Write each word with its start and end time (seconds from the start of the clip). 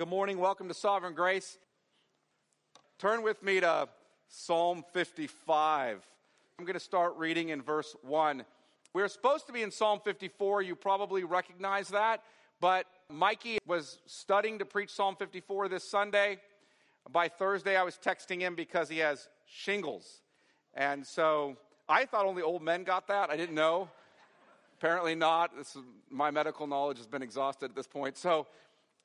Good 0.00 0.08
morning. 0.08 0.38
Welcome 0.38 0.66
to 0.68 0.72
Sovereign 0.72 1.12
Grace. 1.12 1.58
Turn 2.98 3.22
with 3.22 3.42
me 3.42 3.60
to 3.60 3.86
Psalm 4.28 4.82
55. 4.94 6.00
I'm 6.58 6.64
going 6.64 6.72
to 6.72 6.80
start 6.80 7.18
reading 7.18 7.50
in 7.50 7.60
verse 7.60 7.94
1. 8.00 8.46
We're 8.94 9.08
supposed 9.08 9.46
to 9.48 9.52
be 9.52 9.60
in 9.60 9.70
Psalm 9.70 10.00
54. 10.02 10.62
You 10.62 10.74
probably 10.74 11.24
recognize 11.24 11.88
that. 11.88 12.22
But 12.62 12.86
Mikey 13.10 13.58
was 13.66 13.98
studying 14.06 14.58
to 14.60 14.64
preach 14.64 14.88
Psalm 14.88 15.16
54 15.16 15.68
this 15.68 15.84
Sunday. 15.84 16.38
By 17.12 17.28
Thursday, 17.28 17.76
I 17.76 17.82
was 17.82 17.98
texting 18.02 18.40
him 18.40 18.54
because 18.54 18.88
he 18.88 19.00
has 19.00 19.28
shingles. 19.44 20.22
And 20.72 21.06
so 21.06 21.58
I 21.90 22.06
thought 22.06 22.24
only 22.24 22.40
old 22.40 22.62
men 22.62 22.84
got 22.84 23.06
that. 23.08 23.28
I 23.28 23.36
didn't 23.36 23.54
know. 23.54 23.90
Apparently 24.78 25.14
not. 25.14 25.54
This 25.58 25.76
is, 25.76 25.82
my 26.08 26.30
medical 26.30 26.66
knowledge 26.66 26.96
has 26.96 27.06
been 27.06 27.20
exhausted 27.20 27.66
at 27.66 27.76
this 27.76 27.86
point. 27.86 28.16
So 28.16 28.46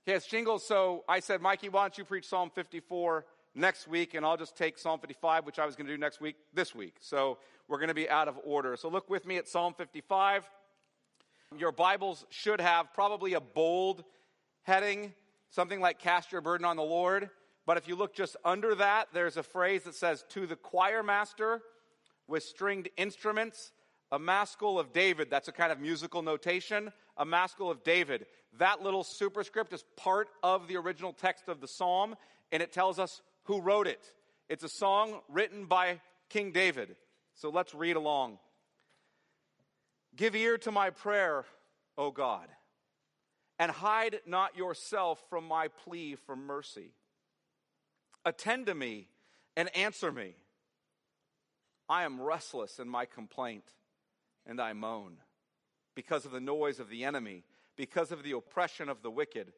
he 0.06 0.12
has 0.12 0.26
shingles. 0.26 0.66
So 0.66 1.04
I 1.10 1.20
said, 1.20 1.42
Mikey, 1.42 1.70
why 1.70 1.84
don't 1.84 1.98
you 1.98 2.06
preach 2.06 2.28
Psalm 2.28 2.52
54 2.54 3.26
next 3.56 3.88
week? 3.88 4.14
And 4.14 4.26
I'll 4.26 4.38
just 4.38 4.56
take 4.56 4.78
Psalm 4.78 5.00
55, 5.00 5.46
which 5.46 5.58
I 5.58 5.66
was 5.66 5.76
going 5.76 5.88
to 5.88 5.94
do 5.94 5.98
next 5.98 6.22
week, 6.22 6.36
this 6.54 6.76
week. 6.76 6.96
So 7.00 7.40
we're 7.68 7.80
going 7.80 7.90
to 7.90 7.96
be 7.96 8.08
out 8.10 8.28
of 8.28 8.40
order. 8.44 8.78
So 8.78 8.88
look 8.88 9.10
with 9.10 9.26
me 9.26 9.38
at 9.38 9.48
Psalm 9.48 9.74
55. 9.74 10.48
Your 11.58 11.72
Bibles 11.72 12.26
should 12.30 12.62
have 12.62 12.94
probably 12.94 13.34
a 13.34 13.42
bold 13.42 14.04
heading, 14.64 15.14
something 15.50 15.80
like 15.80 16.00
Cast 16.00 16.32
Your 16.32 16.42
Burden 16.42 16.66
on 16.66 16.76
the 16.76 16.84
Lord. 16.84 17.30
But 17.66 17.78
if 17.78 17.88
you 17.88 17.96
look 17.96 18.14
just 18.14 18.36
under 18.46 18.76
that, 18.76 19.08
there's 19.12 19.38
a 19.38 19.44
phrase 19.44 19.84
that 19.84 19.96
says, 19.96 20.24
To 20.30 20.46
the 20.46 20.56
choir 20.56 21.02
master 21.02 21.62
with 22.28 22.44
stringed 22.44 22.90
instruments, 22.98 23.72
a 24.12 24.20
maskil 24.20 24.78
of 24.78 24.94
David. 24.94 25.30
That's 25.32 25.48
a 25.48 25.52
kind 25.52 25.72
of 25.72 25.80
musical 25.80 26.22
notation, 26.22 26.92
a 27.18 27.26
maskil 27.26 27.70
of 27.70 27.84
David. 27.84 28.26
That 28.58 28.82
little 28.82 29.04
superscript 29.04 29.74
is 29.74 29.84
part 29.96 30.30
of 30.44 30.68
the 30.68 30.78
original 30.78 31.14
text 31.14 31.48
of 31.48 31.62
the 31.62 31.68
psalm, 31.68 32.16
and 32.52 32.62
it 32.62 32.72
tells 32.72 33.00
us 33.00 33.22
who 33.44 33.62
wrote 33.62 33.88
it. 33.88 34.04
It's 34.50 34.64
a 34.64 34.70
song 34.70 35.22
written 35.30 35.66
by 35.66 36.00
King 36.30 36.52
David. 36.52 36.96
So 37.36 37.50
let's 37.50 37.74
read 37.74 37.96
along. 37.96 38.38
Give 40.16 40.36
ear 40.36 40.58
to 40.60 40.72
my 40.72 40.92
prayer, 40.92 41.46
O 41.98 42.12
God, 42.12 42.48
and 43.60 43.72
hide 43.72 44.22
not 44.26 44.56
yourself 44.56 45.22
from 45.30 45.46
my 45.46 45.68
plea 45.68 46.16
for 46.16 46.36
mercy. 46.36 46.94
Attend 48.24 48.68
to 48.68 48.76
me 48.76 49.08
and 49.58 49.76
answer 49.76 50.12
me. 50.12 50.36
I 51.88 52.04
am 52.04 52.22
restless 52.22 52.80
in 52.80 52.88
my 52.88 53.06
complaint, 53.06 53.66
and 54.46 54.60
I 54.60 54.74
moan 54.74 55.18
because 55.96 56.26
of 56.26 56.32
the 56.32 56.40
noise 56.40 56.80
of 56.80 56.90
the 56.90 57.04
enemy, 57.04 57.44
because 57.76 58.12
of 58.12 58.24
the 58.24 58.34
oppression 58.34 58.90
of 58.90 59.02
the 59.02 59.12
wicked. 59.12 59.54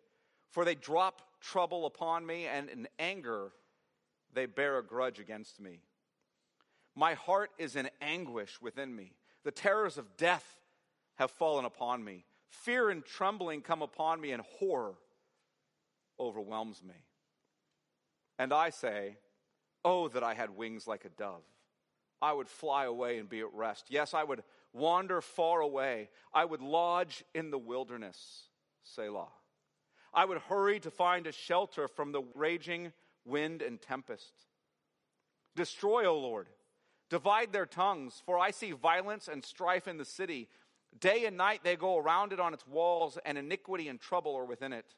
For 0.49 0.63
they 0.63 0.75
drop 0.75 1.21
trouble 1.41 1.85
upon 1.85 2.25
me, 2.25 2.45
and 2.45 2.69
in 2.69 2.87
anger 2.99 3.51
they 4.33 4.45
bear 4.45 4.77
a 4.77 4.83
grudge 4.83 5.19
against 5.19 5.59
me. 5.59 5.81
My 6.95 7.13
heart 7.13 7.51
is 7.57 7.75
in 7.75 7.89
anguish 8.01 8.61
within 8.61 8.95
me. 8.95 9.13
The 9.43 9.51
terrors 9.51 9.97
of 9.97 10.17
death 10.17 10.59
have 11.15 11.31
fallen 11.31 11.65
upon 11.65 12.03
me. 12.03 12.25
Fear 12.49 12.89
and 12.89 13.05
trembling 13.05 13.61
come 13.61 13.81
upon 13.81 14.21
me, 14.21 14.31
and 14.31 14.41
horror 14.59 14.95
overwhelms 16.19 16.81
me. 16.83 16.95
And 18.39 18.53
I 18.53 18.69
say, 18.69 19.17
Oh, 19.85 20.07
that 20.09 20.23
I 20.23 20.33
had 20.33 20.49
wings 20.49 20.87
like 20.87 21.05
a 21.05 21.09
dove. 21.09 21.43
I 22.21 22.33
would 22.33 22.49
fly 22.49 22.85
away 22.85 23.19
and 23.19 23.29
be 23.29 23.39
at 23.39 23.53
rest. 23.53 23.85
Yes, 23.89 24.13
I 24.13 24.23
would 24.23 24.43
wander 24.77 25.21
far 25.21 25.61
away. 25.61 26.09
I 26.33 26.45
would 26.45 26.61
lodge 26.61 27.23
in 27.33 27.51
the 27.51 27.57
wilderness. 27.57 28.43
Selah. 28.83 29.29
I 30.13 30.25
would 30.25 30.39
hurry 30.39 30.79
to 30.79 30.91
find 30.91 31.27
a 31.27 31.31
shelter 31.31 31.87
from 31.87 32.11
the 32.11 32.23
raging 32.33 32.93
wind 33.25 33.61
and 33.61 33.81
tempest. 33.81 34.33
Destroy, 35.55 36.05
O 36.05 36.17
Lord. 36.17 36.47
Divide 37.09 37.53
their 37.53 37.65
tongues, 37.65 38.21
for 38.25 38.37
I 38.37 38.51
see 38.51 38.71
violence 38.71 39.27
and 39.27 39.43
strife 39.43 39.87
in 39.87 39.97
the 39.97 40.05
city. 40.05 40.49
Day 40.99 41.25
and 41.25 41.37
night 41.37 41.61
they 41.63 41.75
go 41.75 41.97
around 41.97 42.33
it 42.33 42.39
on 42.39 42.53
its 42.53 42.67
walls, 42.67 43.17
and 43.25 43.37
iniquity 43.37 43.87
and 43.87 43.99
trouble 43.99 44.35
are 44.35 44.45
within 44.45 44.73
it. 44.73 44.95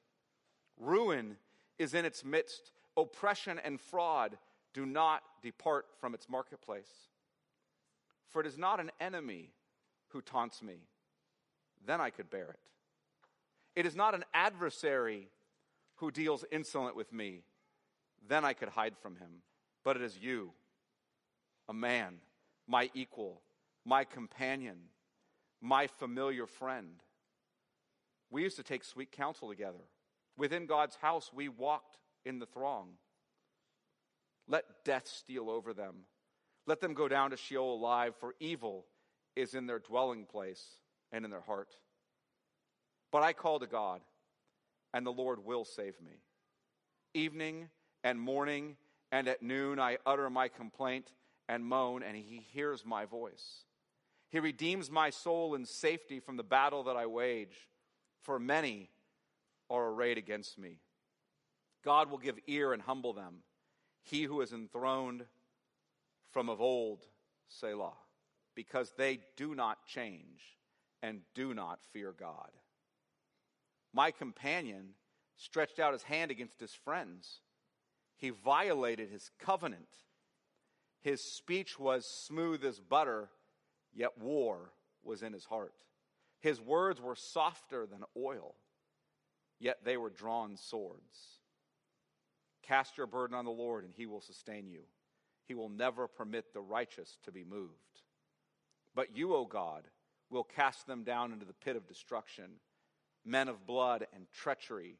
Ruin 0.77 1.37
is 1.77 1.93
in 1.93 2.05
its 2.05 2.23
midst. 2.23 2.71
Oppression 2.97 3.59
and 3.63 3.79
fraud 3.79 4.37
do 4.73 4.85
not 4.85 5.23
depart 5.41 5.87
from 5.99 6.13
its 6.13 6.29
marketplace. 6.29 7.09
For 8.29 8.41
it 8.41 8.47
is 8.47 8.57
not 8.57 8.79
an 8.79 8.91
enemy 8.99 9.51
who 10.09 10.21
taunts 10.21 10.61
me, 10.61 10.77
then 11.85 12.01
I 12.01 12.09
could 12.09 12.29
bear 12.29 12.49
it. 12.49 12.59
It 13.75 13.85
is 13.85 13.95
not 13.95 14.15
an 14.15 14.25
adversary 14.33 15.29
who 15.95 16.11
deals 16.11 16.45
insolent 16.51 16.95
with 16.95 17.11
me, 17.13 17.43
then 18.27 18.43
I 18.43 18.53
could 18.53 18.69
hide 18.69 18.97
from 18.97 19.15
him. 19.15 19.41
But 19.83 19.95
it 19.95 20.01
is 20.01 20.17
you, 20.17 20.51
a 21.67 21.73
man, 21.73 22.15
my 22.67 22.89
equal, 22.93 23.41
my 23.85 24.03
companion, 24.03 24.77
my 25.61 25.87
familiar 25.87 26.45
friend. 26.45 27.01
We 28.29 28.43
used 28.43 28.57
to 28.57 28.63
take 28.63 28.83
sweet 28.83 29.11
counsel 29.11 29.49
together. 29.49 29.83
Within 30.37 30.65
God's 30.65 30.95
house, 30.95 31.31
we 31.33 31.49
walked 31.49 31.97
in 32.25 32.39
the 32.39 32.45
throng. 32.45 32.91
Let 34.47 34.65
death 34.85 35.07
steal 35.07 35.49
over 35.49 35.73
them. 35.73 36.05
Let 36.65 36.81
them 36.81 36.93
go 36.93 37.07
down 37.07 37.31
to 37.31 37.37
Sheol 37.37 37.73
alive, 37.73 38.15
for 38.19 38.35
evil 38.39 38.85
is 39.35 39.53
in 39.53 39.67
their 39.67 39.79
dwelling 39.79 40.25
place 40.25 40.63
and 41.11 41.25
in 41.25 41.31
their 41.31 41.41
heart. 41.41 41.69
But 43.11 43.23
I 43.23 43.33
call 43.33 43.59
to 43.59 43.67
God, 43.67 44.01
and 44.93 45.05
the 45.05 45.11
Lord 45.11 45.43
will 45.43 45.65
save 45.65 45.99
me. 46.01 46.21
Evening 47.13 47.69
and 48.03 48.19
morning 48.19 48.75
and 49.11 49.27
at 49.27 49.41
noon 49.41 49.79
I 49.79 49.97
utter 50.05 50.29
my 50.29 50.47
complaint 50.47 51.11
and 51.47 51.65
moan, 51.65 52.03
and 52.03 52.15
he 52.15 52.45
hears 52.53 52.85
my 52.85 53.05
voice. 53.05 53.65
He 54.29 54.39
redeems 54.39 54.91
my 54.91 55.09
soul 55.09 55.55
in 55.55 55.65
safety 55.65 56.19
from 56.19 56.37
the 56.37 56.43
battle 56.43 56.83
that 56.83 56.95
I 56.95 57.07
wage, 57.07 57.67
for 58.21 58.39
many 58.39 58.91
are 59.69 59.87
arrayed 59.87 60.19
against 60.19 60.59
me. 60.59 60.79
God 61.83 62.11
will 62.11 62.19
give 62.19 62.37
ear 62.45 62.73
and 62.73 62.81
humble 62.81 63.13
them. 63.13 63.37
He 64.03 64.23
who 64.23 64.41
is 64.41 64.53
enthroned 64.53 65.25
from 66.31 66.49
of 66.49 66.61
old, 66.61 67.05
Selah, 67.47 67.93
because 68.59 68.91
they 68.97 69.19
do 69.37 69.55
not 69.55 69.85
change 69.85 70.57
and 71.01 71.21
do 71.33 71.53
not 71.53 71.79
fear 71.93 72.11
God. 72.11 72.49
My 73.93 74.11
companion 74.11 74.95
stretched 75.37 75.79
out 75.79 75.93
his 75.93 76.03
hand 76.03 76.29
against 76.29 76.59
his 76.59 76.73
friends. 76.73 77.39
He 78.17 78.31
violated 78.31 79.09
his 79.09 79.31
covenant. 79.39 79.87
His 80.99 81.21
speech 81.37 81.79
was 81.79 82.05
smooth 82.05 82.65
as 82.65 82.81
butter, 82.81 83.29
yet 83.93 84.17
war 84.17 84.73
was 85.05 85.23
in 85.23 85.31
his 85.31 85.45
heart. 85.45 85.71
His 86.41 86.59
words 86.59 86.99
were 86.99 87.15
softer 87.15 87.85
than 87.85 88.03
oil, 88.17 88.55
yet 89.57 89.85
they 89.85 89.95
were 89.95 90.09
drawn 90.09 90.57
swords. 90.57 91.39
Cast 92.63 92.97
your 92.97 93.07
burden 93.07 93.37
on 93.37 93.45
the 93.45 93.51
Lord, 93.51 93.85
and 93.85 93.93
he 93.95 94.05
will 94.05 94.19
sustain 94.19 94.67
you. 94.67 94.81
He 95.45 95.53
will 95.53 95.69
never 95.69 96.09
permit 96.09 96.53
the 96.53 96.59
righteous 96.59 97.17
to 97.23 97.31
be 97.31 97.45
moved. 97.45 97.88
But 98.99 99.15
you, 99.15 99.33
O 99.33 99.45
God, 99.45 99.83
will 100.29 100.43
cast 100.43 100.85
them 100.85 101.05
down 101.05 101.31
into 101.31 101.45
the 101.45 101.53
pit 101.53 101.77
of 101.77 101.87
destruction. 101.87 102.59
Men 103.23 103.47
of 103.47 103.65
blood 103.65 104.05
and 104.13 104.25
treachery 104.29 104.97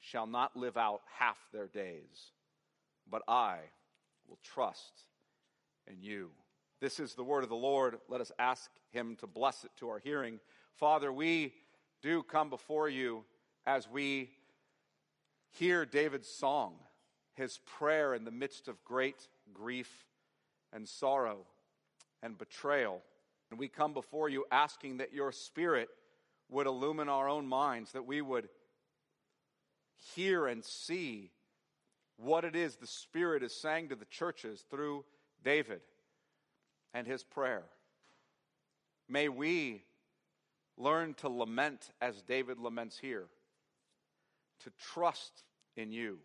shall 0.00 0.26
not 0.26 0.56
live 0.56 0.78
out 0.78 1.02
half 1.18 1.36
their 1.52 1.66
days. 1.66 2.32
But 3.10 3.20
I 3.28 3.58
will 4.26 4.38
trust 4.42 5.02
in 5.86 6.00
you. 6.00 6.30
This 6.80 6.98
is 6.98 7.12
the 7.12 7.24
word 7.24 7.42
of 7.42 7.50
the 7.50 7.54
Lord. 7.54 7.98
Let 8.08 8.22
us 8.22 8.32
ask 8.38 8.70
him 8.90 9.16
to 9.16 9.26
bless 9.26 9.64
it 9.64 9.70
to 9.80 9.90
our 9.90 9.98
hearing. 9.98 10.40
Father, 10.72 11.12
we 11.12 11.52
do 12.00 12.22
come 12.22 12.48
before 12.48 12.88
you 12.88 13.22
as 13.66 13.86
we 13.86 14.30
hear 15.50 15.84
David's 15.84 16.26
song 16.26 16.76
his 17.34 17.58
prayer 17.66 18.14
in 18.14 18.24
the 18.24 18.30
midst 18.30 18.66
of 18.66 18.82
great 18.82 19.28
grief 19.52 20.06
and 20.72 20.88
sorrow 20.88 21.44
and 22.22 22.38
betrayal. 22.38 23.02
And 23.52 23.58
we 23.58 23.68
come 23.68 23.92
before 23.92 24.28
you 24.28 24.46
asking 24.50 24.96
that 24.96 25.12
your 25.12 25.30
Spirit 25.30 25.90
would 26.48 26.66
illumine 26.66 27.08
our 27.08 27.28
own 27.28 27.46
minds, 27.46 27.92
that 27.92 28.06
we 28.06 28.20
would 28.20 28.48
hear 30.16 30.46
and 30.46 30.64
see 30.64 31.30
what 32.16 32.44
it 32.44 32.56
is 32.56 32.76
the 32.76 32.86
Spirit 32.86 33.44
is 33.44 33.54
saying 33.54 33.90
to 33.90 33.94
the 33.94 34.06
churches 34.06 34.64
through 34.70 35.04
David 35.44 35.82
and 36.94 37.06
his 37.06 37.22
prayer. 37.22 37.64
May 39.08 39.28
we 39.28 39.84
learn 40.76 41.14
to 41.14 41.28
lament 41.28 41.90
as 42.00 42.22
David 42.22 42.58
laments 42.58 42.98
here, 42.98 43.26
to 44.64 44.70
trust 44.92 45.44
in 45.76 45.92
you 45.92 46.18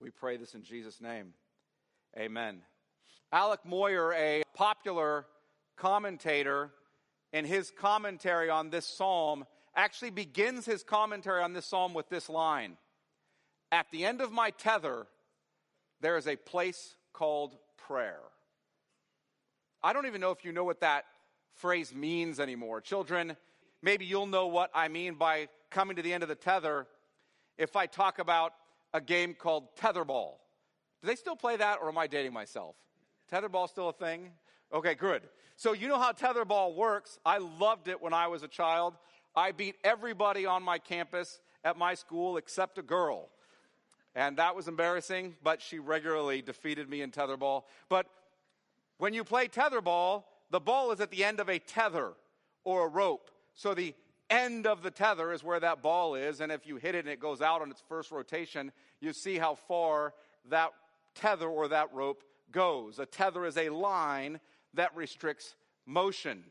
we 0.00 0.10
pray 0.10 0.36
this 0.36 0.54
in 0.54 0.62
Jesus' 0.62 1.00
name. 1.00 1.32
Amen. 2.18 2.60
Alec 3.32 3.60
Motyer, 3.66 4.12
a 4.12 4.42
popular 4.54 5.26
commentator, 5.76 6.70
in 7.32 7.44
his 7.44 7.70
commentary 7.70 8.50
on 8.50 8.70
this 8.70 8.86
psalm, 8.86 9.44
actually 9.74 10.10
begins 10.10 10.64
his 10.64 10.82
commentary 10.82 11.42
on 11.42 11.52
this 11.52 11.66
psalm 11.66 11.94
with 11.94 12.08
this 12.08 12.28
line 12.28 12.76
At 13.70 13.86
the 13.90 14.04
end 14.04 14.20
of 14.20 14.30
my 14.30 14.50
tether, 14.50 15.06
there 16.00 16.16
is 16.16 16.26
a 16.26 16.36
place 16.36 16.94
called 17.12 17.56
prayer. 17.76 18.20
I 19.82 19.92
don't 19.92 20.06
even 20.06 20.20
know 20.20 20.30
if 20.30 20.44
you 20.44 20.52
know 20.52 20.64
what 20.64 20.80
that 20.80 21.04
phrase 21.54 21.94
means 21.94 22.38
anymore. 22.38 22.80
Children, 22.80 23.36
maybe 23.82 24.04
you'll 24.04 24.26
know 24.26 24.46
what 24.46 24.70
I 24.74 24.88
mean 24.88 25.14
by 25.14 25.48
coming 25.70 25.96
to 25.96 26.02
the 26.02 26.12
end 26.12 26.22
of 26.22 26.28
the 26.28 26.34
tether 26.34 26.86
if 27.58 27.76
I 27.76 27.86
talk 27.86 28.18
about 28.18 28.52
a 28.94 29.00
game 29.00 29.34
called 29.34 29.76
tetherball. 29.76 30.34
Do 31.02 31.08
they 31.08 31.16
still 31.16 31.36
play 31.36 31.56
that, 31.56 31.78
or 31.82 31.88
am 31.88 31.98
I 31.98 32.06
dating 32.06 32.32
myself? 32.32 32.76
Tetherball 33.30 33.68
still 33.68 33.88
a 33.88 33.92
thing? 33.92 34.30
Okay, 34.72 34.94
good. 34.94 35.22
So 35.56 35.72
you 35.72 35.88
know 35.88 35.98
how 35.98 36.12
tetherball 36.12 36.74
works. 36.74 37.18
I 37.24 37.38
loved 37.38 37.88
it 37.88 38.00
when 38.02 38.12
I 38.12 38.28
was 38.28 38.42
a 38.42 38.48
child. 38.48 38.94
I 39.34 39.52
beat 39.52 39.76
everybody 39.82 40.44
on 40.44 40.62
my 40.62 40.78
campus 40.78 41.40
at 41.64 41.78
my 41.78 41.94
school 41.94 42.36
except 42.36 42.78
a 42.78 42.82
girl. 42.82 43.30
And 44.14 44.36
that 44.36 44.54
was 44.54 44.68
embarrassing, 44.68 45.36
but 45.42 45.60
she 45.60 45.78
regularly 45.78 46.42
defeated 46.42 46.88
me 46.88 47.02
in 47.02 47.10
tetherball. 47.10 47.64
But 47.88 48.06
when 48.98 49.14
you 49.14 49.24
play 49.24 49.48
tetherball, 49.48 50.24
the 50.50 50.60
ball 50.60 50.92
is 50.92 51.00
at 51.00 51.10
the 51.10 51.24
end 51.24 51.40
of 51.40 51.48
a 51.48 51.58
tether 51.58 52.12
or 52.64 52.86
a 52.86 52.88
rope. 52.88 53.30
So 53.54 53.74
the 53.74 53.94
end 54.28 54.66
of 54.66 54.82
the 54.82 54.90
tether 54.90 55.32
is 55.32 55.42
where 55.42 55.60
that 55.60 55.82
ball 55.82 56.14
is. 56.14 56.40
And 56.40 56.52
if 56.52 56.66
you 56.66 56.76
hit 56.76 56.94
it 56.94 57.00
and 57.00 57.08
it 57.08 57.20
goes 57.20 57.40
out 57.40 57.62
on 57.62 57.70
its 57.70 57.82
first 57.88 58.10
rotation, 58.10 58.72
you 59.00 59.12
see 59.12 59.38
how 59.38 59.54
far 59.54 60.12
that 60.50 60.70
tether 61.14 61.48
or 61.48 61.68
that 61.68 61.92
rope 61.94 62.22
goes. 62.52 62.98
A 62.98 63.06
tether 63.06 63.44
is 63.46 63.56
a 63.56 63.70
line 63.70 64.40
that 64.74 64.94
restricts 64.94 65.54
motion. 65.86 66.44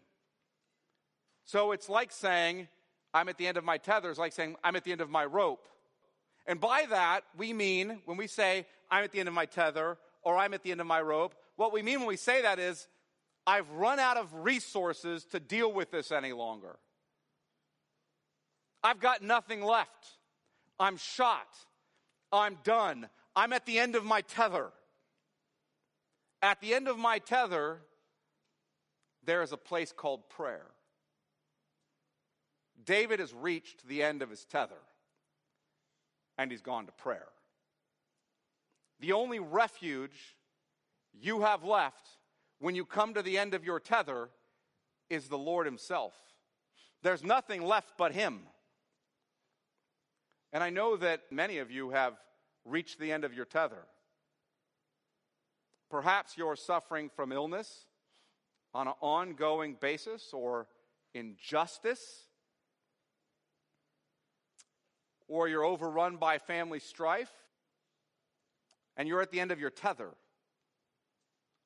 So 1.45 1.71
it's 1.71 1.89
like 1.89 2.11
saying, 2.11 2.67
I'm 3.13 3.29
at 3.29 3.37
the 3.37 3.47
end 3.47 3.57
of 3.57 3.63
my 3.63 3.77
tether, 3.77 4.09
it's 4.09 4.19
like 4.19 4.33
saying, 4.33 4.55
I'm 4.63 4.75
at 4.75 4.83
the 4.83 4.91
end 4.91 5.01
of 5.01 5.09
my 5.09 5.25
rope. 5.25 5.67
And 6.47 6.59
by 6.59 6.85
that, 6.89 7.21
we 7.37 7.53
mean, 7.53 8.01
when 8.05 8.17
we 8.17 8.27
say, 8.27 8.65
I'm 8.91 9.03
at 9.03 9.11
the 9.11 9.19
end 9.19 9.27
of 9.27 9.35
my 9.35 9.45
tether 9.45 9.97
or 10.21 10.37
I'm 10.37 10.53
at 10.53 10.63
the 10.63 10.71
end 10.71 10.81
of 10.81 10.87
my 10.87 11.01
rope, 11.01 11.35
what 11.55 11.71
we 11.71 11.81
mean 11.81 11.99
when 11.99 12.07
we 12.07 12.17
say 12.17 12.41
that 12.41 12.59
is, 12.59 12.87
I've 13.47 13.69
run 13.71 13.99
out 13.99 14.17
of 14.17 14.33
resources 14.33 15.25
to 15.25 15.39
deal 15.39 15.71
with 15.71 15.91
this 15.91 16.11
any 16.11 16.33
longer. 16.33 16.77
I've 18.83 18.99
got 18.99 19.21
nothing 19.21 19.63
left. 19.63 20.07
I'm 20.79 20.97
shot. 20.97 21.47
I'm 22.31 22.57
done. 22.63 23.07
I'm 23.35 23.53
at 23.53 23.65
the 23.65 23.79
end 23.79 23.95
of 23.95 24.03
my 24.03 24.21
tether. 24.21 24.71
At 26.41 26.59
the 26.61 26.73
end 26.73 26.87
of 26.87 26.97
my 26.97 27.19
tether, 27.19 27.81
there 29.25 29.41
is 29.41 29.51
a 29.51 29.57
place 29.57 29.91
called 29.91 30.29
prayer. 30.29 30.65
David 32.85 33.19
has 33.19 33.33
reached 33.33 33.87
the 33.87 34.03
end 34.03 34.21
of 34.21 34.29
his 34.29 34.45
tether, 34.45 34.81
and 36.37 36.51
he's 36.51 36.61
gone 36.61 36.85
to 36.85 36.91
prayer. 36.91 37.27
The 38.99 39.13
only 39.13 39.39
refuge 39.39 40.37
you 41.13 41.41
have 41.41 41.63
left 41.63 42.07
when 42.59 42.75
you 42.75 42.85
come 42.85 43.13
to 43.13 43.21
the 43.21 43.37
end 43.37 43.53
of 43.53 43.65
your 43.65 43.79
tether 43.79 44.29
is 45.09 45.27
the 45.27 45.37
Lord 45.37 45.65
Himself. 45.65 46.13
There's 47.03 47.23
nothing 47.23 47.61
left 47.61 47.93
but 47.97 48.13
Him. 48.13 48.41
And 50.53 50.63
I 50.63 50.69
know 50.69 50.95
that 50.97 51.23
many 51.31 51.57
of 51.57 51.69
you 51.69 51.89
have 51.89 52.13
reached 52.63 52.99
the 52.99 53.11
end 53.11 53.23
of 53.23 53.33
your 53.33 53.45
tether. 53.45 53.85
Perhaps 55.89 56.37
you're 56.37 56.55
suffering 56.55 57.09
from 57.13 57.31
illness 57.31 57.85
on 58.75 58.89
an 58.89 58.93
ongoing 58.99 59.77
basis 59.79 60.31
or 60.33 60.67
injustice, 61.13 62.25
or 65.29 65.47
you're 65.47 65.63
overrun 65.63 66.17
by 66.17 66.37
family 66.37 66.79
strife, 66.79 67.31
and 68.97 69.07
you're 69.07 69.21
at 69.21 69.31
the 69.31 69.39
end 69.39 69.51
of 69.51 69.61
your 69.61 69.69
tether. 69.69 70.09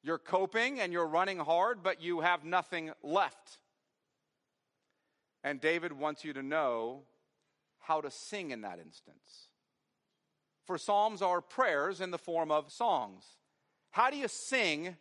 You're 0.04 0.20
coping 0.20 0.80
and 0.80 0.94
you're 0.94 1.08
running 1.08 1.40
hard, 1.40 1.82
but 1.82 2.02
you 2.02 2.22
have 2.22 2.46
nothing 2.46 2.92
left. 3.04 3.58
And 5.44 5.60
David 5.60 5.94
wants 5.94 6.24
you 6.24 6.34
to 6.34 6.44
know 6.44 7.02
how 7.80 8.02
to 8.02 8.12
sing 8.12 8.52
in 8.52 8.62
that 8.62 8.78
instance. 8.80 9.50
For 10.66 10.78
Psalms 10.78 11.24
are 11.24 11.42
prayers 11.42 12.02
in 12.02 12.12
the 12.12 12.18
form 12.20 12.52
of 12.52 12.72
songs. 12.72 13.24
How 13.90 14.12
do 14.12 14.18
you 14.18 14.28
sing 14.28 14.96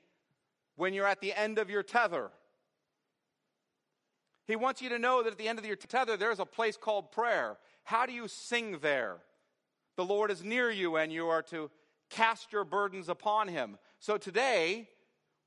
when 0.78 0.94
you're 0.94 1.06
at 1.06 1.20
the 1.20 1.34
end 1.34 1.58
of 1.58 1.68
your 1.68 1.82
tether? 1.82 2.30
He 4.46 4.56
wants 4.56 4.80
you 4.80 4.88
to 4.90 4.98
know 4.98 5.22
that 5.22 5.32
at 5.32 5.38
the 5.38 5.48
end 5.48 5.58
of 5.58 5.66
your 5.66 5.76
tether, 5.76 6.16
there's 6.16 6.38
a 6.38 6.46
place 6.46 6.76
called 6.76 7.10
prayer. 7.10 7.58
How 7.82 8.06
do 8.06 8.12
you 8.12 8.28
sing 8.28 8.78
there? 8.80 9.16
The 9.96 10.04
Lord 10.04 10.30
is 10.30 10.44
near 10.44 10.70
you, 10.70 10.96
and 10.96 11.12
you 11.12 11.26
are 11.26 11.42
to 11.42 11.68
cast 12.08 12.52
your 12.52 12.64
burdens 12.64 13.08
upon 13.08 13.48
him. 13.48 13.76
So 13.98 14.16
today, 14.16 14.88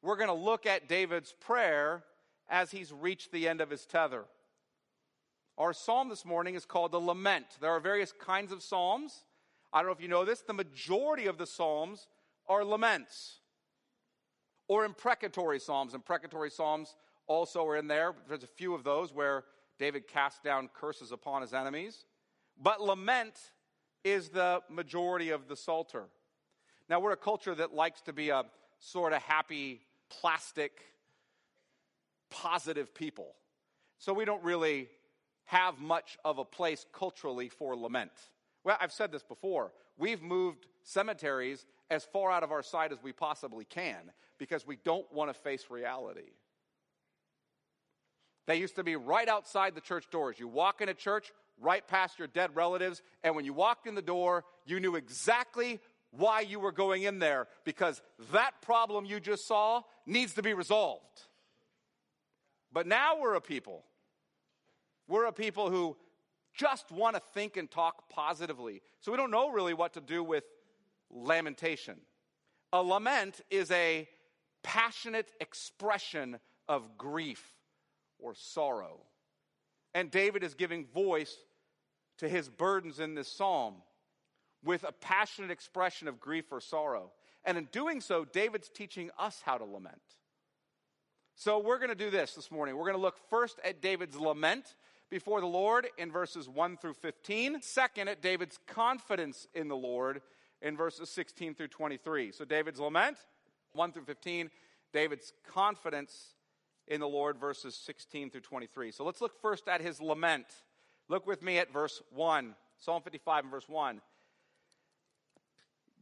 we're 0.04 0.18
going 0.18 0.28
to 0.28 0.34
look 0.34 0.66
at 0.66 0.90
David's 0.90 1.34
prayer 1.40 2.04
as 2.50 2.70
he's 2.70 2.92
reached 2.92 3.32
the 3.32 3.48
end 3.48 3.62
of 3.62 3.70
his 3.70 3.86
tether. 3.86 4.26
Our 5.58 5.72
psalm 5.72 6.10
this 6.10 6.26
morning 6.26 6.56
is 6.56 6.66
called 6.66 6.92
the 6.92 7.00
Lament. 7.00 7.46
There 7.62 7.72
are 7.72 7.80
various 7.80 8.12
kinds 8.12 8.52
of 8.52 8.62
psalms. 8.62 9.24
I 9.72 9.80
don't 9.80 9.88
know 9.88 9.94
if 9.94 10.02
you 10.02 10.10
know 10.10 10.26
this, 10.26 10.42
the 10.42 10.54
majority 10.54 11.28
of 11.28 11.38
the 11.38 11.48
psalms 11.48 12.08
are 12.50 12.66
laments 12.66 13.41
or 14.72 14.86
imprecatory 14.86 15.60
psalms. 15.60 15.94
Imprecatory 15.94 16.50
psalms 16.50 16.96
also 17.28 17.68
are 17.68 17.76
in 17.76 17.88
there. 17.88 18.14
There's 18.30 18.46
a 18.46 18.48
few 18.48 18.74
of 18.74 18.86
those 18.86 19.14
where 19.14 19.44
David 19.78 20.08
casts 20.08 20.40
down 20.46 20.70
curses 20.74 21.12
upon 21.12 21.42
his 21.42 21.54
enemies. 21.54 22.06
But 22.58 22.80
lament 22.80 23.38
is 24.06 24.30
the 24.30 24.62
majority 24.70 25.32
of 25.32 25.50
the 25.50 25.58
Psalter. 25.58 26.06
Now, 26.88 27.02
we're 27.02 27.12
a 27.12 27.18
culture 27.18 27.54
that 27.54 27.74
likes 27.74 28.00
to 28.04 28.14
be 28.14 28.30
a 28.30 28.46
sort 28.80 29.12
of 29.12 29.22
happy, 29.22 29.82
plastic, 30.10 30.72
positive 32.30 32.96
people. 32.96 33.36
So 33.98 34.14
we 34.14 34.24
don't 34.24 34.42
really 34.42 34.88
have 35.48 35.82
much 35.82 36.18
of 36.24 36.38
a 36.38 36.46
place 36.46 36.86
culturally 36.94 37.50
for 37.50 37.76
lament. 37.76 38.14
Well, 38.64 38.78
I've 38.80 38.94
said 38.94 39.12
this 39.12 39.24
before. 39.24 39.74
We've 39.98 40.22
moved 40.22 40.66
cemeteries 40.84 41.66
as 41.92 42.06
far 42.06 42.32
out 42.32 42.42
of 42.42 42.52
our 42.52 42.64
sight 42.64 42.92
as 42.92 43.04
we 43.04 43.12
possibly 43.12 43.66
can 43.66 44.12
because 44.40 44.66
we 44.66 44.78
don't 44.78 45.06
want 45.14 45.30
to 45.30 45.34
face 45.34 45.66
reality. 45.70 46.32
They 48.48 48.56
used 48.56 48.78
to 48.78 48.84
be 48.84 48.96
right 48.96 49.28
outside 49.28 49.76
the 49.76 49.82
church 49.82 50.06
doors. 50.10 50.40
You 50.40 50.48
walk 50.48 50.82
in 50.82 50.90
a 50.90 50.94
church, 50.94 51.32
right 51.60 51.86
past 51.88 52.18
your 52.18 52.30
dead 52.30 52.56
relatives, 52.56 53.04
and 53.24 53.36
when 53.36 53.46
you 53.46 53.54
walked 53.54 53.86
in 53.86 53.94
the 53.94 54.02
door, 54.02 54.46
you 54.66 54.80
knew 54.80 54.96
exactly 54.96 55.80
why 56.12 56.42
you 56.42 56.60
were 56.60 56.72
going 56.72 57.04
in 57.04 57.20
there 57.20 57.48
because 57.66 58.02
that 58.32 58.54
problem 58.62 59.06
you 59.06 59.20
just 59.20 59.48
saw 59.48 59.82
needs 60.06 60.34
to 60.36 60.42
be 60.42 60.54
resolved. 60.54 61.28
But 62.74 62.88
now 62.88 63.20
we're 63.20 63.36
a 63.36 63.42
people. 63.42 63.84
We're 65.08 65.26
a 65.26 65.34
people 65.34 65.70
who 65.70 65.98
just 66.54 66.90
want 66.92 67.16
to 67.16 67.22
think 67.34 67.58
and 67.58 67.70
talk 67.70 68.10
positively. 68.10 68.82
So 69.02 69.12
we 69.12 69.18
don't 69.18 69.32
know 69.32 69.50
really 69.50 69.74
what 69.74 69.94
to 69.94 70.02
do 70.02 70.24
with 70.24 70.46
lamentation. 71.12 71.98
A 72.74 72.82
lament 72.82 73.42
is 73.50 73.70
a 73.72 74.08
passionate 74.64 75.32
expression 75.40 76.40
of 76.68 76.98
grief 76.98 77.44
or 78.20 78.34
sorrow. 78.34 79.02
And 79.94 80.10
David 80.10 80.44
is 80.44 80.54
giving 80.54 80.86
voice 80.86 81.36
to 82.20 82.30
his 82.30 82.50
burdens 82.50 83.00
in 83.00 83.16
this 83.16 83.28
psalm 83.28 83.76
with 84.64 84.84
a 84.84 84.92
passionate 84.92 85.52
expression 85.52 86.08
of 86.08 86.20
grief 86.20 86.46
or 86.52 86.62
sorrow. 86.62 87.12
And 87.44 87.58
in 87.58 87.66
doing 87.72 88.00
so, 88.00 88.26
David's 88.26 88.70
teaching 88.70 89.10
us 89.18 89.42
how 89.44 89.58
to 89.58 89.66
lament. 89.66 90.02
So 91.36 91.58
we're 91.58 91.80
going 91.80 91.90
to 91.90 91.96
do 91.96 92.12
this 92.12 92.36
this 92.36 92.52
morning. 92.52 92.76
We're 92.76 92.86
going 92.86 92.96
to 92.96 93.02
look 93.02 93.18
first 93.30 93.60
at 93.66 93.82
David's 93.82 94.16
lament 94.16 94.76
before 95.10 95.42
the 95.42 95.48
Lord 95.48 95.88
in 95.98 96.12
verses 96.12 96.48
1 96.48 96.78
through 96.78 96.94
15. 96.94 97.62
Second, 97.62 98.08
at 98.08 98.22
David's 98.22 98.60
confidence 98.68 99.48
in 99.56 99.68
the 99.68 99.76
Lord 99.76 100.22
in 100.62 100.78
verses 100.78 101.10
16 101.10 101.56
through 101.56 101.68
23. 101.68 102.32
So 102.32 102.46
David's 102.46 102.80
lament, 102.80 103.18
1 103.74 103.92
through 103.92 104.06
15. 104.06 104.50
David's 104.94 105.34
confidence 105.48 106.36
in 106.88 107.00
the 107.00 107.08
Lord, 107.08 107.38
verses 107.38 107.76
16 107.76 108.30
through 108.30 108.42
23. 108.42 108.92
So 108.92 109.04
let's 109.04 109.22
look 109.22 109.42
first 109.42 109.68
at 109.68 109.82
his 109.82 110.02
lament. 110.02 110.46
Look 111.08 111.26
with 111.26 111.42
me 111.42 111.58
at 111.58 111.72
verse 111.72 112.02
1, 112.14 112.56
Psalm 112.78 113.02
55 113.02 113.44
and 113.46 113.52
verse 113.52 113.70
1. 113.70 114.02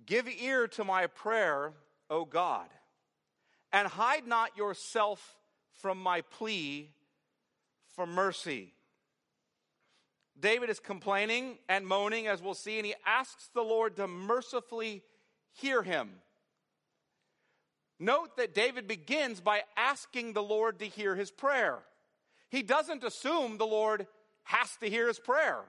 Give 0.05 0.27
ear 0.27 0.67
to 0.69 0.83
my 0.83 1.07
prayer, 1.07 1.73
O 2.09 2.25
God, 2.25 2.67
and 3.71 3.87
hide 3.87 4.25
not 4.25 4.57
yourself 4.57 5.35
from 5.73 5.99
my 5.99 6.21
plea 6.21 6.89
for 7.93 8.07
mercy. 8.07 8.73
David 10.39 10.69
is 10.69 10.79
complaining 10.79 11.57
and 11.67 11.85
moaning, 11.85 12.27
as 12.27 12.41
we'll 12.41 12.53
see, 12.53 12.77
and 12.77 12.85
he 12.85 12.95
asks 13.05 13.49
the 13.53 13.61
Lord 13.61 13.95
to 13.97 14.07
mercifully 14.07 15.03
hear 15.53 15.83
him. 15.83 16.09
Note 17.99 18.37
that 18.37 18.55
David 18.55 18.87
begins 18.87 19.41
by 19.41 19.63
asking 19.75 20.33
the 20.33 20.43
Lord 20.43 20.79
to 20.79 20.85
hear 20.85 21.15
his 21.15 21.31
prayer. 21.31 21.79
He 22.49 22.63
doesn't 22.63 23.03
assume 23.03 23.57
the 23.57 23.65
Lord 23.65 24.07
has 24.43 24.75
to 24.77 24.89
hear 24.89 25.07
his 25.07 25.19
prayer. 25.19 25.59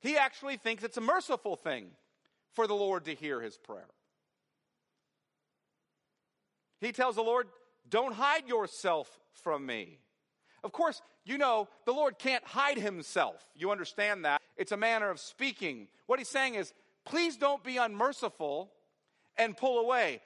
He 0.00 0.16
actually 0.16 0.56
thinks 0.56 0.84
it's 0.84 0.96
a 0.96 1.02
merciful 1.02 1.56
thing 1.56 1.86
for 2.52 2.66
the 2.66 2.74
Lord 2.74 3.06
to 3.06 3.14
hear 3.14 3.40
his 3.40 3.56
prayer. 3.56 3.88
He 6.80 6.92
tells 6.92 7.16
the 7.16 7.22
Lord, 7.22 7.48
Don't 7.88 8.14
hide 8.14 8.48
yourself 8.48 9.08
from 9.42 9.66
me. 9.66 9.98
Of 10.62 10.72
course, 10.72 11.00
you 11.24 11.38
know 11.38 11.68
the 11.86 11.92
Lord 11.92 12.18
can't 12.18 12.44
hide 12.44 12.78
himself. 12.78 13.36
You 13.56 13.70
understand 13.70 14.24
that. 14.24 14.42
It's 14.56 14.72
a 14.72 14.76
manner 14.76 15.10
of 15.10 15.18
speaking. 15.20 15.88
What 16.06 16.18
he's 16.18 16.28
saying 16.28 16.54
is, 16.54 16.72
Please 17.04 17.36
don't 17.36 17.64
be 17.64 17.76
unmerciful 17.76 18.70
and 19.36 19.56
pull 19.56 19.78
away. 19.78 20.20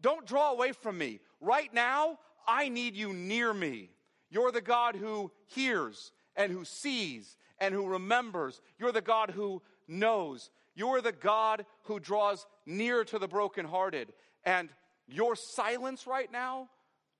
Don't 0.00 0.26
draw 0.26 0.52
away 0.52 0.72
from 0.72 0.98
me. 0.98 1.20
Right 1.40 1.72
now, 1.72 2.18
I 2.46 2.68
need 2.68 2.94
you 2.94 3.12
near 3.12 3.52
me. 3.52 3.90
You're 4.30 4.52
the 4.52 4.60
God 4.60 4.94
who 4.94 5.32
hears 5.46 6.12
and 6.36 6.52
who 6.52 6.64
sees 6.64 7.36
and 7.58 7.74
who 7.74 7.86
remembers. 7.86 8.60
You're 8.78 8.92
the 8.92 9.00
God 9.00 9.30
who 9.30 9.62
knows. 9.88 10.50
You're 10.74 11.00
the 11.00 11.12
God 11.12 11.64
who 11.84 11.98
draws 11.98 12.46
near 12.66 13.04
to 13.04 13.18
the 13.18 13.28
brokenhearted. 13.28 14.12
And 14.44 14.68
your 15.08 15.34
silence 15.34 16.06
right 16.06 16.30
now 16.30 16.68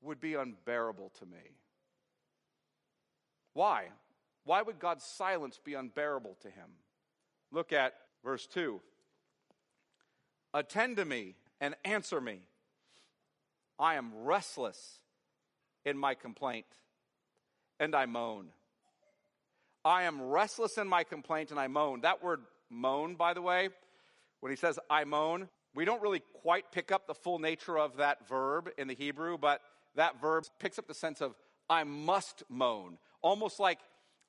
would 0.02 0.20
be 0.20 0.34
unbearable 0.34 1.10
to 1.18 1.26
me. 1.26 1.56
Why? 3.58 3.86
Why 4.44 4.62
would 4.62 4.78
God's 4.78 5.02
silence 5.02 5.58
be 5.64 5.74
unbearable 5.74 6.36
to 6.42 6.48
him? 6.48 6.70
Look 7.50 7.72
at 7.72 7.92
verse 8.22 8.46
2. 8.46 8.80
Attend 10.54 10.98
to 10.98 11.04
me 11.04 11.34
and 11.60 11.74
answer 11.84 12.20
me. 12.20 12.38
I 13.76 13.96
am 13.96 14.12
restless 14.14 15.00
in 15.84 15.98
my 15.98 16.14
complaint, 16.14 16.66
and 17.80 17.96
I 17.96 18.06
moan. 18.06 18.50
I 19.84 20.04
am 20.04 20.22
restless 20.22 20.78
in 20.78 20.86
my 20.86 21.02
complaint, 21.02 21.50
and 21.50 21.58
I 21.58 21.66
moan. 21.66 22.02
That 22.02 22.22
word 22.22 22.42
moan, 22.70 23.16
by 23.16 23.34
the 23.34 23.42
way, 23.42 23.70
when 24.38 24.50
he 24.50 24.56
says 24.56 24.78
I 24.88 25.02
moan, 25.02 25.48
we 25.74 25.84
don't 25.84 26.00
really 26.00 26.22
quite 26.42 26.70
pick 26.70 26.92
up 26.92 27.08
the 27.08 27.14
full 27.14 27.40
nature 27.40 27.76
of 27.76 27.96
that 27.96 28.28
verb 28.28 28.70
in 28.78 28.86
the 28.86 28.94
Hebrew, 28.94 29.36
but 29.36 29.62
that 29.96 30.20
verb 30.20 30.44
picks 30.60 30.78
up 30.78 30.86
the 30.86 30.94
sense 30.94 31.20
of 31.20 31.34
I 31.68 31.82
must 31.82 32.44
moan, 32.48 32.98
almost 33.22 33.60
like 33.60 33.78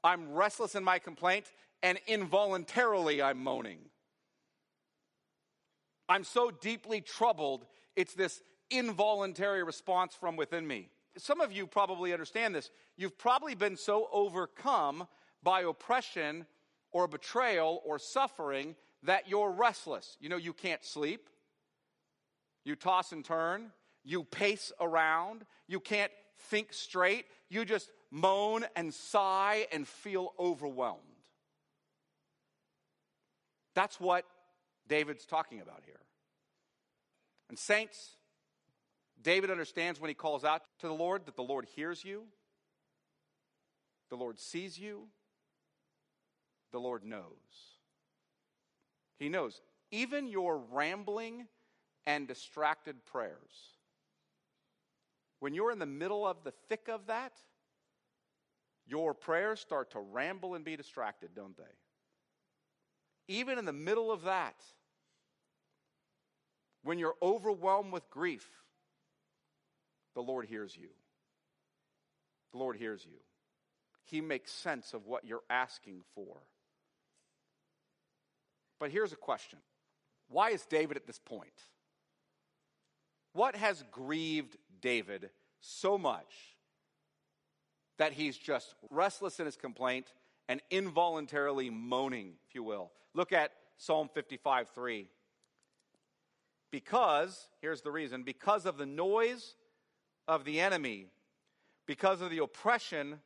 I'm 0.04 0.34
restless 0.34 0.76
in 0.76 0.84
my 0.84 1.00
complaint 1.00 1.46
and 1.82 2.00
involuntarily 2.08 3.22
I'm 3.22 3.44
moaning. 3.44 3.80
I'm 6.08 6.24
so 6.24 6.52
deeply 6.52 7.02
troubled, 7.02 7.66
it's 7.96 8.14
this 8.14 8.42
involuntary 8.72 9.64
response 9.64 10.16
from 10.16 10.36
within 10.36 10.66
me. 10.66 10.90
Some 11.18 11.42
of 11.42 11.52
you 11.52 11.68
probably 11.68 12.14
understand 12.14 12.56
this. 12.56 12.72
You've 12.98 13.18
probably 13.18 13.56
been 13.56 13.78
so 13.78 14.08
overcome 14.12 15.08
by 15.44 15.62
oppression 15.62 16.46
or 16.92 17.08
betrayal 17.08 17.82
or 17.86 18.00
suffering 18.00 18.76
that 19.04 19.30
you're 19.30 19.52
restless. 19.52 20.18
You 20.20 20.30
know, 20.30 20.38
you 20.38 20.54
can't 20.54 20.84
sleep, 20.84 21.30
you 22.66 22.76
toss 22.76 23.12
and 23.12 23.24
turn, 23.24 23.72
you 24.04 24.24
pace 24.24 24.72
around, 24.80 25.46
you 25.68 25.80
can't 25.80 26.12
think 26.50 26.74
straight, 26.74 27.26
you 27.50 27.66
just 27.66 27.90
moan 28.12 28.66
and 28.76 28.94
sigh 28.94 29.68
and 29.72 29.88
feel 29.88 30.34
overwhelmed. 30.40 31.02
That's 33.76 34.00
what 34.00 34.26
David's 34.88 35.26
talking 35.26 35.62
about 35.62 35.84
here. 35.86 36.00
And, 37.50 37.58
saints, 37.58 38.18
David 39.22 39.52
understands 39.52 40.00
when 40.00 40.10
he 40.10 40.14
calls 40.14 40.44
out 40.44 40.62
to 40.80 40.88
the 40.88 40.94
Lord 40.94 41.26
that 41.26 41.36
the 41.36 41.44
Lord 41.44 41.66
hears 41.76 42.04
you, 42.04 42.24
the 44.10 44.16
Lord 44.16 44.40
sees 44.40 44.78
you, 44.78 45.08
the 46.72 46.80
Lord 46.80 47.04
knows. 47.04 47.24
He 49.18 49.30
knows. 49.30 49.62
Even 49.92 50.28
your 50.28 50.58
rambling 50.72 51.48
and 52.06 52.28
distracted 52.28 53.06
prayers, 53.06 53.78
when 55.40 55.54
you're 55.54 55.72
in 55.72 55.80
the 55.80 55.86
middle 55.86 56.26
of 56.26 56.44
the 56.44 56.54
thick 56.70 56.88
of 56.88 57.08
that, 57.08 57.34
your 58.90 59.14
prayers 59.14 59.60
start 59.60 59.92
to 59.92 60.00
ramble 60.00 60.56
and 60.56 60.66
be 60.66 60.76
distracted, 60.76 61.30
don't 61.36 61.56
they? 61.56 61.64
Even 63.28 63.60
in 63.60 63.66
the 63.66 63.74
middle 63.74 64.12
of 64.12 64.24
that, 64.24 64.56
when 66.84 66.98
you're 66.98 67.16
overwhelmed 67.22 67.94
with 67.94 68.10
grief, 68.10 68.48
the 70.16 70.22
Lord 70.22 70.46
hears 70.46 70.76
you. 70.76 70.90
The 72.52 72.58
Lord 72.58 72.78
hears 72.78 73.06
you. 73.06 73.20
He 74.06 74.22
makes 74.22 74.52
sense 74.52 74.94
of 74.94 75.06
what 75.06 75.26
you're 75.26 75.44
asking 75.50 76.02
for. 76.16 76.38
But 78.80 78.92
here's 78.92 79.14
a 79.14 79.18
question 79.18 79.60
Why 80.30 80.50
is 80.50 80.66
David 80.66 80.98
at 80.98 81.06
this 81.06 81.20
point? 81.20 81.54
What 83.34 83.56
has 83.56 83.84
grieved 83.92 84.58
David 84.82 85.30
so 85.62 85.98
much 85.98 86.34
that 88.00 88.14
he's 88.14 88.38
just 88.38 88.74
restless 88.90 89.40
in 89.40 89.46
his 89.46 89.56
complaint 89.56 90.12
and 90.48 90.62
involuntarily 90.72 91.70
moaning, 91.70 92.34
if 92.48 92.56
you 92.56 92.64
will? 92.64 92.92
Look 93.14 93.32
at 93.32 93.52
Psalm 93.78 94.10
55 94.14 94.70
3. 94.70 95.08
Because, 96.72 97.48
here's 97.62 97.82
the 97.82 97.92
reason, 97.92 98.24
because 98.24 98.66
of 98.66 98.78
the 98.78 98.86
noise 98.86 99.56
of 100.28 100.46
the 100.46 100.60
enemy, 100.60 101.08
because 101.86 102.22
of 102.22 102.30
the 102.30 102.40
oppression 102.40 103.20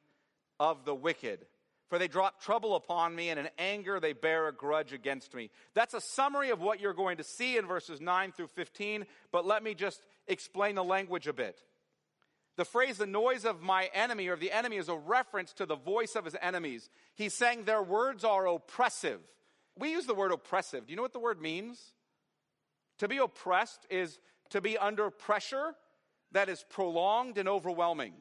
of 0.59 0.85
the 0.85 0.95
wicked. 0.95 1.45
For 1.89 1.99
they 1.99 2.07
drop 2.07 2.41
trouble 2.41 2.75
upon 2.75 3.13
me, 3.15 3.29
and 3.29 3.39
in 3.39 3.49
anger 3.59 3.99
they 3.99 4.13
bear 4.13 4.47
a 4.47 4.53
grudge 4.53 4.93
against 4.93 5.35
me. 5.35 5.51
That's 5.75 5.93
a 5.93 6.01
summary 6.01 6.49
of 6.49 6.61
what 6.61 6.79
you're 6.79 6.93
going 6.93 7.17
to 7.17 7.23
see 7.23 7.57
in 7.57 7.67
verses 7.67 8.01
9 8.01 8.31
through 8.31 8.47
15, 8.47 9.05
but 9.31 9.45
let 9.45 9.61
me 9.61 9.75
just 9.75 10.01
explain 10.27 10.75
the 10.75 10.83
language 10.83 11.27
a 11.27 11.33
bit. 11.33 11.61
The 12.55 12.65
phrase, 12.65 12.97
the 12.97 13.07
noise 13.07 13.45
of 13.45 13.61
my 13.61 13.89
enemy 13.93 14.27
or 14.27 14.35
the 14.35 14.51
enemy, 14.51 14.77
is 14.77 14.89
a 14.89 14.95
reference 14.95 15.53
to 15.53 15.65
the 15.65 15.75
voice 15.75 16.15
of 16.15 16.25
his 16.25 16.35
enemies. 16.41 16.89
He's 17.15 17.33
saying 17.33 17.63
their 17.63 17.81
words 17.81 18.23
are 18.23 18.47
oppressive. 18.47 19.19
We 19.77 19.91
use 19.91 20.05
the 20.05 20.13
word 20.13 20.31
oppressive. 20.31 20.85
Do 20.85 20.91
you 20.91 20.97
know 20.97 21.01
what 21.01 21.13
the 21.13 21.19
word 21.19 21.41
means? 21.41 21.93
To 22.99 23.07
be 23.07 23.17
oppressed 23.17 23.87
is 23.89 24.19
to 24.51 24.61
be 24.61 24.77
under 24.77 25.09
pressure 25.09 25.73
that 26.31 26.47
is 26.47 26.63
prolonged 26.69 27.39
and 27.39 27.49
overwhelming. 27.49 28.13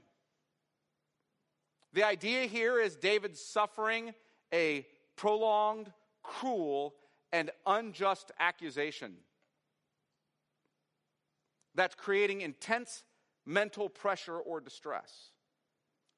The 1.93 2.05
idea 2.05 2.47
here 2.47 2.81
is 2.81 2.97
David 2.97 3.37
suffering 3.37 4.15
a 4.53 4.87
prolonged, 5.17 5.93
cruel, 6.23 6.95
and 7.33 7.51
unjust 7.67 8.33
accusation 8.39 9.15
that's 11.75 11.95
creating 11.95 12.43
intense 12.43 13.03
mental 13.47 13.89
pressure 13.89 14.37
or 14.37 14.61
distress. 14.61 15.31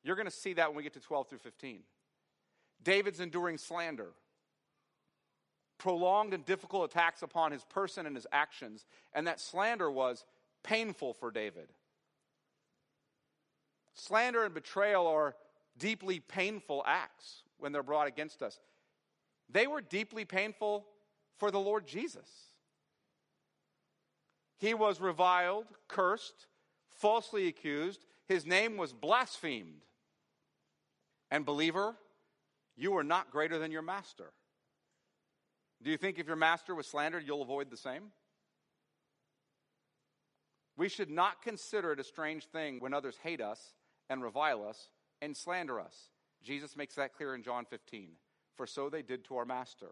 You're 0.02 0.16
going 0.16 0.26
to 0.26 0.30
see 0.30 0.52
that 0.54 0.68
when 0.68 0.76
we 0.76 0.82
get 0.82 0.92
to 0.94 1.00
12 1.00 1.28
through 1.28 1.38
15. 1.38 1.80
David's 2.82 3.20
enduring 3.20 3.58
slander, 3.58 4.12
prolonged 5.78 6.34
and 6.34 6.44
difficult 6.44 6.90
attacks 6.90 7.22
upon 7.22 7.52
his 7.52 7.64
person 7.64 8.06
and 8.06 8.14
his 8.14 8.26
actions, 8.30 8.84
and 9.14 9.26
that 9.26 9.40
slander 9.40 9.90
was 9.90 10.24
painful 10.62 11.14
for 11.14 11.30
David. 11.30 11.68
Slander 13.94 14.44
and 14.44 14.52
betrayal 14.52 15.06
are 15.06 15.34
deeply 15.78 16.20
painful 16.20 16.82
acts 16.86 17.42
when 17.58 17.72
they're 17.72 17.82
brought 17.82 18.08
against 18.08 18.42
us. 18.42 18.58
They 19.50 19.66
were 19.66 19.80
deeply 19.80 20.24
painful 20.24 20.86
for 21.38 21.50
the 21.50 21.60
Lord 21.60 21.86
Jesus. 21.86 22.28
He 24.58 24.74
was 24.74 25.00
reviled, 25.00 25.66
cursed, 25.88 26.46
falsely 26.94 27.48
accused. 27.48 28.04
His 28.26 28.46
name 28.46 28.76
was 28.76 28.92
blasphemed. 28.92 29.84
And, 31.30 31.44
believer, 31.44 31.96
you 32.76 32.96
are 32.96 33.04
not 33.04 33.30
greater 33.30 33.58
than 33.58 33.72
your 33.72 33.82
master. 33.82 34.32
Do 35.82 35.90
you 35.90 35.96
think 35.96 36.18
if 36.18 36.26
your 36.26 36.36
master 36.36 36.74
was 36.74 36.86
slandered, 36.86 37.24
you'll 37.26 37.42
avoid 37.42 37.70
the 37.70 37.76
same? 37.76 38.04
We 40.76 40.88
should 40.88 41.10
not 41.10 41.42
consider 41.42 41.92
it 41.92 42.00
a 42.00 42.04
strange 42.04 42.46
thing 42.46 42.80
when 42.80 42.94
others 42.94 43.16
hate 43.22 43.40
us 43.40 43.74
and 44.08 44.22
revile 44.22 44.66
us 44.66 44.88
and 45.22 45.36
slander 45.36 45.78
us. 45.80 46.10
Jesus 46.42 46.76
makes 46.76 46.94
that 46.96 47.14
clear 47.14 47.34
in 47.34 47.42
John 47.42 47.64
15. 47.64 48.10
For 48.56 48.66
so 48.66 48.88
they 48.88 49.02
did 49.02 49.24
to 49.26 49.36
our 49.36 49.44
master. 49.44 49.90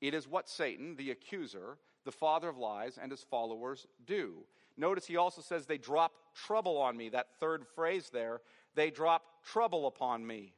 It 0.00 0.14
is 0.14 0.28
what 0.28 0.48
Satan, 0.48 0.96
the 0.96 1.10
accuser, 1.10 1.78
the 2.04 2.12
father 2.12 2.48
of 2.48 2.58
lies, 2.58 2.98
and 3.00 3.10
his 3.10 3.22
followers 3.22 3.86
do. 4.04 4.44
Notice 4.76 5.06
he 5.06 5.16
also 5.16 5.40
says 5.40 5.66
they 5.66 5.78
drop 5.78 6.12
trouble 6.34 6.78
on 6.78 6.96
me. 6.96 7.08
That 7.08 7.28
third 7.40 7.66
phrase 7.74 8.10
there, 8.12 8.40
they 8.74 8.90
drop 8.90 9.22
trouble 9.44 9.86
upon 9.86 10.26
me. 10.26 10.54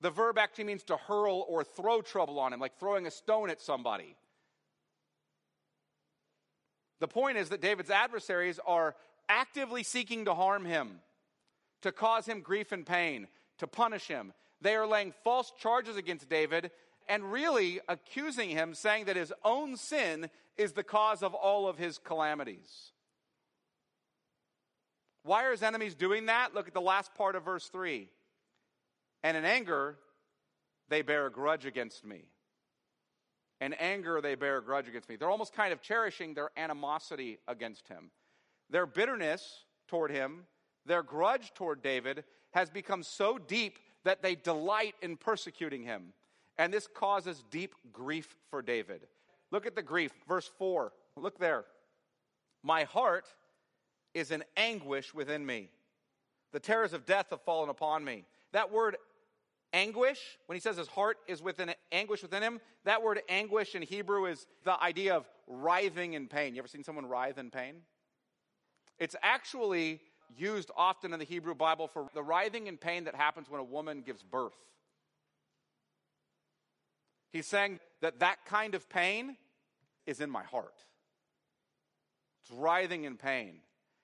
The 0.00 0.10
verb 0.10 0.36
actually 0.36 0.64
means 0.64 0.82
to 0.84 0.96
hurl 0.96 1.46
or 1.48 1.64
throw 1.64 2.02
trouble 2.02 2.38
on 2.38 2.52
him, 2.52 2.60
like 2.60 2.78
throwing 2.78 3.06
a 3.06 3.10
stone 3.10 3.50
at 3.50 3.60
somebody. 3.60 4.16
The 7.00 7.08
point 7.08 7.38
is 7.38 7.48
that 7.50 7.60
David's 7.60 7.90
adversaries 7.90 8.60
are 8.66 8.96
actively 9.28 9.82
seeking 9.82 10.24
to 10.26 10.34
harm 10.34 10.64
him, 10.64 11.00
to 11.82 11.92
cause 11.92 12.26
him 12.26 12.40
grief 12.40 12.72
and 12.72 12.84
pain, 12.84 13.28
to 13.58 13.66
punish 13.66 14.06
him. 14.06 14.32
They 14.60 14.74
are 14.76 14.86
laying 14.86 15.12
false 15.22 15.52
charges 15.58 15.96
against 15.96 16.28
David 16.28 16.70
and 17.08 17.30
really 17.30 17.80
accusing 17.88 18.50
him, 18.50 18.74
saying 18.74 19.06
that 19.06 19.16
his 19.16 19.32
own 19.44 19.76
sin 19.76 20.30
is 20.56 20.72
the 20.72 20.82
cause 20.82 21.22
of 21.22 21.34
all 21.34 21.68
of 21.68 21.78
his 21.78 21.98
calamities. 21.98 22.92
Why 25.22 25.44
are 25.44 25.52
his 25.52 25.62
enemies 25.62 25.94
doing 25.94 26.26
that? 26.26 26.54
Look 26.54 26.68
at 26.68 26.74
the 26.74 26.80
last 26.80 27.14
part 27.14 27.34
of 27.34 27.44
verse 27.44 27.68
3. 27.68 28.08
And 29.22 29.36
in 29.36 29.44
anger, 29.44 29.96
they 30.88 31.02
bear 31.02 31.26
a 31.26 31.32
grudge 31.32 31.64
against 31.64 32.04
me. 32.04 32.26
In 33.60 33.72
anger, 33.74 34.20
they 34.20 34.34
bear 34.34 34.58
a 34.58 34.62
grudge 34.62 34.88
against 34.88 35.08
me. 35.08 35.16
They're 35.16 35.30
almost 35.30 35.54
kind 35.54 35.72
of 35.72 35.80
cherishing 35.80 36.34
their 36.34 36.50
animosity 36.56 37.38
against 37.48 37.88
him. 37.88 38.10
Their 38.68 38.84
bitterness 38.84 39.64
toward 39.88 40.10
him, 40.10 40.44
their 40.84 41.02
grudge 41.02 41.52
toward 41.54 41.82
David, 41.82 42.24
has 42.52 42.68
become 42.68 43.02
so 43.02 43.38
deep 43.38 43.78
that 44.04 44.22
they 44.22 44.34
delight 44.34 44.94
in 45.00 45.16
persecuting 45.16 45.82
him. 45.84 46.12
And 46.58 46.72
this 46.72 46.86
causes 46.86 47.44
deep 47.50 47.74
grief 47.92 48.36
for 48.50 48.62
David. 48.62 49.06
Look 49.50 49.66
at 49.66 49.74
the 49.74 49.82
grief, 49.82 50.12
verse 50.28 50.50
4. 50.58 50.92
Look 51.16 51.38
there. 51.38 51.64
My 52.62 52.84
heart 52.84 53.26
is 54.14 54.30
in 54.30 54.44
anguish 54.56 55.12
within 55.12 55.44
me. 55.44 55.70
The 56.52 56.60
terrors 56.60 56.92
of 56.92 57.04
death 57.04 57.26
have 57.30 57.42
fallen 57.42 57.68
upon 57.68 58.04
me. 58.04 58.24
That 58.52 58.72
word 58.72 58.96
anguish, 59.72 60.20
when 60.46 60.54
he 60.54 60.60
says 60.60 60.76
his 60.76 60.86
heart 60.86 61.18
is 61.26 61.42
within 61.42 61.74
anguish 61.90 62.22
within 62.22 62.42
him, 62.42 62.60
that 62.84 63.02
word 63.02 63.20
anguish 63.28 63.74
in 63.74 63.82
Hebrew 63.82 64.26
is 64.26 64.46
the 64.64 64.80
idea 64.80 65.16
of 65.16 65.28
writhing 65.48 66.14
in 66.14 66.28
pain. 66.28 66.54
You 66.54 66.60
ever 66.60 66.68
seen 66.68 66.84
someone 66.84 67.06
writhe 67.06 67.38
in 67.38 67.50
pain? 67.50 67.76
It's 68.98 69.16
actually 69.22 70.00
used 70.36 70.70
often 70.76 71.12
in 71.12 71.18
the 71.18 71.24
Hebrew 71.24 71.54
Bible 71.54 71.88
for 71.88 72.08
the 72.14 72.22
writhing 72.22 72.68
in 72.68 72.76
pain 72.76 73.04
that 73.04 73.14
happens 73.14 73.50
when 73.50 73.60
a 73.60 73.64
woman 73.64 74.02
gives 74.02 74.22
birth. 74.22 74.54
He's 77.34 77.48
saying 77.48 77.80
that 78.00 78.20
that 78.20 78.46
kind 78.46 78.76
of 78.76 78.88
pain 78.88 79.36
is 80.06 80.20
in 80.20 80.30
my 80.30 80.44
heart. 80.44 80.84
It's 82.40 82.52
writhing 82.56 83.02
in 83.02 83.16
pain. 83.16 83.56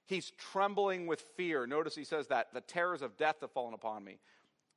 He's 0.06 0.32
trembling 0.32 1.06
with 1.06 1.20
fear. 1.36 1.64
Notice 1.64 1.94
he 1.94 2.02
says 2.02 2.26
that 2.26 2.48
the 2.52 2.60
terrors 2.60 3.02
of 3.02 3.16
death 3.16 3.36
have 3.40 3.52
fallen 3.52 3.72
upon 3.72 4.02
me. 4.02 4.18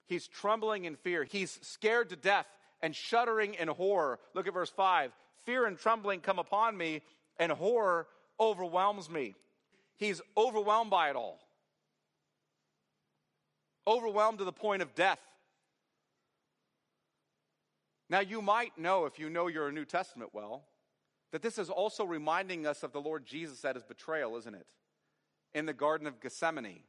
He's 0.05 0.27
trembling 0.27 0.85
in 0.85 0.95
fear. 0.97 1.23
He's 1.23 1.57
scared 1.63 2.09
to 2.11 2.15
death 2.15 2.45
and 2.79 2.95
shuddering 2.95 3.55
in 3.55 3.69
horror. 3.69 4.19
Look 4.35 4.45
at 4.45 4.53
verse 4.53 4.69
5. 4.69 5.11
Fear 5.47 5.65
and 5.65 5.75
trembling 5.75 6.19
come 6.19 6.37
upon 6.37 6.77
me, 6.77 7.01
and 7.37 7.51
horror 7.51 8.05
overwhelms 8.39 9.09
me. 9.09 9.33
He's 9.97 10.21
overwhelmed 10.37 10.91
by 10.91 11.09
it 11.09 11.15
all. 11.15 11.39
Overwhelmed 13.87 14.37
to 14.37 14.45
the 14.45 14.51
point 14.51 14.83
of 14.83 14.93
death. 14.93 15.17
Now, 18.13 18.19
you 18.19 18.43
might 18.43 18.77
know, 18.77 19.05
if 19.05 19.17
you 19.17 19.27
know 19.27 19.47
your 19.47 19.71
New 19.71 19.85
Testament 19.85 20.29
well, 20.33 20.65
that 21.31 21.41
this 21.41 21.57
is 21.57 21.71
also 21.71 22.05
reminding 22.05 22.67
us 22.67 22.83
of 22.83 22.91
the 22.91 23.01
Lord 23.01 23.25
Jesus 23.25 23.65
at 23.65 23.73
his 23.73 23.83
betrayal, 23.83 24.37
isn't 24.37 24.53
it? 24.53 24.67
In 25.55 25.65
the 25.65 25.73
Garden 25.73 26.05
of 26.05 26.21
Gethsemane. 26.21 26.83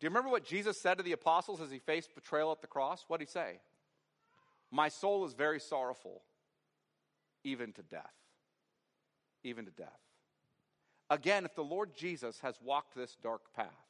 Do 0.00 0.04
you 0.04 0.08
remember 0.08 0.28
what 0.28 0.44
Jesus 0.44 0.76
said 0.76 0.98
to 0.98 1.04
the 1.04 1.12
apostles 1.12 1.60
as 1.60 1.70
he 1.70 1.78
faced 1.78 2.16
betrayal 2.16 2.50
at 2.50 2.62
the 2.62 2.66
cross? 2.66 3.04
What 3.06 3.20
did 3.20 3.28
he 3.28 3.32
say? 3.32 3.60
My 4.72 4.88
soul 4.88 5.24
is 5.24 5.34
very 5.34 5.60
sorrowful, 5.60 6.22
even 7.44 7.72
to 7.74 7.82
death. 7.82 8.16
Even 9.44 9.66
to 9.66 9.70
death. 9.70 10.00
Again, 11.10 11.44
if 11.44 11.54
the 11.54 11.62
Lord 11.62 11.94
Jesus 11.94 12.40
has 12.40 12.56
walked 12.60 12.96
this 12.96 13.16
dark 13.22 13.54
path, 13.54 13.86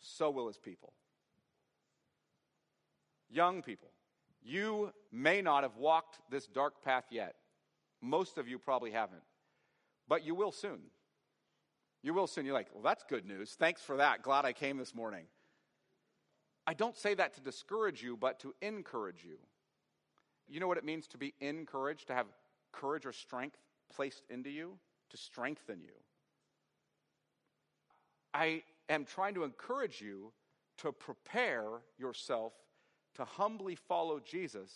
so 0.00 0.28
will 0.28 0.48
his 0.48 0.58
people. 0.58 0.92
Young 3.30 3.62
people, 3.62 3.92
you 4.44 4.92
may 5.10 5.42
not 5.42 5.62
have 5.62 5.76
walked 5.76 6.18
this 6.30 6.46
dark 6.46 6.82
path 6.82 7.04
yet. 7.10 7.34
Most 8.00 8.38
of 8.38 8.48
you 8.48 8.58
probably 8.58 8.90
haven't. 8.90 9.22
But 10.08 10.24
you 10.24 10.34
will 10.34 10.52
soon. 10.52 10.80
You 12.02 12.14
will 12.14 12.26
soon. 12.26 12.44
You're 12.44 12.54
like, 12.54 12.68
well, 12.74 12.82
that's 12.82 13.04
good 13.08 13.24
news. 13.26 13.54
Thanks 13.58 13.82
for 13.82 13.98
that. 13.98 14.22
Glad 14.22 14.44
I 14.44 14.52
came 14.52 14.76
this 14.76 14.94
morning. 14.94 15.24
I 16.66 16.74
don't 16.74 16.96
say 16.96 17.14
that 17.14 17.34
to 17.34 17.40
discourage 17.40 18.02
you, 18.02 18.16
but 18.16 18.40
to 18.40 18.54
encourage 18.60 19.24
you. 19.24 19.38
You 20.48 20.60
know 20.60 20.68
what 20.68 20.78
it 20.78 20.84
means 20.84 21.06
to 21.08 21.18
be 21.18 21.34
encouraged, 21.40 22.08
to 22.08 22.14
have 22.14 22.26
courage 22.72 23.06
or 23.06 23.12
strength 23.12 23.58
placed 23.94 24.22
into 24.28 24.50
you, 24.50 24.78
to 25.10 25.16
strengthen 25.16 25.80
you. 25.80 25.94
I 28.34 28.62
am 28.88 29.04
trying 29.04 29.34
to 29.34 29.44
encourage 29.44 30.00
you 30.00 30.32
to 30.78 30.92
prepare 30.92 31.68
yourself 31.98 32.52
to 33.16 33.24
humbly 33.24 33.74
follow 33.74 34.20
Jesus 34.20 34.70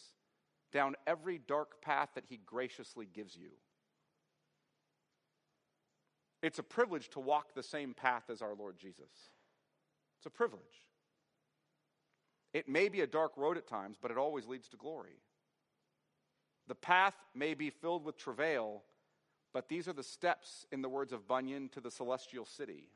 down 0.72 0.94
every 1.06 1.38
dark 1.38 1.80
path 1.80 2.10
that 2.14 2.24
he 2.28 2.40
graciously 2.44 3.06
gives 3.12 3.36
you. 3.36 3.50
It's 6.42 6.58
a 6.58 6.62
privilege 6.62 7.08
to 7.10 7.20
walk 7.20 7.54
the 7.54 7.62
same 7.62 7.94
path 7.94 8.24
as 8.30 8.42
our 8.42 8.54
Lord 8.54 8.78
Jesus. 8.78 9.10
It's 10.18 10.26
a 10.26 10.30
privilege. 10.30 10.62
It 12.52 12.68
may 12.68 12.88
be 12.88 13.00
a 13.00 13.06
dark 13.06 13.32
road 13.36 13.56
at 13.56 13.66
times, 13.66 13.96
but 14.00 14.10
it 14.10 14.18
always 14.18 14.46
leads 14.46 14.68
to 14.68 14.76
glory. 14.76 15.18
The 16.68 16.74
path 16.74 17.14
may 17.34 17.54
be 17.54 17.70
filled 17.70 18.04
with 18.04 18.16
travail, 18.16 18.82
but 19.52 19.68
these 19.68 19.88
are 19.88 19.92
the 19.92 20.02
steps, 20.02 20.66
in 20.72 20.82
the 20.82 20.88
words 20.88 21.12
of 21.12 21.26
Bunyan, 21.26 21.68
to 21.70 21.80
the 21.80 21.90
celestial 21.90 22.44
city. 22.44 22.90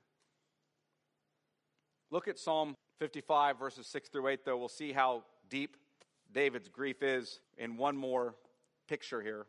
Look 2.11 2.27
at 2.27 2.39
Psalm 2.39 2.77
55, 3.01 3.59
verses 3.59 3.87
6 3.89 4.11
through 4.11 4.29
8, 4.29 4.45
though. 4.45 4.57
We'll 4.57 4.69
see 4.69 4.93
how 4.93 5.25
deep 5.49 5.77
David's 6.33 6.69
grief 6.69 7.03
is 7.03 7.41
in 7.59 7.77
one 7.77 7.97
more 7.97 8.37
picture 8.89 9.21
here. 9.21 9.47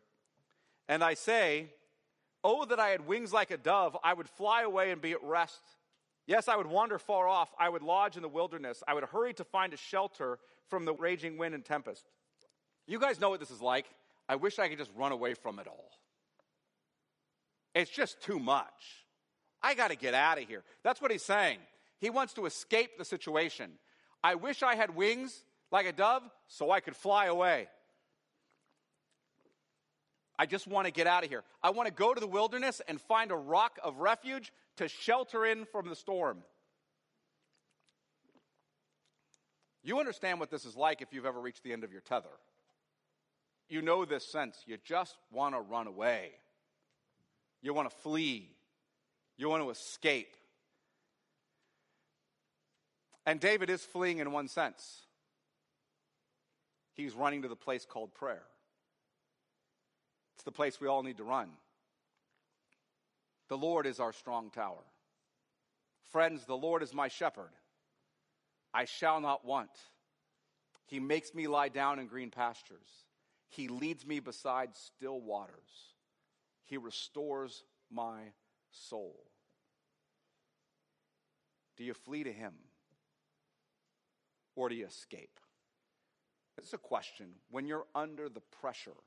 And 0.88 1.04
I 1.04 1.14
say, 1.14 1.68
Oh, 2.44 2.66
that 2.66 2.80
I 2.80 2.90
had 2.90 3.06
wings 3.06 3.32
like 3.32 3.52
a 3.52 3.58
dove, 3.58 3.96
I 4.04 4.14
would 4.14 4.28
fly 4.28 4.64
away 4.64 4.92
and 4.92 5.00
be 5.00 5.12
at 5.12 5.24
rest. 5.24 5.62
Yes, 6.26 6.48
I 6.48 6.56
would 6.56 6.68
wander 6.68 6.98
far 6.98 7.28
off. 7.28 7.50
I 7.60 7.70
would 7.70 7.84
lodge 7.84 8.16
in 8.16 8.22
the 8.22 8.30
wilderness. 8.30 8.84
I 8.88 8.94
would 8.94 9.04
hurry 9.04 9.34
to 9.36 9.44
find 9.44 9.74
a 9.74 9.78
shelter 9.78 10.40
from 10.70 10.86
the 10.86 10.94
raging 10.94 11.38
wind 11.38 11.54
and 11.54 11.64
tempest. 11.64 12.06
You 12.88 13.00
guys 13.00 13.20
know 13.20 13.30
what 13.30 13.40
this 13.40 13.52
is 13.52 13.62
like. 13.62 13.86
I 14.28 14.36
wish 14.36 14.58
I 14.58 14.70
could 14.70 14.78
just 14.78 14.92
run 14.96 15.12
away 15.12 15.34
from 15.34 15.60
it 15.60 15.68
all. 15.68 15.92
It's 17.76 17.92
just 17.92 18.22
too 18.22 18.40
much. 18.40 19.06
I 19.62 19.76
got 19.76 19.90
to 19.90 19.96
get 19.96 20.14
out 20.14 20.42
of 20.42 20.48
here. 20.48 20.64
That's 20.84 21.02
what 21.02 21.12
he's 21.12 21.24
saying. 21.24 21.60
He 22.02 22.10
wants 22.10 22.34
to 22.34 22.48
escape 22.48 22.98
the 22.98 23.06
situation. 23.06 23.74
I 24.24 24.36
wish 24.36 24.64
I 24.64 24.76
had 24.76 24.96
wings 24.96 25.46
like 25.72 25.86
a 25.86 25.94
dove 25.94 26.24
so 26.48 26.72
I 26.72 26.80
could 26.80 26.96
fly 26.96 27.28
away. 27.28 27.68
I 30.38 30.48
just 30.48 30.68
want 30.68 30.88
to 30.88 30.92
get 30.92 31.06
out 31.06 31.24
of 31.24 31.30
here. 31.30 31.44
I 31.62 31.70
want 31.70 31.88
to 31.88 31.94
go 31.94 32.16
to 32.16 32.20
the 32.20 32.28
wilderness 32.28 32.82
and 32.88 33.00
find 33.00 33.32
a 33.32 33.36
rock 33.36 33.78
of 33.84 34.00
refuge 34.00 34.52
to 34.78 34.88
shelter 34.88 35.46
in 35.46 35.66
from 35.66 35.88
the 35.88 35.96
storm. 35.96 36.40
You 39.84 40.00
understand 40.00 40.40
what 40.40 40.50
this 40.50 40.66
is 40.66 40.76
like 40.76 41.04
if 41.04 41.14
you've 41.14 41.28
ever 41.28 41.40
reached 41.40 41.64
the 41.64 41.72
end 41.72 41.84
of 41.84 41.92
your 41.92 42.02
tether. 42.02 42.30
You 43.70 43.84
know 43.84 44.06
this 44.06 44.26
sense. 44.26 44.58
You 44.66 44.78
just 44.84 45.16
want 45.32 45.54
to 45.54 45.62
run 45.62 45.86
away. 45.86 46.32
You 47.62 47.76
want 47.76 47.90
to 47.90 47.96
flee. 47.98 48.50
You 49.38 49.50
want 49.50 49.64
to 49.64 49.70
escape. 49.70 50.36
And 53.26 53.40
David 53.40 53.70
is 53.70 53.84
fleeing 53.84 54.20
in 54.20 54.32
one 54.32 54.48
sense. 54.48 55.02
He's 56.94 57.14
running 57.14 57.44
to 57.44 57.48
the 57.48 57.56
place 57.56 57.86
called 57.86 58.14
prayer. 58.14 58.44
It's 60.36 60.44
the 60.44 60.52
place 60.52 60.82
we 60.82 60.88
all 60.88 61.04
need 61.04 61.18
to 61.18 61.24
run. 61.24 61.50
The 63.48 63.58
Lord 63.58 63.86
is 63.86 64.00
our 64.00 64.14
strong 64.14 64.50
tower. 64.50 64.84
Friends, 66.12 66.46
the 66.46 66.58
Lord 66.58 66.84
is 66.84 66.94
my 66.94 67.08
shepherd. 67.08 67.52
I 68.74 68.86
shall 68.86 69.22
not 69.22 69.46
want. 69.46 69.70
He 70.88 71.00
makes 71.00 71.34
me 71.34 71.48
lie 71.48 71.70
down 71.70 72.00
in 72.00 72.08
green 72.08 72.32
pastures. 72.32 72.88
He 73.50 73.68
leads 73.68 74.06
me 74.06 74.20
beside 74.20 74.76
still 74.76 75.20
waters. 75.20 75.94
He 76.66 76.78
restores 76.78 77.64
my 77.92 78.32
soul. 78.72 79.20
Do 81.78 81.84
you 81.84 81.94
flee 81.94 82.24
to 82.24 82.32
Him? 82.32 82.54
Or 84.62 84.70
do 84.70 84.76
you 84.76 84.86
escape? 84.86 85.40
It's 86.56 86.74
a 86.74 86.78
question. 86.78 87.30
When 87.50 87.66
you're 87.66 87.88
under 87.96 88.30
the 88.30 88.42
pressure 88.62 89.00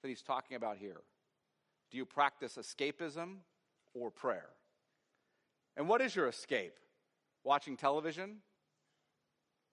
that 0.00 0.08
he's 0.08 0.22
talking 0.22 0.56
about 0.56 0.78
here, 0.78 1.02
do 1.90 1.98
you 1.98 2.06
practice 2.06 2.56
escapism 2.58 3.34
or 3.92 4.10
prayer? 4.10 4.48
And 5.76 5.90
what 5.90 6.00
is 6.00 6.16
your 6.16 6.26
escape? 6.26 6.72
Watching 7.44 7.76
television? 7.76 8.38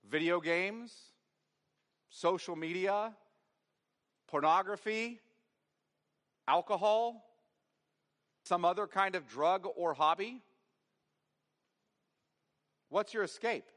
Video 0.06 0.42
games? 0.42 0.94
Social 2.10 2.58
media? 2.58 3.14
Pornography? 4.28 5.22
Alcohol? 6.46 7.24
Some 8.44 8.66
other 8.66 8.86
kind 8.86 9.16
of 9.16 9.30
drug 9.30 9.66
or 9.78 9.94
hobby? 9.94 10.42
What's 12.90 13.14
your 13.14 13.24
escape? 13.24 13.72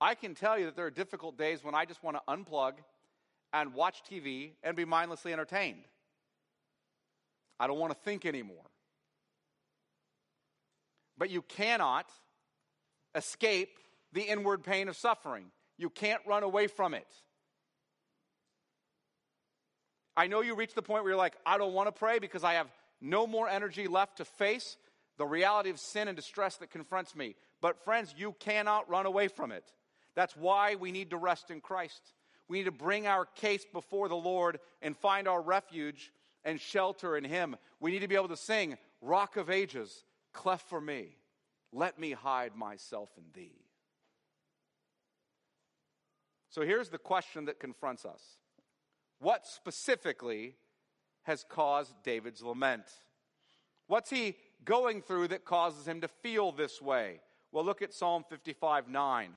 I 0.00 0.14
can 0.14 0.34
tell 0.34 0.58
you 0.58 0.66
that 0.66 0.76
there 0.76 0.86
are 0.86 0.90
difficult 0.90 1.36
days 1.36 1.62
when 1.62 1.74
I 1.74 1.84
just 1.84 2.02
want 2.02 2.16
to 2.16 2.22
unplug 2.28 2.72
and 3.52 3.74
watch 3.74 4.02
TV 4.10 4.52
and 4.62 4.76
be 4.76 4.84
mindlessly 4.84 5.32
entertained. 5.32 5.84
I 7.58 7.66
don't 7.66 7.78
want 7.78 7.92
to 7.92 7.98
think 7.98 8.24
anymore. 8.24 8.64
But 11.18 11.30
you 11.30 11.42
cannot 11.42 12.06
escape 13.14 13.78
the 14.12 14.22
inward 14.22 14.64
pain 14.64 14.88
of 14.88 14.96
suffering. 14.96 15.46
You 15.76 15.90
can't 15.90 16.22
run 16.26 16.42
away 16.42 16.66
from 16.66 16.94
it. 16.94 17.06
I 20.16 20.26
know 20.26 20.40
you 20.40 20.54
reach 20.54 20.74
the 20.74 20.82
point 20.82 21.04
where 21.04 21.12
you're 21.12 21.18
like, 21.18 21.36
I 21.44 21.58
don't 21.58 21.74
want 21.74 21.88
to 21.88 21.92
pray 21.92 22.18
because 22.18 22.44
I 22.44 22.54
have 22.54 22.68
no 23.00 23.26
more 23.26 23.48
energy 23.48 23.86
left 23.86 24.16
to 24.18 24.24
face 24.24 24.76
the 25.18 25.26
reality 25.26 25.70
of 25.70 25.78
sin 25.78 26.08
and 26.08 26.16
distress 26.16 26.56
that 26.56 26.70
confronts 26.70 27.14
me. 27.14 27.36
But, 27.60 27.84
friends, 27.84 28.14
you 28.16 28.34
cannot 28.38 28.88
run 28.88 29.06
away 29.06 29.28
from 29.28 29.52
it. 29.52 29.64
That's 30.14 30.36
why 30.36 30.74
we 30.74 30.92
need 30.92 31.10
to 31.10 31.16
rest 31.16 31.50
in 31.50 31.60
Christ. 31.60 32.00
We 32.48 32.58
need 32.58 32.64
to 32.64 32.72
bring 32.72 33.06
our 33.06 33.26
case 33.26 33.64
before 33.72 34.08
the 34.08 34.16
Lord 34.16 34.58
and 34.82 34.96
find 34.96 35.28
our 35.28 35.40
refuge 35.40 36.12
and 36.44 36.60
shelter 36.60 37.16
in 37.16 37.24
Him. 37.24 37.56
We 37.78 37.92
need 37.92 38.00
to 38.00 38.08
be 38.08 38.16
able 38.16 38.28
to 38.28 38.36
sing, 38.36 38.76
Rock 39.00 39.36
of 39.36 39.50
Ages, 39.50 40.04
cleft 40.32 40.68
for 40.68 40.80
me. 40.80 41.16
Let 41.72 41.98
me 41.98 42.12
hide 42.12 42.56
myself 42.56 43.10
in 43.16 43.24
Thee. 43.32 43.60
So 46.48 46.62
here's 46.62 46.88
the 46.88 46.98
question 46.98 47.44
that 47.44 47.60
confronts 47.60 48.04
us 48.04 48.22
What 49.20 49.46
specifically 49.46 50.56
has 51.22 51.44
caused 51.48 51.94
David's 52.02 52.42
lament? 52.42 52.84
What's 53.86 54.10
he 54.10 54.36
going 54.64 55.02
through 55.02 55.28
that 55.28 55.44
causes 55.44 55.86
him 55.86 56.00
to 56.00 56.08
feel 56.08 56.52
this 56.52 56.80
way? 56.80 57.20
Well, 57.52 57.64
look 57.64 57.82
at 57.82 57.92
Psalm 57.92 58.24
55 58.28 58.88
9. 58.88 59.36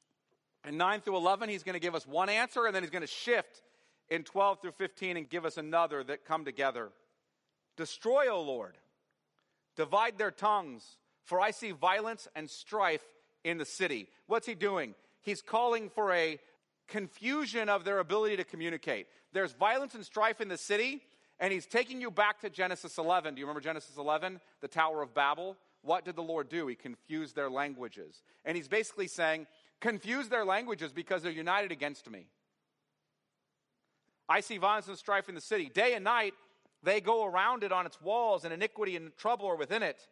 In 0.67 0.77
9 0.77 1.01
through 1.01 1.17
11, 1.17 1.49
he's 1.49 1.63
going 1.63 1.73
to 1.73 1.79
give 1.79 1.95
us 1.95 2.07
one 2.07 2.29
answer, 2.29 2.65
and 2.65 2.75
then 2.75 2.83
he's 2.83 2.89
going 2.89 3.01
to 3.01 3.07
shift 3.07 3.61
in 4.09 4.23
12 4.23 4.61
through 4.61 4.71
15 4.71 5.17
and 5.17 5.29
give 5.29 5.45
us 5.45 5.57
another 5.57 6.03
that 6.03 6.25
come 6.25 6.45
together. 6.45 6.89
Destroy, 7.75 8.31
O 8.31 8.41
Lord, 8.41 8.77
divide 9.75 10.17
their 10.17 10.31
tongues, 10.31 10.83
for 11.25 11.41
I 11.41 11.51
see 11.51 11.71
violence 11.71 12.27
and 12.35 12.49
strife 12.49 13.03
in 13.43 13.57
the 13.57 13.65
city. 13.65 14.07
What's 14.27 14.47
he 14.47 14.55
doing? 14.55 14.95
He's 15.21 15.41
calling 15.41 15.89
for 15.89 16.13
a 16.13 16.39
confusion 16.87 17.69
of 17.69 17.83
their 17.83 17.99
ability 17.99 18.37
to 18.37 18.43
communicate. 18.43 19.07
There's 19.31 19.53
violence 19.53 19.95
and 19.95 20.05
strife 20.05 20.41
in 20.41 20.47
the 20.47 20.57
city, 20.57 21.01
and 21.39 21.51
he's 21.51 21.65
taking 21.65 21.99
you 21.99 22.11
back 22.11 22.41
to 22.41 22.49
Genesis 22.49 22.97
11. 22.97 23.33
Do 23.33 23.39
you 23.39 23.45
remember 23.45 23.61
Genesis 23.61 23.97
11, 23.97 24.39
the 24.61 24.67
Tower 24.67 25.01
of 25.01 25.13
Babel? 25.13 25.57
What 25.81 26.05
did 26.05 26.15
the 26.15 26.23
Lord 26.23 26.49
do? 26.49 26.67
He 26.67 26.75
confused 26.75 27.35
their 27.35 27.49
languages. 27.49 28.21
And 28.45 28.55
he's 28.55 28.67
basically 28.67 29.07
saying, 29.07 29.47
confuse 29.81 30.29
their 30.29 30.45
languages 30.45 30.91
because 30.91 31.23
they're 31.23 31.31
united 31.31 31.71
against 31.71 32.09
me. 32.09 32.27
I 34.29 34.39
see 34.39 34.57
violence 34.57 34.87
and 34.87 34.97
strife 34.97 35.29
in 35.29 35.35
the 35.35 35.41
city. 35.41 35.69
Day 35.73 35.93
and 35.93 36.03
night, 36.03 36.33
they 36.81 37.01
go 37.01 37.25
around 37.25 37.63
it 37.63 37.71
on 37.71 37.85
its 37.85 38.01
walls, 38.01 38.43
and 38.43 38.53
iniquity 38.53 38.95
and 38.95 39.15
trouble 39.17 39.47
are 39.47 39.55
within 39.55 39.83
it. 39.83 40.07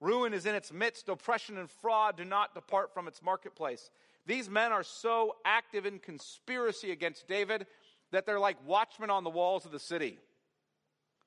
Ruin 0.00 0.32
is 0.32 0.46
in 0.46 0.54
its 0.54 0.72
midst. 0.72 1.08
Oppression 1.08 1.58
and 1.58 1.70
fraud 1.70 2.16
do 2.16 2.24
not 2.24 2.54
depart 2.54 2.92
from 2.92 3.08
its 3.08 3.22
marketplace. 3.22 3.90
These 4.26 4.50
men 4.50 4.72
are 4.72 4.82
so 4.82 5.36
active 5.44 5.86
in 5.86 5.98
conspiracy 5.98 6.90
against 6.90 7.28
David 7.28 7.66
that 8.12 8.26
they're 8.26 8.40
like 8.40 8.56
watchmen 8.66 9.10
on 9.10 9.24
the 9.24 9.30
walls 9.30 9.64
of 9.64 9.72
the 9.72 9.78
city, 9.78 10.18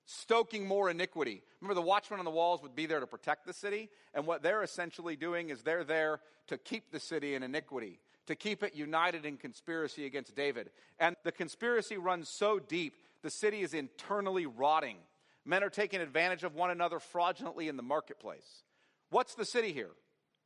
stoking 0.10 0.67
more 0.67 0.89
iniquity. 0.89 1.43
Remember, 1.62 1.76
the 1.76 1.86
watchmen 1.86 2.17
on 2.17 2.26
the 2.26 2.32
walls 2.32 2.63
would 2.63 2.76
be 2.76 2.88
there 2.88 3.00
to 3.00 3.06
protect 3.06 3.45
the 3.45 3.54
city, 3.54 3.89
and 4.15 4.26
what 4.26 4.41
they're 4.41 4.63
essentially 4.63 5.15
doing 5.15 5.50
is 5.50 5.62
they're 5.62 5.84
there 5.84 6.19
to 6.48 6.58
keep 6.58 6.91
the 6.91 7.00
city 7.00 7.36
in 7.36 7.43
iniquity, 7.43 8.00
to 8.26 8.36
keep 8.36 8.63
it 8.63 8.74
united 8.76 9.24
in 9.24 9.38
conspiracy 9.38 10.08
against 10.08 10.36
David. 10.36 10.72
And 11.00 11.15
the 11.24 11.32
conspiracy 11.32 11.98
runs 11.98 12.28
so 12.28 12.58
deep, 12.58 12.95
the 13.22 13.30
city 13.30 13.62
is 13.62 13.76
internally 13.76 14.48
rotting. 14.48 14.98
Men 15.45 15.63
are 15.63 15.69
taking 15.69 16.02
advantage 16.02 16.43
of 16.43 16.56
one 16.56 16.72
another 16.72 17.00
fraudulently 17.00 17.67
in 17.67 17.78
the 17.78 17.84
marketplace. 17.84 18.63
What's 19.12 19.36
the 19.36 19.45
city 19.45 19.74
here? 19.74 19.91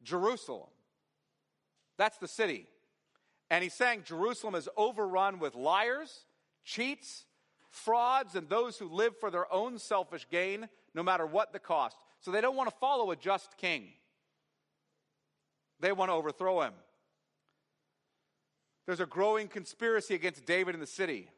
Jerusalem. 0.03 0.69
That's 1.97 2.17
the 2.17 2.27
city. 2.27 2.67
And 3.49 3.63
he's 3.63 3.73
saying 3.73 4.03
Jerusalem 4.05 4.55
is 4.55 4.67
overrun 4.75 5.39
with 5.39 5.55
liars, 5.55 6.25
cheats, 6.65 7.25
frauds, 7.73 8.35
and 8.35 8.47
those 8.47 8.77
who 8.77 8.87
live 8.87 9.17
for 9.19 9.31
their 9.31 9.51
own 9.51 9.79
selfish 9.79 10.27
gain, 10.29 10.69
no 10.93 11.01
matter 11.01 11.25
what 11.25 11.51
the 11.51 11.59
cost. 11.59 11.97
So 12.21 12.31
they 12.31 12.39
don't 12.39 12.55
want 12.55 12.69
to 12.69 12.75
follow 12.77 13.11
a 13.11 13.15
just 13.15 13.57
king, 13.57 13.87
they 15.79 15.91
want 15.91 16.09
to 16.09 16.13
overthrow 16.13 16.61
him. 16.61 16.73
There's 18.85 18.99
a 18.99 19.05
growing 19.05 19.47
conspiracy 19.47 20.13
against 20.13 20.45
David 20.45 20.75
in 20.75 20.81
the 20.81 20.87
city. 20.87 21.29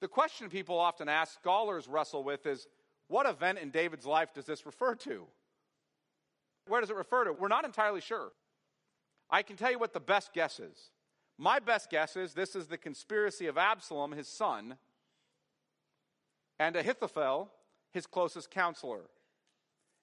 The 0.00 0.08
question 0.08 0.48
people 0.48 0.78
often 0.78 1.08
ask, 1.08 1.34
scholars 1.34 1.88
wrestle 1.88 2.22
with, 2.22 2.46
is 2.46 2.68
what 3.08 3.26
event 3.26 3.58
in 3.58 3.70
David's 3.70 4.06
life 4.06 4.32
does 4.32 4.44
this 4.44 4.64
refer 4.64 4.94
to? 4.94 5.26
Where 6.68 6.80
does 6.80 6.90
it 6.90 6.96
refer 6.96 7.24
to? 7.24 7.32
We're 7.32 7.48
not 7.48 7.64
entirely 7.64 8.00
sure. 8.00 8.30
I 9.28 9.42
can 9.42 9.56
tell 9.56 9.70
you 9.70 9.78
what 9.78 9.92
the 9.92 10.00
best 10.00 10.32
guess 10.32 10.60
is. 10.60 10.90
My 11.38 11.58
best 11.58 11.90
guess 11.90 12.16
is 12.16 12.32
this 12.32 12.56
is 12.56 12.66
the 12.66 12.78
conspiracy 12.78 13.46
of 13.46 13.58
Absalom, 13.58 14.12
his 14.12 14.28
son, 14.28 14.76
and 16.58 16.76
Ahithophel, 16.76 17.50
his 17.92 18.06
closest 18.06 18.50
counselor. 18.50 19.02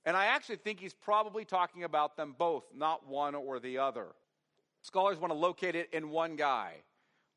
And 0.06 0.15
I 0.15 0.26
actually 0.26 0.58
think 0.58 0.80
he's 0.80 0.93
probably 0.93 1.46
talking 1.46 1.84
about 1.84 2.17
them 2.17 2.36
both, 2.38 2.65
not 2.76 3.08
one 3.08 3.36
or 3.36 3.60
the 3.60 3.80
other. 3.80 4.08
Scholars 4.82 5.17
want 5.17 5.32
to 5.32 5.38
locate 5.38 5.76
it 5.76 5.89
in 5.93 6.10
one 6.10 6.36
guy. 6.36 6.74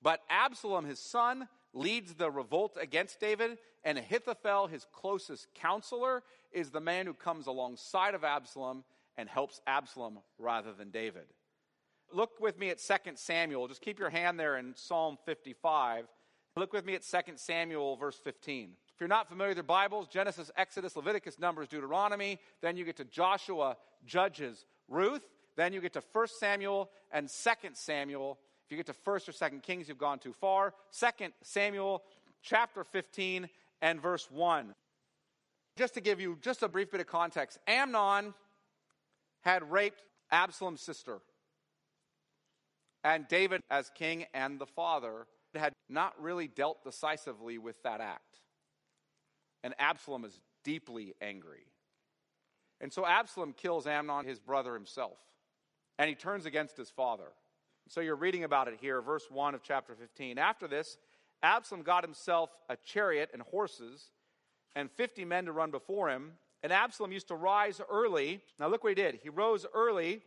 But 0.03 0.21
Absalom, 0.29 0.85
his 0.85 0.99
son, 0.99 1.49
leads 1.73 2.15
the 2.15 2.31
revolt 2.31 2.77
against 2.81 3.21
David, 3.21 3.59
and 3.85 3.99
Ahithophel, 3.99 4.67
his 4.67 4.87
closest 4.93 5.47
counselor, 5.55 6.23
is 6.53 6.71
the 6.71 6.81
man 6.81 7.07
who 7.07 7.15
comes 7.15 7.47
alongside 7.47 8.15
of 8.15 8.25
Absalom 8.25 8.85
and 9.17 9.29
helps 9.29 9.61
Absalom 9.67 10.19
rather 10.39 10.73
than 10.73 10.91
David. 10.91 11.27
Look 12.13 12.41
with 12.41 12.59
me 12.59 12.71
at 12.71 12.79
2 12.79 13.13
Samuel. 13.17 13.69
Just 13.69 13.83
keep 13.83 13.99
your 13.99 14.11
hand 14.11 14.39
there 14.39 14.57
in 14.57 14.75
Psalm 14.77 15.19
55. 15.27 16.07
Look 16.57 16.73
with 16.73 16.87
me 16.87 16.95
at 16.95 17.03
2 17.03 17.19
Samuel, 17.37 17.97
verse 17.97 18.17
15. 18.17 18.71
If 18.95 19.01
you're 19.01 19.09
not 19.09 19.29
familiar 19.29 19.51
with 19.51 19.59
your 19.59 19.65
Bibles, 19.65 20.09
Genesis, 20.09 20.51
Exodus, 20.57 20.97
Leviticus, 20.97 21.39
Numbers, 21.39 21.69
Deuteronomy, 21.69 22.39
then 22.63 22.77
you 22.77 22.85
get 22.85 22.97
to 22.97 23.05
Joshua, 23.05 23.77
Judges, 24.07 24.65
Ruth, 24.89 25.23
then 25.57 25.73
you 25.73 25.81
get 25.81 25.93
to 25.95 26.03
1 26.13 26.29
Samuel 26.29 26.91
and 27.13 27.29
2 27.29 27.51
Samuel. 27.75 28.39
If 28.65 28.71
you 28.71 28.77
get 28.77 28.87
to 28.87 28.95
1st 28.95 29.29
or 29.29 29.33
2nd 29.33 29.63
Kings, 29.63 29.89
you've 29.89 29.99
gone 29.99 30.19
too 30.19 30.33
far. 30.33 30.73
2 30.99 31.27
Samuel 31.43 32.03
chapter 32.43 32.85
15 32.85 33.49
and 33.83 34.01
verse 34.01 34.31
1. 34.31 34.75
Just 35.77 35.95
to 35.95 36.01
give 36.01 36.21
you 36.21 36.39
just 36.41 36.63
a 36.63 36.69
brief 36.69 36.91
bit 36.91 37.01
of 37.01 37.07
context, 37.07 37.59
Amnon 37.67 38.33
had 39.43 39.71
raped 39.71 40.03
Absalom's 40.31 40.81
sister. 40.81 41.21
And 43.07 43.29
David, 43.29 43.63
as 43.71 43.89
king 43.95 44.27
and 44.35 44.59
the 44.59 44.67
father, 44.67 45.29
had 45.55 45.73
not 45.89 46.21
really 46.21 46.49
dealt 46.49 46.83
decisively 46.83 47.57
with 47.57 47.81
that 47.85 48.01
act. 48.01 48.41
And 49.63 49.75
Absalom 49.79 50.25
is 50.25 50.41
deeply 50.65 51.15
angry. 51.21 51.67
And 52.81 52.93
so 52.93 53.07
Absalom 53.07 53.53
kills 53.53 53.87
Amnon, 53.87 54.25
his 54.25 54.41
brother 54.41 54.75
himself, 54.75 55.19
and 56.01 56.09
he 56.09 56.17
turns 56.17 56.47
against 56.47 56.77
his 56.77 56.91
father. 56.91 57.29
So 57.89 58.01
you're 58.01 58.17
reading 58.17 58.43
about 58.43 58.67
it 58.67 58.75
here, 58.81 59.01
verse 59.01 59.31
1 59.31 59.55
of 59.55 59.63
chapter 59.63 59.95
15. 59.95 60.37
After 60.37 60.67
this, 60.67 60.99
Absalom 61.45 61.83
got 61.83 62.03
himself 62.03 62.51
a 62.69 62.77
chariot 62.85 63.31
and 63.33 63.41
horses 63.41 64.11
and 64.75 64.91
50 64.91 65.25
men 65.25 65.45
to 65.45 65.53
run 65.53 65.71
before 65.71 66.11
him. 66.11 66.33
And 66.65 66.73
Absalom 66.73 67.13
used 67.13 67.29
to 67.29 67.37
rise 67.37 67.81
early. 67.89 68.41
Now 68.59 68.67
look 68.67 68.83
what 68.83 68.91
he 68.91 69.01
did. 69.01 69.21
He 69.23 69.29
rose 69.29 69.65
early 69.73 70.23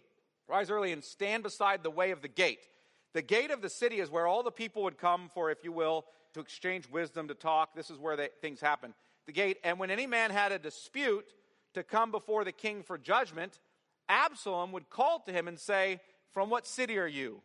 Rise 0.49 0.71
early 0.71 0.91
and 0.91 1.03
stand 1.03 1.43
beside 1.43 1.83
the 1.83 1.91
way 1.91 2.11
of 2.11 2.21
the 2.21 2.27
gate. 2.27 2.67
The 3.13 3.21
gate 3.21 3.51
of 3.51 3.61
the 3.61 3.69
city 3.69 3.99
is 3.99 4.09
where 4.09 4.27
all 4.27 4.43
the 4.43 4.51
people 4.51 4.83
would 4.83 4.97
come 4.97 5.29
for, 5.33 5.51
if 5.51 5.63
you 5.63 5.71
will, 5.71 6.05
to 6.33 6.39
exchange 6.39 6.89
wisdom, 6.89 7.27
to 7.27 7.33
talk. 7.33 7.75
This 7.75 7.89
is 7.89 7.97
where 7.97 8.15
they, 8.15 8.29
things 8.41 8.61
happen. 8.61 8.93
The 9.25 9.31
gate. 9.31 9.57
And 9.63 9.79
when 9.79 9.91
any 9.91 10.07
man 10.07 10.31
had 10.31 10.51
a 10.51 10.59
dispute 10.59 11.33
to 11.73 11.83
come 11.83 12.11
before 12.11 12.43
the 12.43 12.51
king 12.51 12.83
for 12.83 12.97
judgment, 12.97 13.59
Absalom 14.07 14.71
would 14.71 14.89
call 14.89 15.19
to 15.21 15.31
him 15.31 15.47
and 15.47 15.59
say, 15.59 15.99
From 16.33 16.49
what 16.49 16.65
city 16.65 16.97
are 16.97 17.07
you? 17.07 17.41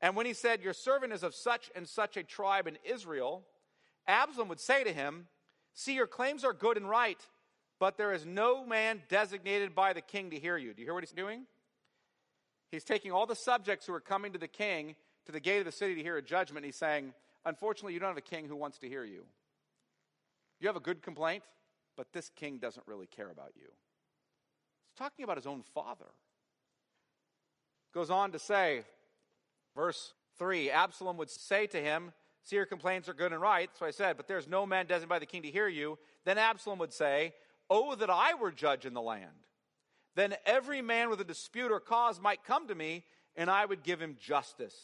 And 0.00 0.14
when 0.14 0.26
he 0.26 0.34
said, 0.34 0.62
Your 0.62 0.72
servant 0.72 1.12
is 1.12 1.22
of 1.22 1.34
such 1.34 1.70
and 1.74 1.88
such 1.88 2.16
a 2.16 2.22
tribe 2.22 2.66
in 2.66 2.78
Israel, 2.84 3.42
Absalom 4.06 4.48
would 4.48 4.60
say 4.60 4.84
to 4.84 4.92
him, 4.92 5.26
See, 5.74 5.94
your 5.94 6.06
claims 6.06 6.44
are 6.44 6.52
good 6.52 6.76
and 6.76 6.88
right, 6.88 7.20
but 7.78 7.98
there 7.98 8.12
is 8.12 8.24
no 8.24 8.64
man 8.64 9.02
designated 9.08 9.74
by 9.74 9.92
the 9.92 10.00
king 10.00 10.30
to 10.30 10.38
hear 10.38 10.56
you. 10.56 10.72
Do 10.72 10.80
you 10.80 10.86
hear 10.86 10.94
what 10.94 11.02
he's 11.02 11.12
doing? 11.12 11.46
He's 12.76 12.84
taking 12.84 13.10
all 13.10 13.24
the 13.24 13.34
subjects 13.34 13.86
who 13.86 13.94
are 13.94 14.00
coming 14.00 14.34
to 14.34 14.38
the 14.38 14.46
king 14.46 14.96
to 15.24 15.32
the 15.32 15.40
gate 15.40 15.60
of 15.60 15.64
the 15.64 15.72
city 15.72 15.94
to 15.94 16.02
hear 16.02 16.18
a 16.18 16.22
judgment. 16.22 16.66
he's 16.66 16.76
saying, 16.76 17.14
Unfortunately, 17.46 17.94
you 17.94 18.00
don't 18.00 18.10
have 18.10 18.18
a 18.18 18.20
king 18.20 18.46
who 18.48 18.54
wants 18.54 18.76
to 18.80 18.86
hear 18.86 19.02
you. 19.02 19.22
You 20.60 20.66
have 20.66 20.76
a 20.76 20.80
good 20.80 21.00
complaint, 21.00 21.42
but 21.96 22.12
this 22.12 22.30
king 22.36 22.58
doesn't 22.58 22.86
really 22.86 23.06
care 23.06 23.30
about 23.30 23.52
you. 23.56 23.64
He's 23.64 24.98
talking 24.98 25.24
about 25.24 25.38
his 25.38 25.46
own 25.46 25.62
father. 25.72 26.04
Goes 27.94 28.10
on 28.10 28.32
to 28.32 28.38
say, 28.38 28.82
Verse 29.74 30.12
3 30.38 30.70
Absalom 30.70 31.16
would 31.16 31.30
say 31.30 31.66
to 31.68 31.78
him, 31.80 32.12
See, 32.42 32.56
your 32.56 32.66
complaints 32.66 33.08
are 33.08 33.14
good 33.14 33.32
and 33.32 33.40
right. 33.40 33.70
So 33.78 33.86
I 33.86 33.90
said, 33.90 34.18
But 34.18 34.28
there's 34.28 34.48
no 34.48 34.66
man 34.66 34.84
designated 34.84 35.08
by 35.08 35.18
the 35.18 35.24
king 35.24 35.40
to 35.44 35.50
hear 35.50 35.68
you. 35.68 35.98
Then 36.26 36.36
Absalom 36.36 36.78
would 36.80 36.92
say, 36.92 37.32
Oh, 37.70 37.94
that 37.94 38.10
I 38.10 38.34
were 38.34 38.52
judge 38.52 38.84
in 38.84 38.92
the 38.92 39.00
land. 39.00 39.46
Then 40.16 40.34
every 40.46 40.80
man 40.82 41.10
with 41.10 41.20
a 41.20 41.24
dispute 41.24 41.70
or 41.70 41.78
cause 41.78 42.20
might 42.20 42.42
come 42.42 42.66
to 42.68 42.74
me, 42.74 43.04
and 43.36 43.50
I 43.50 43.66
would 43.66 43.82
give 43.82 44.00
him 44.00 44.16
justice. 44.18 44.74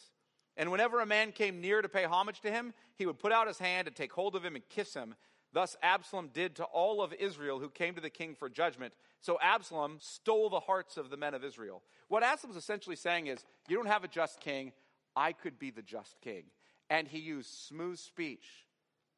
And 0.58 0.70
whenever 0.70 1.00
a 1.00 1.06
man 1.06 1.32
came 1.32 1.62
near 1.62 1.80
to 1.80 1.88
pay 1.88 2.04
homage 2.04 2.42
to 2.42 2.50
him, 2.50 2.74
he 2.96 3.06
would 3.06 3.18
put 3.18 3.32
out 3.32 3.48
his 3.48 3.58
hand 3.58 3.88
and 3.88 3.96
take 3.96 4.12
hold 4.12 4.36
of 4.36 4.44
him 4.44 4.54
and 4.54 4.68
kiss 4.68 4.92
him. 4.92 5.14
Thus 5.54 5.74
Absalom 5.82 6.28
did 6.34 6.54
to 6.56 6.64
all 6.64 7.02
of 7.02 7.14
Israel 7.14 7.58
who 7.58 7.70
came 7.70 7.94
to 7.94 8.00
the 8.00 8.10
king 8.10 8.34
for 8.34 8.50
judgment. 8.50 8.92
So 9.20 9.38
Absalom 9.42 9.96
stole 10.00 10.50
the 10.50 10.60
hearts 10.60 10.98
of 10.98 11.08
the 11.08 11.16
men 11.16 11.32
of 11.32 11.44
Israel. 11.44 11.82
What 12.08 12.22
Absalom's 12.22 12.58
essentially 12.58 12.96
saying 12.96 13.28
is, 13.28 13.42
You 13.68 13.76
don't 13.76 13.86
have 13.86 14.04
a 14.04 14.08
just 14.08 14.38
king. 14.38 14.72
I 15.16 15.32
could 15.32 15.58
be 15.58 15.70
the 15.70 15.82
just 15.82 16.20
king. 16.20 16.44
And 16.90 17.08
he 17.08 17.18
used 17.18 17.50
smooth 17.50 17.98
speech 17.98 18.46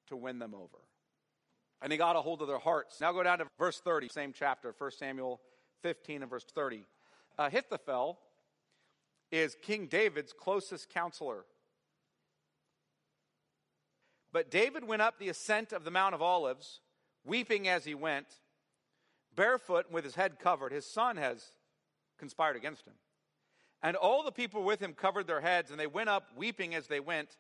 to 0.09 0.17
win 0.17 0.39
them 0.39 0.55
over. 0.55 0.79
And 1.83 1.91
he 1.91 1.99
got 1.99 2.17
a 2.17 2.21
hold 2.21 2.41
of 2.41 2.49
their 2.49 2.59
hearts. 2.59 3.01
Now 3.01 3.13
go 3.13 3.23
down 3.25 3.39
to 3.39 3.47
verse 3.59 3.81
30, 3.81 4.09
same 4.09 4.33
chapter, 4.33 4.75
1 4.79 4.91
Samuel 4.93 5.41
15 5.85 6.23
and 6.23 6.31
verse 6.31 6.47
30. 6.55 6.87
Ahithophel 7.39 8.19
is 9.31 9.55
King 9.61 9.87
David's 9.87 10.33
closest 10.33 10.89
counselor. 10.89 11.45
But 14.33 14.51
David 14.51 14.85
went 14.85 15.03
up 15.03 15.19
the 15.19 15.29
ascent 15.29 15.75
of 15.75 15.85
the 15.85 15.91
Mount 15.91 16.15
of 16.15 16.23
Olives, 16.23 16.81
weeping 17.23 17.69
as 17.69 17.85
he 17.85 17.95
went, 17.95 18.27
barefoot 19.37 19.85
and 19.85 19.95
with 19.95 20.05
his 20.05 20.15
head 20.15 20.39
covered. 20.39 20.73
His 20.73 20.87
son 20.87 21.19
has 21.19 21.45
conspired 22.19 22.57
against 22.57 22.87
him. 22.87 22.95
And 23.83 23.95
all 23.95 24.23
the 24.23 24.33
people 24.33 24.63
with 24.63 24.81
him 24.81 24.95
covered 24.95 25.27
their 25.27 25.43
heads, 25.43 25.71
and 25.71 25.79
they 25.79 25.87
went 25.87 26.09
up 26.09 26.29
weeping 26.35 26.75
as 26.75 26.87
they 26.87 27.01
went. 27.01 27.37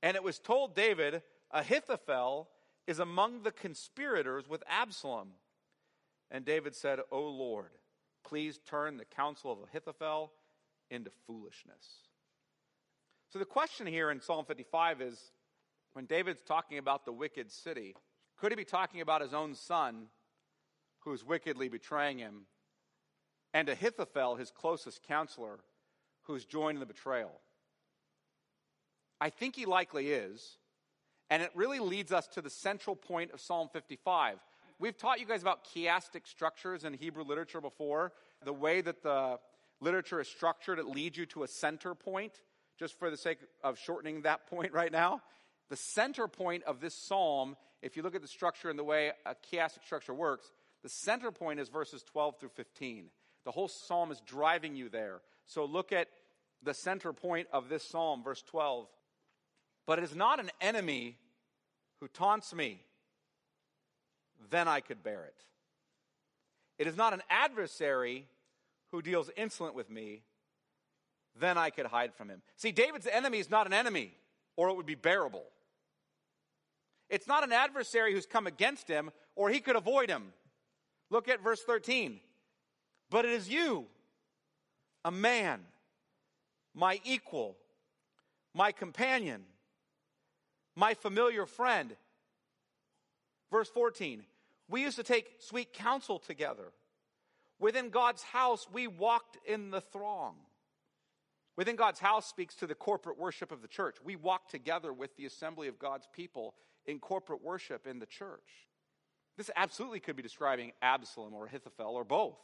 And 0.00 0.14
it 0.14 0.22
was 0.22 0.38
told 0.38 0.76
David, 0.76 1.22
Ahithophel 1.50 2.50
is 2.86 3.00
among 3.00 3.42
the 3.42 3.50
conspirators 3.50 4.48
with 4.48 4.62
Absalom. 4.68 5.30
And 6.30 6.44
David 6.44 6.76
said, 6.76 7.00
O 7.10 7.20
Lord, 7.20 7.70
please 8.24 8.58
turn 8.66 8.96
the 8.96 9.04
counsel 9.04 9.52
of 9.52 9.58
Ahithophel 9.68 10.32
into 10.90 11.10
foolishness. 11.26 12.08
So 13.32 13.38
the 13.38 13.44
question 13.44 13.86
here 13.86 14.10
in 14.10 14.20
Psalm 14.20 14.44
55 14.44 15.00
is 15.00 15.32
when 15.92 16.06
David's 16.06 16.42
talking 16.42 16.78
about 16.78 17.04
the 17.04 17.12
wicked 17.12 17.50
city, 17.50 17.94
could 18.38 18.52
he 18.52 18.56
be 18.56 18.64
talking 18.64 19.00
about 19.00 19.22
his 19.22 19.34
own 19.34 19.54
son 19.54 20.06
who's 21.00 21.24
wickedly 21.24 21.68
betraying 21.68 22.18
him 22.18 22.42
and 23.52 23.68
Ahithophel, 23.68 24.36
his 24.36 24.50
closest 24.50 25.02
counselor, 25.02 25.60
who's 26.22 26.44
joined 26.44 26.76
in 26.76 26.80
the 26.80 26.86
betrayal? 26.86 27.40
I 29.20 29.30
think 29.30 29.56
he 29.56 29.66
likely 29.66 30.10
is. 30.10 30.56
And 31.28 31.42
it 31.42 31.50
really 31.54 31.78
leads 31.78 32.12
us 32.12 32.26
to 32.28 32.42
the 32.42 32.50
central 32.50 32.96
point 32.96 33.30
of 33.30 33.40
Psalm 33.40 33.68
55. 33.72 34.38
We've 34.80 34.96
taught 34.96 35.20
you 35.20 35.26
guys 35.26 35.42
about 35.42 35.66
chiastic 35.66 36.26
structures 36.26 36.84
in 36.84 36.94
Hebrew 36.94 37.22
literature 37.22 37.60
before. 37.60 38.14
The 38.42 38.54
way 38.54 38.80
that 38.80 39.02
the 39.02 39.38
literature 39.78 40.22
is 40.22 40.28
structured, 40.28 40.78
it 40.78 40.86
leads 40.86 41.18
you 41.18 41.26
to 41.26 41.42
a 41.42 41.48
center 41.48 41.94
point, 41.94 42.32
just 42.78 42.98
for 42.98 43.10
the 43.10 43.18
sake 43.18 43.40
of 43.62 43.78
shortening 43.78 44.22
that 44.22 44.46
point 44.50 44.72
right 44.72 44.90
now. 44.90 45.20
The 45.68 45.76
center 45.76 46.26
point 46.28 46.62
of 46.64 46.80
this 46.80 46.94
psalm, 46.94 47.58
if 47.82 47.94
you 47.94 48.02
look 48.02 48.14
at 48.14 48.22
the 48.22 48.28
structure 48.28 48.70
and 48.70 48.78
the 48.78 48.84
way 48.84 49.12
a 49.26 49.34
chiastic 49.52 49.84
structure 49.84 50.14
works, 50.14 50.50
the 50.82 50.88
center 50.88 51.30
point 51.30 51.60
is 51.60 51.68
verses 51.68 52.02
12 52.02 52.40
through 52.40 52.48
15. 52.56 53.10
The 53.44 53.50
whole 53.50 53.68
psalm 53.68 54.10
is 54.10 54.22
driving 54.24 54.76
you 54.76 54.88
there. 54.88 55.20
So 55.44 55.66
look 55.66 55.92
at 55.92 56.08
the 56.62 56.72
center 56.72 57.12
point 57.12 57.48
of 57.52 57.68
this 57.68 57.84
psalm, 57.84 58.24
verse 58.24 58.42
12. 58.48 58.86
But 59.86 59.98
it 59.98 60.04
is 60.04 60.16
not 60.16 60.40
an 60.40 60.50
enemy 60.58 61.18
who 62.00 62.08
taunts 62.08 62.54
me, 62.54 62.80
then 64.50 64.68
I 64.68 64.80
could 64.80 65.02
bear 65.02 65.24
it. 65.24 65.44
It 66.78 66.86
is 66.86 66.96
not 66.96 67.12
an 67.12 67.22
adversary 67.28 68.26
who 68.90 69.02
deals 69.02 69.30
insolent 69.36 69.74
with 69.74 69.90
me, 69.90 70.22
then 71.38 71.58
I 71.58 71.70
could 71.70 71.86
hide 71.86 72.14
from 72.14 72.28
him. 72.28 72.42
See, 72.56 72.72
David's 72.72 73.06
enemy 73.06 73.38
is 73.38 73.50
not 73.50 73.66
an 73.66 73.72
enemy, 73.72 74.12
or 74.56 74.68
it 74.68 74.76
would 74.76 74.86
be 74.86 74.94
bearable. 74.94 75.44
It's 77.08 77.26
not 77.26 77.44
an 77.44 77.52
adversary 77.52 78.12
who's 78.12 78.26
come 78.26 78.46
against 78.46 78.88
him, 78.88 79.10
or 79.36 79.50
he 79.50 79.60
could 79.60 79.76
avoid 79.76 80.08
him. 80.08 80.32
Look 81.10 81.28
at 81.28 81.42
verse 81.42 81.60
13. 81.62 82.20
But 83.10 83.24
it 83.24 83.32
is 83.32 83.48
you, 83.48 83.86
a 85.04 85.10
man, 85.10 85.60
my 86.74 87.00
equal, 87.04 87.56
my 88.54 88.70
companion, 88.70 89.42
my 90.76 90.94
familiar 90.94 91.46
friend. 91.46 91.96
Verse 93.50 93.68
14. 93.68 94.24
We 94.68 94.82
used 94.82 94.96
to 94.96 95.02
take 95.02 95.32
sweet 95.40 95.72
counsel 95.72 96.18
together. 96.18 96.72
Within 97.58 97.90
God's 97.90 98.22
house, 98.22 98.66
we 98.72 98.86
walked 98.86 99.36
in 99.46 99.70
the 99.70 99.80
throng. 99.80 100.36
Within 101.56 101.76
God's 101.76 102.00
house 102.00 102.26
speaks 102.26 102.54
to 102.56 102.66
the 102.66 102.74
corporate 102.74 103.18
worship 103.18 103.52
of 103.52 103.60
the 103.60 103.68
church. 103.68 103.96
We 104.02 104.16
walk 104.16 104.48
together 104.48 104.92
with 104.92 105.16
the 105.16 105.26
assembly 105.26 105.68
of 105.68 105.78
God's 105.78 106.08
people 106.14 106.54
in 106.86 107.00
corporate 107.00 107.44
worship 107.44 107.86
in 107.86 107.98
the 107.98 108.06
church. 108.06 108.68
This 109.36 109.50
absolutely 109.56 110.00
could 110.00 110.16
be 110.16 110.22
describing 110.22 110.72
Absalom 110.80 111.34
or 111.34 111.46
Ahithophel 111.46 111.94
or 111.94 112.04
both. 112.04 112.38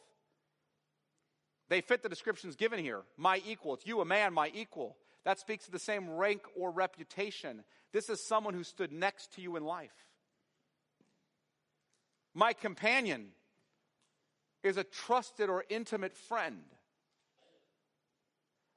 They 1.69 1.81
fit 1.81 2.03
the 2.03 2.09
descriptions 2.09 2.57
given 2.57 2.79
here. 2.79 3.03
My 3.17 3.41
equal. 3.47 3.75
It's 3.75 3.87
you, 3.87 4.01
a 4.01 4.05
man, 4.05 4.35
my 4.35 4.51
equal. 4.55 4.97
That 5.25 5.39
speaks 5.39 5.65
to 5.65 5.73
the 5.73 5.79
same 5.79 6.11
rank 6.11 6.43
or 6.55 6.71
reputation. 6.71 7.65
This 7.93 8.09
is 8.09 8.23
someone 8.27 8.55
who 8.55 8.63
stood 8.63 8.93
next 8.93 9.33
to 9.35 9.41
you 9.41 9.57
in 9.57 9.65
life. 9.65 10.06
My 12.37 12.53
companion 12.53 13.29
is 14.63 14.77
a 14.77 14.85
trusted 14.85 15.49
or 15.49 15.65
intimate 15.71 16.15
friend. 16.15 16.65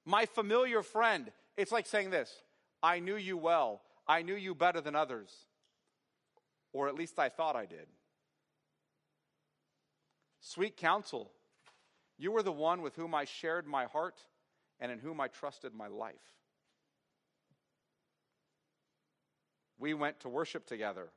My 0.06 0.26
familiar 0.26 0.82
friend. 0.82 1.30
It's 1.58 1.74
like 1.74 1.86
saying 1.86 2.10
this 2.10 2.34
I 2.82 3.00
knew 3.00 3.18
you 3.18 3.36
well. 3.36 3.82
I 4.08 4.22
knew 4.22 4.36
you 4.36 4.56
better 4.56 4.80
than 4.80 4.96
others. 4.96 5.30
Or 6.72 6.88
at 6.88 6.96
least 6.96 7.20
I 7.20 7.28
thought 7.28 7.58
I 7.58 7.66
did. 7.66 7.86
Sweet 10.40 10.78
counsel. 10.78 11.30
You 12.18 12.32
were 12.32 12.44
the 12.44 12.54
one 12.54 12.82
with 12.82 12.96
whom 12.96 13.14
I 13.14 13.26
shared 13.26 13.68
my 13.68 13.86
heart 13.86 14.22
and 14.80 14.90
in 14.90 15.00
whom 15.00 15.20
I 15.20 15.28
trusted 15.28 15.74
my 15.74 15.88
life. 15.88 16.16
We 19.78 19.94
went 19.94 20.22
to 20.22 20.30
worship 20.30 20.66
together. 20.66 21.10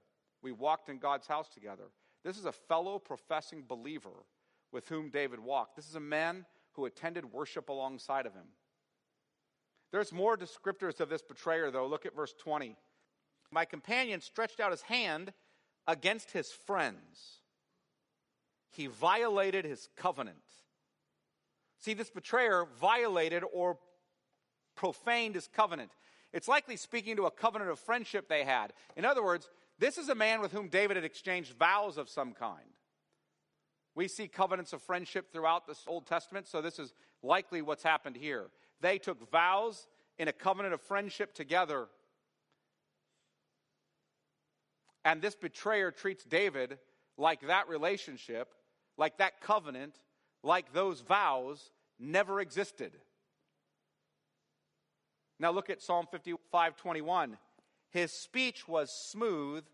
We 0.43 0.51
walked 0.51 0.89
in 0.89 0.99
God's 0.99 1.29
house 1.29 1.49
together. 1.49 1.85
This 2.25 2.39
is 2.39 2.45
a 2.45 2.53
fellow 2.53 2.99
professing 2.99 3.65
believer 3.67 4.25
with 4.71 4.89
whom 4.89 5.11
David 5.11 5.41
walked. 5.41 5.77
This 5.77 5.89
is 5.89 5.97
a 5.97 6.01
man 6.01 6.47
who 6.73 6.87
attended 6.87 7.33
worship 7.33 7.69
alongside 7.69 8.27
of 8.27 8.35
him. 8.35 8.47
There's 9.91 10.13
more 10.13 10.37
descriptors 10.37 11.01
of 11.01 11.09
this 11.09 11.23
betrayer, 11.23 11.71
though. 11.71 11.87
Look 11.87 12.07
at 12.07 12.17
verse 12.17 12.35
20. 12.39 12.77
My 13.51 13.67
companion 13.67 14.21
stretched 14.21 14.59
out 14.59 14.71
his 14.71 14.83
hand 14.83 15.33
against 15.87 16.31
his 16.31 16.51
friends. 16.51 17.41
He 18.71 18.87
violated 18.87 19.67
his 19.67 19.91
covenant. 19.97 20.39
See, 21.79 21.93
this 21.93 22.09
betrayer 22.09 22.67
violated 22.81 23.43
or 23.53 23.79
profaned 24.75 25.35
his 25.35 25.49
covenant. 25.49 25.91
It's 26.33 26.49
likely 26.49 26.77
speaking 26.77 27.17
to 27.17 27.27
a 27.27 27.31
covenant 27.31 27.71
of 27.71 27.79
friendship 27.79 28.29
they 28.29 28.45
had. 28.45 28.73
In 28.97 29.05
other 29.05 29.23
words, 29.23 29.51
this 29.83 29.99
is 29.99 30.09
a 30.09 30.15
man 30.15 30.41
with 30.41 30.53
whom 30.53 30.69
David 30.69 30.97
had 30.97 31.05
exchanged 31.05 31.55
vows 31.59 31.99
of 31.99 32.09
some 32.09 32.35
kind. 32.35 32.71
We 33.97 34.07
see 34.07 34.29
covenants 34.29 34.73
of 34.73 34.81
friendship 34.81 35.33
throughout 35.33 35.67
the 35.67 35.77
Old 35.89 36.07
Testament, 36.07 36.47
so 36.47 36.63
this 36.63 36.79
is 36.79 36.95
likely 37.21 37.63
what's 37.63 37.83
happened 37.83 38.15
here. 38.15 38.47
They 38.81 38.99
took 38.99 39.29
vows 39.29 39.89
in 40.19 40.29
a 40.29 40.33
covenant 40.33 40.73
of 40.73 40.81
friendship 40.81 41.35
together. 41.35 41.89
And 45.05 45.21
this 45.21 45.35
betrayer 45.35 45.91
treats 45.91 46.23
David 46.23 46.79
like 47.19 47.49
that 47.49 47.69
relationship, 47.69 48.55
like 48.97 49.19
that 49.19 49.41
covenant, 49.41 49.97
like 50.45 50.73
those 50.73 51.01
vows 51.01 51.73
never 51.99 52.41
existed. 52.41 52.93
Now 55.41 55.51
look 55.51 55.71
at 55.71 55.83
Psalm 55.83 56.07
55 56.09 56.77
21. 56.77 57.37
His 57.93 58.11
speech 58.11 58.67
was 58.67 58.91
smooth 58.91 59.65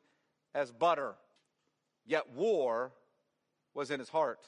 as 0.54 0.72
butter, 0.72 1.14
yet 2.04 2.30
war 2.34 2.92
was 3.74 3.90
in 3.90 4.00
his 4.00 4.08
heart. 4.08 4.40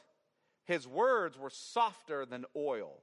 His 0.65 0.87
words 0.87 1.39
were 1.39 1.51
softer 1.51 2.27
than 2.27 2.45
oil, 2.57 3.03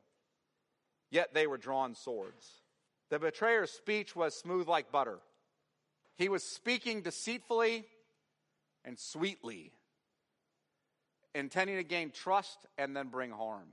yet 1.10 1.34
they 1.34 1.48
were 1.48 1.58
drawn 1.58 1.96
swords. 1.96 2.62
The 3.10 3.20
betrayer's 3.20 3.72
speech 3.72 4.16
was 4.16 4.36
smooth 4.36 4.68
like 4.68 4.92
butter. 4.92 5.20
He 6.18 6.28
was 6.28 6.44
speaking 6.44 7.02
deceitfully 7.02 7.86
and 8.84 9.00
sweetly, 9.00 9.72
intending 11.34 11.78
to 11.78 11.84
gain 11.84 12.12
trust 12.12 12.58
and 12.78 12.96
then 12.96 13.08
bring 13.08 13.32
harm. 13.32 13.70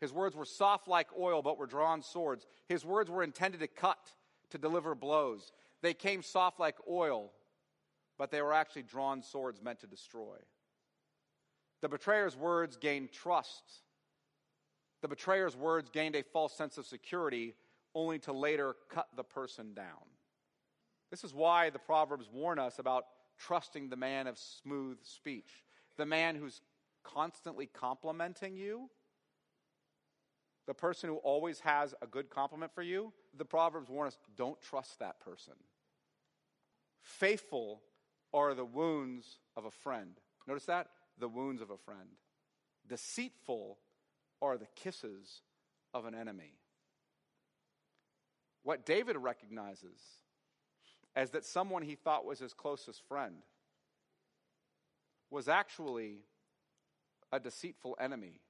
His 0.00 0.12
words 0.12 0.36
were 0.36 0.44
soft 0.44 0.86
like 0.86 1.08
oil, 1.18 1.42
but 1.42 1.58
were 1.58 1.66
drawn 1.66 2.02
swords. 2.02 2.46
His 2.68 2.84
words 2.84 3.10
were 3.10 3.22
intended 3.22 3.60
to 3.60 3.66
cut, 3.66 3.98
to 4.50 4.58
deliver 4.58 4.94
blows. 4.94 5.50
They 5.84 5.92
came 5.92 6.22
soft 6.22 6.58
like 6.58 6.76
oil, 6.88 7.30
but 8.16 8.30
they 8.30 8.40
were 8.40 8.54
actually 8.54 8.84
drawn 8.84 9.22
swords 9.22 9.60
meant 9.60 9.80
to 9.80 9.86
destroy. 9.86 10.38
The 11.82 11.90
betrayer's 11.90 12.34
words 12.34 12.78
gained 12.78 13.12
trust. 13.12 13.82
The 15.02 15.08
betrayer's 15.08 15.54
words 15.54 15.90
gained 15.90 16.16
a 16.16 16.22
false 16.22 16.56
sense 16.56 16.78
of 16.78 16.86
security, 16.86 17.54
only 17.94 18.18
to 18.20 18.32
later 18.32 18.76
cut 18.88 19.08
the 19.14 19.24
person 19.24 19.74
down. 19.74 20.08
This 21.10 21.22
is 21.22 21.34
why 21.34 21.68
the 21.68 21.78
Proverbs 21.78 22.30
warn 22.32 22.58
us 22.58 22.78
about 22.78 23.04
trusting 23.38 23.90
the 23.90 23.96
man 23.96 24.26
of 24.26 24.38
smooth 24.38 24.96
speech, 25.02 25.64
the 25.98 26.06
man 26.06 26.34
who's 26.34 26.62
constantly 27.02 27.66
complimenting 27.66 28.56
you, 28.56 28.88
the 30.66 30.72
person 30.72 31.10
who 31.10 31.16
always 31.16 31.60
has 31.60 31.94
a 32.00 32.06
good 32.06 32.30
compliment 32.30 32.72
for 32.74 32.80
you. 32.80 33.12
The 33.36 33.44
Proverbs 33.44 33.90
warn 33.90 34.06
us 34.06 34.16
don't 34.34 34.58
trust 34.62 34.98
that 35.00 35.20
person. 35.20 35.52
Faithful 37.04 37.82
are 38.32 38.54
the 38.54 38.64
wounds 38.64 39.38
of 39.56 39.66
a 39.66 39.70
friend. 39.70 40.18
Notice 40.48 40.64
that? 40.64 40.88
The 41.18 41.28
wounds 41.28 41.60
of 41.60 41.70
a 41.70 41.76
friend. 41.76 42.08
Deceitful 42.88 43.78
are 44.40 44.56
the 44.56 44.66
kisses 44.74 45.42
of 45.92 46.06
an 46.06 46.14
enemy. 46.14 46.54
What 48.62 48.86
David 48.86 49.18
recognizes 49.18 50.00
as 51.14 51.30
that 51.30 51.44
someone 51.44 51.82
he 51.82 51.94
thought 51.94 52.24
was 52.24 52.38
his 52.38 52.54
closest 52.54 53.06
friend 53.06 53.36
was 55.30 55.46
actually 55.46 56.20
a 57.30 57.38
deceitful 57.38 57.96
enemy. 58.00 58.40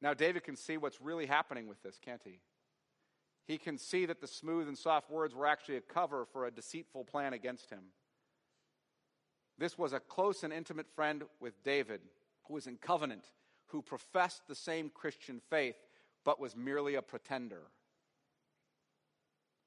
Now, 0.00 0.14
David 0.14 0.44
can 0.44 0.54
see 0.54 0.76
what's 0.76 1.00
really 1.00 1.26
happening 1.26 1.66
with 1.66 1.82
this, 1.82 1.98
can't 1.98 2.22
he? 2.24 2.40
He 3.48 3.56
can 3.56 3.78
see 3.78 4.04
that 4.04 4.20
the 4.20 4.26
smooth 4.26 4.68
and 4.68 4.76
soft 4.76 5.10
words 5.10 5.34
were 5.34 5.46
actually 5.46 5.78
a 5.78 5.80
cover 5.80 6.26
for 6.30 6.46
a 6.46 6.50
deceitful 6.50 7.04
plan 7.04 7.32
against 7.32 7.70
him. 7.70 7.80
This 9.56 9.78
was 9.78 9.94
a 9.94 10.00
close 10.00 10.44
and 10.44 10.52
intimate 10.52 10.86
friend 10.94 11.24
with 11.40 11.64
David 11.64 12.02
who 12.46 12.54
was 12.54 12.66
in 12.66 12.76
covenant, 12.76 13.24
who 13.68 13.80
professed 13.80 14.42
the 14.46 14.54
same 14.54 14.90
Christian 14.90 15.40
faith, 15.48 15.76
but 16.24 16.38
was 16.38 16.54
merely 16.54 16.94
a 16.94 17.02
pretender. 17.02 17.62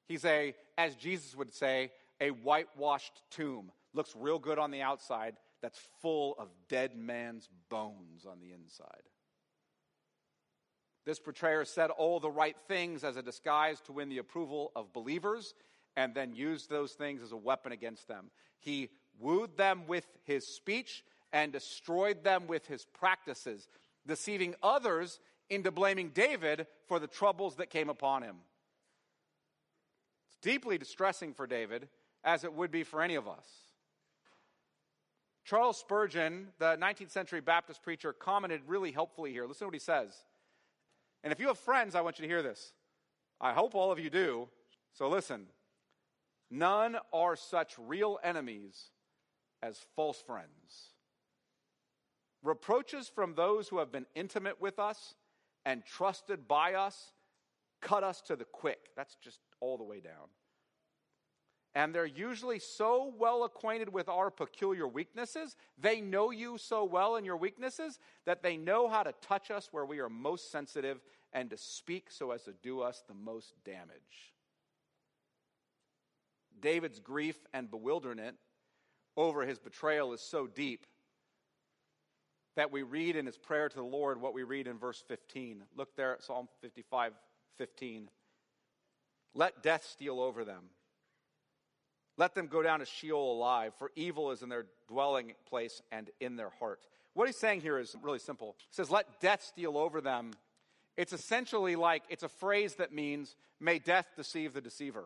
He's 0.08 0.26
a, 0.26 0.54
as 0.78 0.96
Jesus 0.96 1.36
would 1.36 1.52
say, 1.52 1.92
a 2.20 2.30
whitewashed 2.30 3.24
tomb. 3.32 3.72
Looks 3.96 4.14
real 4.16 4.38
good 4.38 4.60
on 4.60 4.70
the 4.70 4.84
outside, 4.84 5.38
that's 5.60 5.80
full 6.02 6.36
of 6.38 6.50
dead 6.70 6.96
man's 6.96 7.50
bones 7.70 8.28
on 8.30 8.40
the 8.40 8.54
inside. 8.54 9.10
This 11.06 11.20
betrayer 11.20 11.66
said 11.66 11.90
all 11.90 12.20
the 12.20 12.30
right 12.30 12.56
things 12.68 13.04
as 13.04 13.18
a 13.18 13.24
disguise 13.24 13.82
to 13.82 13.92
win 13.92 14.10
the 14.10 14.20
approval 14.20 14.72
of 14.76 14.94
believers 14.94 15.54
and 15.96 16.14
then 16.14 16.34
used 16.34 16.70
those 16.70 16.94
things 16.94 17.22
as 17.22 17.32
a 17.32 17.38
weapon 17.38 17.72
against 17.72 18.08
them. 18.08 18.30
He 18.60 18.90
wooed 19.20 19.58
them 19.58 19.88
with 19.88 20.06
his 20.24 20.48
speech 20.48 21.04
and 21.34 21.52
destroyed 21.52 22.24
them 22.24 22.48
with 22.48 22.68
his 22.68 22.86
practices, 22.86 23.68
deceiving 24.06 24.56
others 24.62 25.20
into 25.50 25.72
blaming 25.72 26.10
David 26.10 26.68
for 26.88 27.00
the 27.00 27.08
troubles 27.08 27.56
that 27.56 27.70
came 27.70 27.90
upon 27.90 28.24
him. 28.24 28.38
It's 30.28 30.38
deeply 30.42 30.78
distressing 30.78 31.34
for 31.34 31.48
David, 31.48 31.88
as 32.24 32.44
it 32.44 32.54
would 32.54 32.72
be 32.72 32.84
for 32.84 33.02
any 33.02 33.16
of 33.16 33.28
us. 33.28 33.46
Charles 35.44 35.78
Spurgeon, 35.78 36.50
the 36.60 36.78
19th 36.78 37.10
century 37.10 37.42
Baptist 37.42 37.82
preacher, 37.82 38.14
commented 38.14 38.62
really 38.68 38.92
helpfully 38.92 39.32
here. 39.32 39.48
Listen 39.48 39.66
to 39.66 39.68
what 39.68 39.74
he 39.74 39.80
says. 39.80 40.14
And 41.24 41.32
if 41.32 41.40
you 41.40 41.48
have 41.48 41.58
friends, 41.58 41.96
I 41.96 42.02
want 42.02 42.20
you 42.20 42.24
to 42.24 42.30
hear 42.30 42.42
this. 42.42 42.74
I 43.40 43.54
hope 43.54 43.76
all 43.76 43.92
of 43.92 44.00
you 44.00 44.10
do. 44.10 44.50
So 44.94 45.08
listen. 45.10 45.48
None 46.50 46.98
are 47.14 47.36
such 47.36 47.76
real 47.80 48.20
enemies 48.24 48.90
as 49.64 49.80
false 49.96 50.22
friends. 50.22 50.92
Reproaches 52.44 53.08
from 53.08 53.36
those 53.36 53.70
who 53.70 53.78
have 53.78 53.92
been 53.92 54.08
intimate 54.16 54.60
with 54.60 54.80
us 54.80 55.16
and 55.66 55.86
trusted 55.86 56.48
by 56.48 56.74
us 56.74 57.14
cut 57.82 58.04
us 58.04 58.22
to 58.22 58.36
the 58.36 58.46
quick. 58.46 58.90
That's 58.96 59.16
just 59.16 59.40
all 59.60 59.78
the 59.78 59.84
way 59.84 60.00
down. 60.00 60.30
And 61.74 61.96
they're 61.96 62.06
usually 62.06 62.60
so 62.60 63.14
well 63.18 63.46
acquainted 63.46 63.94
with 63.94 64.10
our 64.10 64.30
peculiar 64.30 64.88
weaknesses, 64.88 65.56
they 65.78 66.02
know 66.02 66.32
you 66.32 66.58
so 66.58 66.84
well 66.84 67.16
in 67.16 67.24
your 67.24 67.38
weaknesses, 67.38 67.98
that 68.26 68.44
they 68.44 68.58
know 68.58 68.90
how 68.90 69.04
to 69.04 69.14
touch 69.22 69.52
us 69.52 69.70
where 69.72 69.86
we 69.86 70.00
are 70.00 70.10
most 70.10 70.52
sensitive 70.52 71.00
and 71.32 71.50
to 71.50 71.58
speak 71.58 72.12
so 72.12 72.32
as 72.32 72.44
to 72.44 72.54
do 72.62 72.82
us 72.82 73.04
the 73.08 73.14
most 73.14 73.54
damage. 73.64 74.34
David's 76.60 77.00
grief 77.00 77.38
and 77.54 77.72
bewilderment 77.72 78.36
over 79.16 79.46
his 79.46 79.58
betrayal 79.58 80.14
is 80.14 80.22
so 80.22 80.48
deep 80.48 80.86
that 82.56 82.72
we 82.72 82.84
read 82.84 83.16
in 83.16 83.26
his 83.26 83.38
prayer 83.38 83.70
to 83.70 83.76
the 83.78 83.84
Lord 83.84 84.20
what 84.20 84.34
we 84.34 84.44
read 84.44 84.68
in 84.68 84.78
verse 84.78 85.02
15. 85.08 85.64
Look 85.76 85.96
there 85.96 86.14
at 86.14 86.24
Psalm 86.24 86.48
55 86.62 87.14
15. 87.58 88.10
Let 89.34 89.64
death 89.64 89.86
steal 89.86 90.20
over 90.20 90.44
them 90.44 90.64
let 92.22 92.36
them 92.36 92.46
go 92.46 92.62
down 92.62 92.82
to 92.82 92.86
Sheol 92.86 93.34
alive, 93.34 93.74
for 93.80 93.90
evil 93.96 94.30
is 94.30 94.44
in 94.44 94.50
their 94.50 94.68
dwelling 94.88 95.34
place 95.50 95.82
and 95.92 96.08
in 96.20 96.36
their 96.36 96.52
heart. 96.60 96.86
What 97.16 97.28
he's 97.28 97.40
saying 97.40 97.62
here 97.62 97.80
is 97.80 97.96
really 98.00 98.20
simple. 98.20 98.56
He 98.60 98.76
says, 98.76 98.92
Let 98.92 99.20
death 99.20 99.42
steal 99.42 99.76
over 99.76 100.02
them. 100.02 100.34
It's 100.96 101.14
essentially 101.14 101.76
like 101.76 102.04
it's 102.10 102.22
a 102.22 102.30
phrase 102.30 102.76
that 102.76 102.94
means, 102.94 103.36
May 103.60 103.80
death 103.80 104.06
deceive 104.16 104.54
the 104.54 104.62
deceiver. 104.62 105.06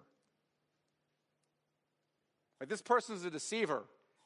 Like 2.60 2.68
this 2.68 2.82
person's 2.82 3.24
a 3.24 3.32
deceiver. 3.32 3.84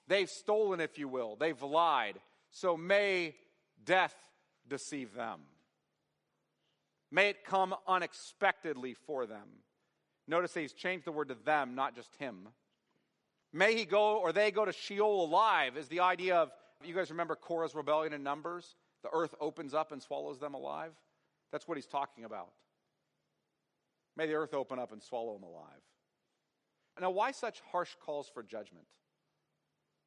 They've 0.07 0.27
stolen, 0.27 0.79
if 0.79 0.97
you 0.97 1.07
will, 1.07 1.35
they've 1.39 1.61
lied. 1.61 2.15
So 2.49 2.75
may 2.75 3.35
death 3.85 4.15
deceive 4.67 5.13
them. 5.13 5.41
May 7.11 7.29
it 7.29 7.45
come 7.45 7.75
unexpectedly 7.87 8.95
for 8.95 9.27
them. 9.27 9.47
Notice 10.27 10.55
he's 10.55 10.73
changed 10.73 11.05
the 11.05 11.11
word 11.11 11.27
to 11.27 11.35
them, 11.35 11.75
not 11.75 11.95
just 11.95 12.15
him. 12.15 12.47
May 13.51 13.75
he 13.75 13.85
go 13.85 14.17
or 14.17 14.31
they 14.31 14.51
go 14.51 14.65
to 14.65 14.71
Sheol 14.71 15.25
alive 15.25 15.77
is 15.77 15.87
the 15.87 16.01
idea 16.01 16.35
of, 16.35 16.51
you 16.83 16.93
guys 16.93 17.09
remember 17.09 17.35
Korah's 17.35 17.75
rebellion 17.75 18.13
in 18.13 18.23
Numbers? 18.23 18.75
The 19.03 19.09
earth 19.11 19.33
opens 19.39 19.73
up 19.73 19.91
and 19.91 20.01
swallows 20.01 20.39
them 20.39 20.53
alive. 20.53 20.91
That's 21.51 21.67
what 21.67 21.77
he's 21.77 21.87
talking 21.87 22.25
about. 22.25 22.49
May 24.15 24.27
the 24.27 24.33
earth 24.33 24.53
open 24.53 24.79
up 24.79 24.91
and 24.91 25.01
swallow 25.01 25.33
them 25.33 25.43
alive. 25.43 25.81
Now, 26.99 27.11
why 27.11 27.31
such 27.31 27.61
harsh 27.71 27.91
calls 28.03 28.29
for 28.33 28.43
judgment? 28.43 28.85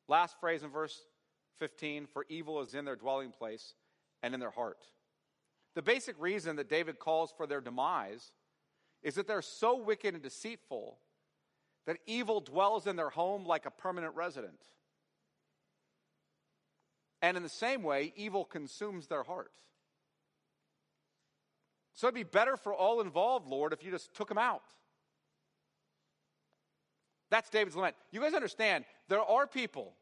Last 0.08 0.38
phrase 0.40 0.62
in 0.62 0.68
verse 0.68 1.00
15 1.58 2.06
for 2.06 2.26
evil 2.28 2.60
is 2.60 2.74
in 2.74 2.84
their 2.84 2.96
dwelling 2.96 3.30
place 3.30 3.74
and 4.22 4.34
in 4.34 4.40
their 4.40 4.50
heart. 4.50 4.84
The 5.74 5.82
basic 5.82 6.20
reason 6.20 6.56
that 6.56 6.68
David 6.68 6.98
calls 6.98 7.32
for 7.34 7.46
their 7.46 7.62
demise 7.62 8.32
is 9.02 9.14
that 9.14 9.26
they're 9.26 9.40
so 9.40 9.82
wicked 9.82 10.12
and 10.12 10.22
deceitful 10.22 10.98
that 11.86 11.98
evil 12.06 12.40
dwells 12.40 12.86
in 12.86 12.96
their 12.96 13.10
home 13.10 13.44
like 13.44 13.66
a 13.66 13.70
permanent 13.70 14.14
resident. 14.14 14.60
And 17.20 17.36
in 17.36 17.42
the 17.42 17.48
same 17.48 17.82
way, 17.82 18.12
evil 18.16 18.44
consumes 18.44 19.06
their 19.06 19.22
heart. 19.22 19.52
So 21.94 22.08
it'd 22.08 22.14
be 22.14 22.22
better 22.22 22.56
for 22.56 22.74
all 22.74 23.00
involved, 23.00 23.46
Lord, 23.48 23.72
if 23.72 23.84
you 23.84 23.90
just 23.90 24.14
took 24.14 24.28
them 24.28 24.38
out. 24.38 24.62
That's 27.30 27.48
David's 27.48 27.76
lament. 27.76 27.96
You 28.10 28.20
guys 28.20 28.34
understand, 28.34 28.84
there 29.08 29.22
are 29.22 29.46
people 29.46 29.94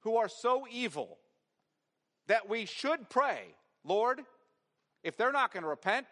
who 0.00 0.16
are 0.16 0.28
so 0.28 0.66
evil 0.70 1.18
that 2.26 2.48
we 2.48 2.66
should 2.66 3.08
pray, 3.10 3.54
Lord, 3.84 4.22
if 5.02 5.16
they're 5.16 5.32
not 5.32 5.52
going 5.52 5.62
to 5.62 5.68
repent, 5.68 6.06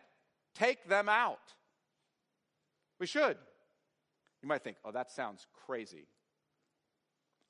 take 0.55 0.87
them 0.89 1.09
out. 1.09 1.55
We 3.01 3.07
should. 3.07 3.39
You 4.43 4.49
might 4.49 4.65
think, 4.65 4.77
oh, 4.85 4.91
that 4.91 5.11
sounds 5.11 5.47
crazy. 5.67 6.07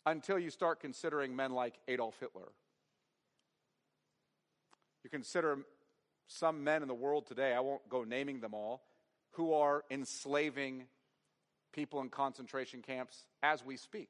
Until 0.05 0.39
you 0.39 0.51
start 0.51 0.81
considering 0.81 1.35
men 1.35 1.53
like 1.53 1.75
Adolf 1.89 2.19
Hitler. 2.21 2.53
You 5.05 5.11
consider 5.11 5.59
some 6.27 6.63
men 6.65 6.83
in 6.83 6.89
the 6.89 6.95
world 6.95 7.27
today, 7.27 7.55
I 7.55 7.61
won't 7.61 7.89
go 7.89 8.05
naming 8.05 8.41
them 8.41 8.55
all, 8.55 8.83
who 9.33 9.55
are 9.55 9.85
enslaving 9.91 10.85
people 11.73 12.01
in 12.01 12.09
concentration 12.09 12.83
camps 12.83 13.25
as 13.43 13.65
we 13.65 13.77
speak. 13.77 14.09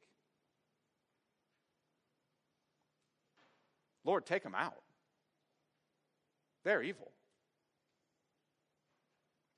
Lord, 4.04 4.26
take 4.26 4.42
them 4.42 4.54
out. 4.54 4.82
They're 6.64 6.82
evil. 6.82 7.12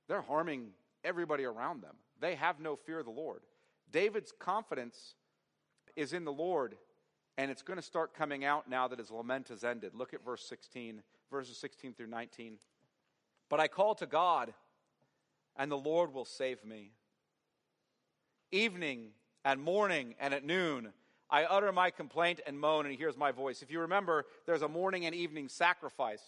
They're 0.08 0.22
harming 0.22 0.68
everybody 1.02 1.44
around 1.44 1.82
them. 1.82 1.96
They 2.20 2.34
have 2.36 2.60
no 2.60 2.76
fear 2.76 3.00
of 3.00 3.04
the 3.04 3.10
Lord. 3.10 3.42
David's 3.90 4.32
confidence 4.32 5.14
is 5.96 6.12
in 6.12 6.24
the 6.24 6.32
Lord 6.32 6.76
And 7.36 7.50
it's 7.50 7.62
going 7.62 7.78
to 7.78 7.82
start 7.82 8.14
coming 8.14 8.44
out 8.44 8.68
now 8.68 8.88
that 8.88 8.98
his 8.98 9.10
lament 9.10 9.48
has 9.48 9.64
ended. 9.64 9.92
Look 9.94 10.14
at 10.14 10.24
verse 10.24 10.46
16, 10.48 11.02
verses 11.30 11.56
16 11.56 11.94
through 11.94 12.06
19. 12.06 12.58
But 13.48 13.60
I 13.60 13.68
call 13.68 13.94
to 13.96 14.06
God, 14.06 14.54
and 15.56 15.70
the 15.70 15.76
Lord 15.76 16.14
will 16.14 16.24
save 16.24 16.64
me. 16.64 16.92
Evening 18.52 19.08
and 19.44 19.60
morning 19.60 20.14
and 20.20 20.32
at 20.32 20.44
noon, 20.44 20.92
I 21.28 21.44
utter 21.44 21.72
my 21.72 21.90
complaint 21.90 22.40
and 22.46 22.58
moan, 22.58 22.84
and 22.84 22.92
he 22.92 22.98
hears 22.98 23.16
my 23.16 23.32
voice. 23.32 23.62
If 23.62 23.70
you 23.70 23.80
remember, 23.80 24.26
there's 24.46 24.62
a 24.62 24.68
morning 24.68 25.06
and 25.06 25.14
evening 25.14 25.48
sacrifice, 25.48 26.22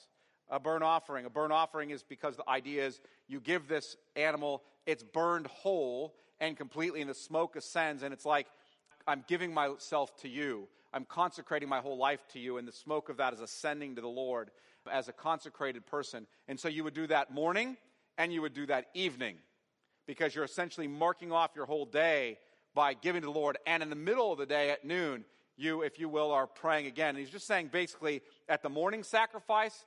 a 0.51 0.61
burnt 0.61 0.85
offering. 0.85 1.27
A 1.27 1.31
burnt 1.31 1.53
offering 1.53 1.91
is 1.91 2.03
because 2.03 2.37
the 2.37 2.49
idea 2.49 2.87
is 2.87 3.01
you 3.29 3.41
give 3.41 3.69
this 3.69 3.97
animal, 4.15 4.63
it's 4.87 5.03
burned 5.03 5.47
whole 5.47 6.15
and 6.41 6.57
completely, 6.57 7.01
and 7.01 7.11
the 7.11 7.15
smoke 7.15 7.57
ascends, 7.57 8.03
and 8.03 8.13
it's 8.13 8.27
like, 8.27 8.47
I'm 9.07 9.25
giving 9.27 9.55
myself 9.55 10.17
to 10.23 10.29
you. 10.29 10.69
I'm 10.93 11.05
consecrating 11.05 11.69
my 11.69 11.81
whole 11.81 11.99
life 11.99 12.27
to 12.33 12.39
you, 12.39 12.59
and 12.59 12.67
the 12.67 12.73
smoke 12.73 13.09
of 13.09 13.17
that 13.19 13.33
is 13.33 13.41
ascending 13.41 13.97
to 13.97 14.01
the 14.01 14.09
Lord 14.09 14.51
as 14.91 15.09
a 15.09 15.13
consecrated 15.13 15.87
person. 15.87 16.27
And 16.49 16.59
so 16.59 16.69
you 16.69 16.85
would 16.85 16.95
do 16.95 17.07
that 17.09 17.33
morning 17.33 17.77
and 18.19 18.33
you 18.33 18.43
would 18.43 18.55
do 18.55 18.67
that 18.67 18.87
evening 18.95 19.37
because 20.07 20.35
you're 20.35 20.45
essentially 20.45 20.87
marking 20.87 21.33
off 21.33 21.51
your 21.57 21.67
whole 21.67 21.87
day 21.87 22.39
by 22.75 22.95
giving 22.95 23.23
to 23.23 23.27
the 23.27 23.33
Lord. 23.33 23.59
And 23.67 23.83
in 23.83 23.91
the 23.91 23.97
middle 23.97 24.33
of 24.33 24.39
the 24.39 24.47
day 24.47 24.71
at 24.71 24.85
noon, 24.85 25.25
you, 25.57 25.83
if 25.83 25.99
you 25.99 26.09
will, 26.09 26.31
are 26.31 26.47
praying 26.47 26.87
again. 26.87 27.11
And 27.11 27.19
he's 27.19 27.31
just 27.31 27.47
saying 27.47 27.71
basically, 27.73 28.23
at 28.49 28.63
the 28.63 28.69
morning 28.69 29.03
sacrifice, 29.03 29.85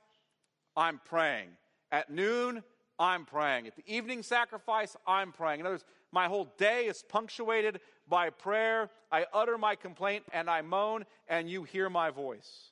I'm 0.80 0.98
praying. 1.04 1.48
At 1.92 2.08
noon, 2.08 2.62
I'm 2.98 3.26
praying. 3.26 3.66
At 3.66 3.76
the 3.76 3.84
evening 3.86 4.22
sacrifice, 4.22 4.96
I'm 5.06 5.30
praying. 5.30 5.60
In 5.60 5.66
other 5.66 5.74
words, 5.74 5.84
my 6.10 6.26
whole 6.26 6.54
day 6.56 6.86
is 6.86 7.04
punctuated 7.06 7.80
by 8.08 8.30
prayer. 8.30 8.88
I 9.12 9.26
utter 9.34 9.58
my 9.58 9.74
complaint 9.74 10.24
and 10.32 10.48
I 10.48 10.62
moan, 10.62 11.04
and 11.28 11.50
you 11.50 11.64
hear 11.64 11.90
my 11.90 12.08
voice. 12.08 12.70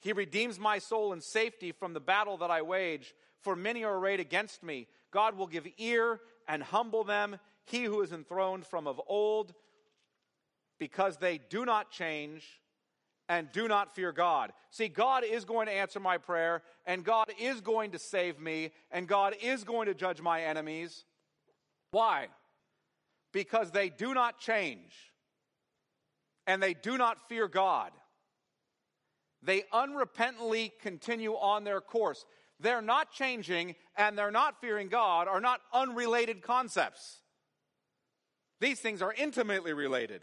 He 0.00 0.12
redeems 0.12 0.58
my 0.58 0.78
soul 0.78 1.14
in 1.14 1.22
safety 1.22 1.72
from 1.72 1.94
the 1.94 2.00
battle 2.00 2.36
that 2.36 2.50
I 2.50 2.60
wage, 2.60 3.14
for 3.40 3.56
many 3.56 3.82
are 3.82 3.96
arrayed 3.96 4.20
against 4.20 4.62
me. 4.62 4.88
God 5.10 5.38
will 5.38 5.46
give 5.46 5.66
ear 5.78 6.20
and 6.46 6.62
humble 6.62 7.02
them, 7.02 7.38
he 7.64 7.84
who 7.84 8.02
is 8.02 8.12
enthroned 8.12 8.66
from 8.66 8.86
of 8.86 9.00
old, 9.06 9.54
because 10.78 11.16
they 11.16 11.38
do 11.38 11.64
not 11.64 11.90
change 11.90 12.60
and 13.28 13.50
do 13.52 13.68
not 13.68 13.94
fear 13.94 14.12
God. 14.12 14.52
See, 14.70 14.88
God 14.88 15.24
is 15.24 15.44
going 15.44 15.66
to 15.66 15.72
answer 15.72 16.00
my 16.00 16.18
prayer, 16.18 16.62
and 16.86 17.04
God 17.04 17.30
is 17.38 17.60
going 17.60 17.90
to 17.92 17.98
save 17.98 18.40
me, 18.40 18.70
and 18.90 19.06
God 19.06 19.34
is 19.42 19.64
going 19.64 19.86
to 19.86 19.94
judge 19.94 20.20
my 20.20 20.42
enemies. 20.42 21.04
Why? 21.90 22.28
Because 23.32 23.70
they 23.70 23.88
do 23.88 24.14
not 24.14 24.38
change 24.38 24.92
and 26.48 26.62
they 26.62 26.72
do 26.72 26.96
not 26.96 27.28
fear 27.28 27.46
God. 27.46 27.92
They 29.42 29.62
unrepentantly 29.72 30.72
continue 30.80 31.34
on 31.34 31.62
their 31.62 31.80
course. 31.80 32.24
They're 32.58 32.82
not 32.82 33.12
changing 33.12 33.76
and 33.96 34.18
they're 34.18 34.32
not 34.32 34.60
fearing 34.60 34.88
God 34.88 35.28
are 35.28 35.42
not 35.42 35.60
unrelated 35.72 36.42
concepts. 36.42 37.18
These 38.60 38.80
things 38.80 39.02
are 39.02 39.14
intimately 39.16 39.74
related. 39.74 40.22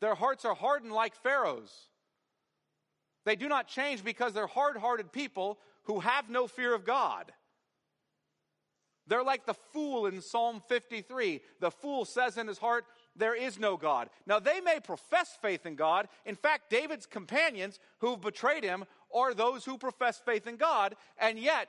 Their 0.00 0.14
hearts 0.14 0.44
are 0.44 0.54
hardened 0.54 0.92
like 0.92 1.14
Pharaoh's. 1.14 1.88
They 3.24 3.36
do 3.36 3.48
not 3.48 3.68
change 3.68 4.04
because 4.04 4.32
they're 4.32 4.46
hard 4.46 4.76
hearted 4.76 5.12
people 5.12 5.58
who 5.84 6.00
have 6.00 6.30
no 6.30 6.46
fear 6.46 6.74
of 6.74 6.84
God. 6.84 7.32
They're 9.06 9.24
like 9.24 9.46
the 9.46 9.54
fool 9.54 10.06
in 10.06 10.20
Psalm 10.20 10.62
53. 10.68 11.40
The 11.60 11.70
fool 11.70 12.04
says 12.04 12.36
in 12.36 12.46
his 12.46 12.58
heart, 12.58 12.84
There 13.16 13.34
is 13.34 13.58
no 13.58 13.76
God. 13.76 14.10
Now, 14.26 14.38
they 14.38 14.60
may 14.60 14.80
profess 14.80 15.36
faith 15.40 15.64
in 15.64 15.76
God. 15.76 16.08
In 16.26 16.36
fact, 16.36 16.70
David's 16.70 17.06
companions 17.06 17.80
who've 18.00 18.20
betrayed 18.20 18.64
him 18.64 18.84
are 19.12 19.32
those 19.32 19.64
who 19.64 19.78
profess 19.78 20.20
faith 20.24 20.46
in 20.46 20.56
God, 20.56 20.94
and 21.18 21.38
yet 21.38 21.68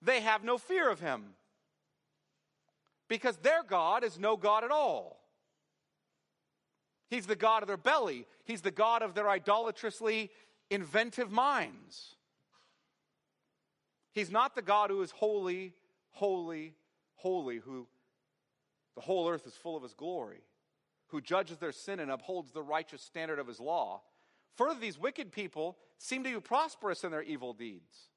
they 0.00 0.20
have 0.20 0.44
no 0.44 0.58
fear 0.58 0.88
of 0.88 1.00
him. 1.00 1.34
Because 3.08 3.36
their 3.38 3.64
God 3.64 4.04
is 4.04 4.18
no 4.18 4.36
God 4.36 4.62
at 4.62 4.70
all. 4.70 5.19
He's 7.10 7.26
the 7.26 7.36
God 7.36 7.62
of 7.62 7.68
their 7.68 7.76
belly, 7.76 8.26
He's 8.44 8.62
the 8.62 8.70
God 8.70 9.02
of 9.02 9.14
their 9.14 9.28
idolatrously 9.28 10.30
inventive 10.70 11.30
minds. 11.30 12.14
He's 14.12 14.30
not 14.30 14.54
the 14.54 14.62
God 14.62 14.90
who 14.90 15.02
is 15.02 15.10
holy 15.10 15.74
holy, 16.12 16.74
holy, 17.16 17.58
who 17.58 17.86
the 18.94 19.00
whole 19.00 19.28
earth 19.28 19.46
is 19.46 19.54
full 19.54 19.76
of 19.76 19.82
his 19.82 19.94
glory, 19.94 20.42
who 21.08 21.20
judges 21.20 21.58
their 21.58 21.72
sin 21.72 22.00
and 22.00 22.10
upholds 22.10 22.52
the 22.52 22.62
righteous 22.62 23.02
standard 23.02 23.38
of 23.38 23.46
his 23.46 23.60
law. 23.60 24.02
Further, 24.56 24.78
these 24.78 24.98
wicked 24.98 25.32
people 25.32 25.76
seem 25.98 26.22
to 26.24 26.34
be 26.34 26.40
prosperous 26.40 27.04
in 27.04 27.10
their 27.10 27.22
evil 27.22 27.52
deeds. 27.52 28.08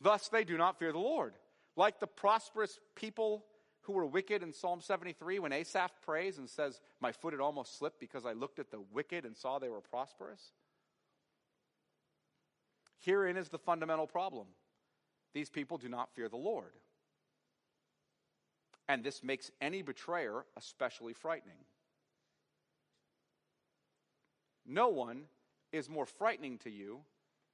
Thus, 0.00 0.28
they 0.28 0.44
do 0.44 0.56
not 0.56 0.78
fear 0.78 0.92
the 0.92 0.98
Lord. 0.98 1.34
Like 1.76 2.00
the 2.00 2.06
prosperous 2.06 2.78
people 2.94 3.44
who 3.88 3.94
were 3.94 4.04
wicked 4.04 4.42
in 4.42 4.52
Psalm 4.52 4.82
73, 4.82 5.38
when 5.38 5.50
Asaph 5.50 5.92
prays 6.04 6.36
and 6.36 6.46
says, 6.46 6.78
My 7.00 7.10
foot 7.10 7.32
had 7.32 7.40
almost 7.40 7.78
slipped 7.78 7.98
because 7.98 8.26
I 8.26 8.34
looked 8.34 8.58
at 8.58 8.70
the 8.70 8.82
wicked 8.92 9.24
and 9.24 9.34
saw 9.34 9.58
they 9.58 9.70
were 9.70 9.80
prosperous. 9.80 10.52
Herein 13.00 13.38
is 13.38 13.48
the 13.48 13.58
fundamental 13.58 14.06
problem 14.06 14.46
these 15.32 15.48
people 15.48 15.78
do 15.78 15.88
not 15.88 16.12
fear 16.14 16.28
the 16.28 16.36
Lord. 16.36 16.72
And 18.90 19.02
this 19.02 19.24
makes 19.24 19.50
any 19.58 19.80
betrayer 19.80 20.44
especially 20.58 21.14
frightening. 21.14 21.64
No 24.66 24.88
one 24.88 25.22
is 25.72 25.88
more 25.88 26.04
frightening 26.04 26.58
to 26.58 26.70
you 26.70 27.00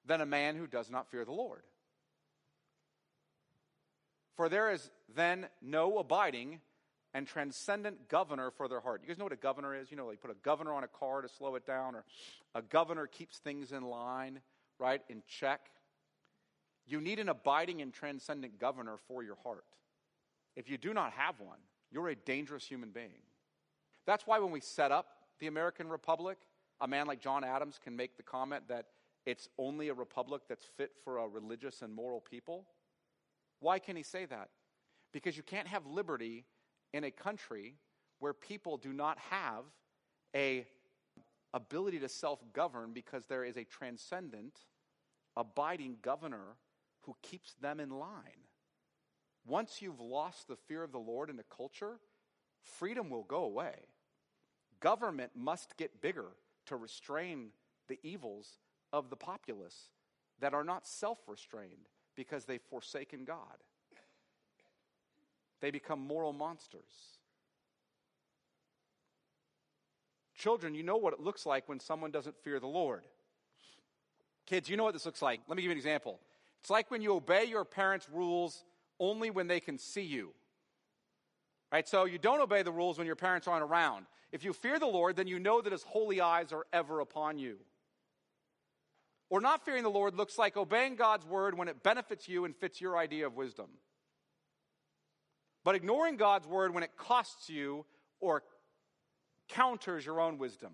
than 0.04 0.20
a 0.20 0.26
man 0.26 0.56
who 0.56 0.66
does 0.66 0.90
not 0.90 1.08
fear 1.12 1.24
the 1.24 1.30
Lord. 1.30 1.62
For 4.36 4.48
there 4.48 4.72
is 4.72 4.90
then 5.14 5.46
no 5.62 5.98
abiding 5.98 6.60
and 7.14 7.26
transcendent 7.26 8.08
governor 8.08 8.50
for 8.50 8.68
their 8.68 8.80
heart. 8.80 9.02
You 9.02 9.08
guys 9.08 9.18
know 9.18 9.24
what 9.24 9.32
a 9.32 9.36
governor 9.36 9.74
is? 9.74 9.90
You 9.90 9.96
know, 9.96 10.10
they 10.10 10.16
put 10.16 10.32
a 10.32 10.36
governor 10.42 10.72
on 10.72 10.82
a 10.82 10.88
car 10.88 11.22
to 11.22 11.28
slow 11.28 11.54
it 11.54 11.64
down, 11.64 11.94
or 11.94 12.04
a 12.54 12.62
governor 12.62 13.06
keeps 13.06 13.38
things 13.38 13.70
in 13.70 13.84
line, 13.84 14.40
right, 14.80 15.02
in 15.08 15.22
check. 15.28 15.70
You 16.86 17.00
need 17.00 17.20
an 17.20 17.28
abiding 17.28 17.80
and 17.80 17.92
transcendent 17.92 18.58
governor 18.58 18.96
for 19.06 19.22
your 19.22 19.36
heart. 19.44 19.64
If 20.56 20.68
you 20.68 20.76
do 20.76 20.92
not 20.92 21.12
have 21.12 21.40
one, 21.40 21.58
you're 21.90 22.08
a 22.08 22.16
dangerous 22.16 22.66
human 22.66 22.90
being. 22.90 23.22
That's 24.06 24.26
why 24.26 24.40
when 24.40 24.50
we 24.50 24.60
set 24.60 24.90
up 24.90 25.06
the 25.38 25.46
American 25.46 25.88
Republic, 25.88 26.38
a 26.80 26.88
man 26.88 27.06
like 27.06 27.20
John 27.20 27.44
Adams 27.44 27.78
can 27.82 27.96
make 27.96 28.16
the 28.16 28.22
comment 28.22 28.64
that 28.68 28.86
it's 29.24 29.48
only 29.56 29.88
a 29.88 29.94
republic 29.94 30.42
that's 30.48 30.66
fit 30.76 30.90
for 31.04 31.18
a 31.18 31.28
religious 31.28 31.80
and 31.82 31.94
moral 31.94 32.20
people. 32.20 32.66
Why 33.60 33.78
can 33.78 33.96
he 33.96 34.02
say 34.02 34.26
that? 34.26 34.48
Because 35.12 35.36
you 35.36 35.42
can't 35.42 35.68
have 35.68 35.86
liberty 35.86 36.44
in 36.92 37.04
a 37.04 37.10
country 37.10 37.76
where 38.18 38.32
people 38.32 38.76
do 38.76 38.92
not 38.92 39.18
have 39.18 39.64
a 40.34 40.66
ability 41.52 42.00
to 42.00 42.08
self-govern 42.08 42.92
because 42.92 43.26
there 43.26 43.44
is 43.44 43.56
a 43.56 43.64
transcendent 43.64 44.58
abiding 45.36 45.96
governor 46.02 46.56
who 47.02 47.14
keeps 47.22 47.54
them 47.54 47.80
in 47.80 47.90
line. 47.90 48.48
Once 49.46 49.80
you've 49.80 50.00
lost 50.00 50.48
the 50.48 50.56
fear 50.56 50.82
of 50.82 50.90
the 50.90 50.98
Lord 50.98 51.30
in 51.30 51.38
a 51.38 51.54
culture, 51.56 51.98
freedom 52.62 53.10
will 53.10 53.22
go 53.24 53.44
away. 53.44 53.74
Government 54.80 55.32
must 55.36 55.76
get 55.76 56.00
bigger 56.00 56.32
to 56.66 56.76
restrain 56.76 57.50
the 57.88 57.98
evils 58.02 58.58
of 58.92 59.10
the 59.10 59.16
populace 59.16 59.90
that 60.40 60.54
are 60.54 60.64
not 60.64 60.86
self 60.86 61.18
restrained 61.28 61.88
because 62.16 62.44
they've 62.44 62.62
forsaken 62.70 63.24
God. 63.24 63.36
They 65.60 65.70
become 65.70 66.00
moral 66.00 66.32
monsters. 66.32 66.82
Children, 70.36 70.74
you 70.74 70.82
know 70.82 70.96
what 70.96 71.12
it 71.12 71.20
looks 71.20 71.46
like 71.46 71.68
when 71.68 71.80
someone 71.80 72.10
doesn't 72.10 72.36
fear 72.42 72.60
the 72.60 72.66
Lord. 72.66 73.02
Kids, 74.46 74.68
you 74.68 74.76
know 74.76 74.84
what 74.84 74.92
this 74.92 75.06
looks 75.06 75.22
like. 75.22 75.40
Let 75.48 75.56
me 75.56 75.62
give 75.62 75.68
you 75.68 75.72
an 75.72 75.78
example. 75.78 76.20
It's 76.60 76.70
like 76.70 76.90
when 76.90 77.00
you 77.00 77.14
obey 77.14 77.44
your 77.44 77.64
parents' 77.64 78.08
rules 78.12 78.64
only 79.00 79.30
when 79.30 79.46
they 79.46 79.60
can 79.60 79.78
see 79.78 80.02
you. 80.02 80.32
Right? 81.72 81.88
So 81.88 82.04
you 82.04 82.18
don't 82.18 82.40
obey 82.40 82.62
the 82.62 82.72
rules 82.72 82.98
when 82.98 83.06
your 83.06 83.16
parents 83.16 83.48
aren't 83.48 83.64
around. 83.64 84.06
If 84.32 84.44
you 84.44 84.52
fear 84.52 84.78
the 84.78 84.86
Lord, 84.86 85.16
then 85.16 85.26
you 85.26 85.38
know 85.38 85.60
that 85.60 85.72
his 85.72 85.82
holy 85.82 86.20
eyes 86.20 86.52
are 86.52 86.66
ever 86.72 87.00
upon 87.00 87.38
you. 87.38 87.56
Or 89.34 89.40
not 89.40 89.64
fearing 89.64 89.82
the 89.82 89.90
Lord 89.90 90.14
looks 90.14 90.38
like 90.38 90.56
obeying 90.56 90.94
God's 90.94 91.26
word 91.26 91.58
when 91.58 91.66
it 91.66 91.82
benefits 91.82 92.28
you 92.28 92.44
and 92.44 92.54
fits 92.54 92.80
your 92.80 92.96
idea 92.96 93.26
of 93.26 93.34
wisdom. 93.34 93.66
But 95.64 95.74
ignoring 95.74 96.16
God's 96.16 96.46
word 96.46 96.72
when 96.72 96.84
it 96.84 96.96
costs 96.96 97.48
you 97.48 97.84
or 98.20 98.44
counters 99.48 100.06
your 100.06 100.20
own 100.20 100.38
wisdom. 100.38 100.70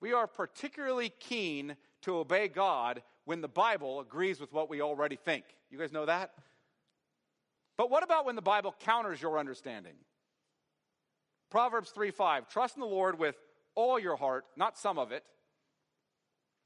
We 0.00 0.12
are 0.12 0.28
particularly 0.28 1.08
keen 1.08 1.74
to 2.02 2.18
obey 2.18 2.46
God 2.46 3.02
when 3.24 3.40
the 3.40 3.48
Bible 3.48 3.98
agrees 3.98 4.38
with 4.38 4.52
what 4.52 4.70
we 4.70 4.80
already 4.80 5.16
think. 5.16 5.42
You 5.68 5.78
guys 5.78 5.90
know 5.90 6.06
that? 6.06 6.30
But 7.76 7.90
what 7.90 8.04
about 8.04 8.24
when 8.24 8.36
the 8.36 8.40
Bible 8.40 8.72
counters 8.78 9.20
your 9.20 9.40
understanding? 9.40 9.96
Proverbs 11.50 11.90
3 11.90 12.12
5. 12.12 12.48
Trust 12.48 12.76
in 12.76 12.80
the 12.82 12.86
Lord 12.86 13.18
with 13.18 13.34
all 13.74 13.98
your 13.98 14.14
heart, 14.14 14.44
not 14.56 14.78
some 14.78 14.96
of 14.96 15.10
it, 15.10 15.24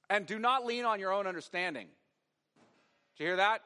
and 0.09 0.27
do 0.27 0.39
not 0.39 0.65
lean 0.65 0.85
on 0.85 1.01
your 1.01 1.13
own 1.13 1.27
understanding. 1.27 1.89
Did 3.17 3.23
you 3.23 3.27
hear 3.29 3.37
that? 3.37 3.63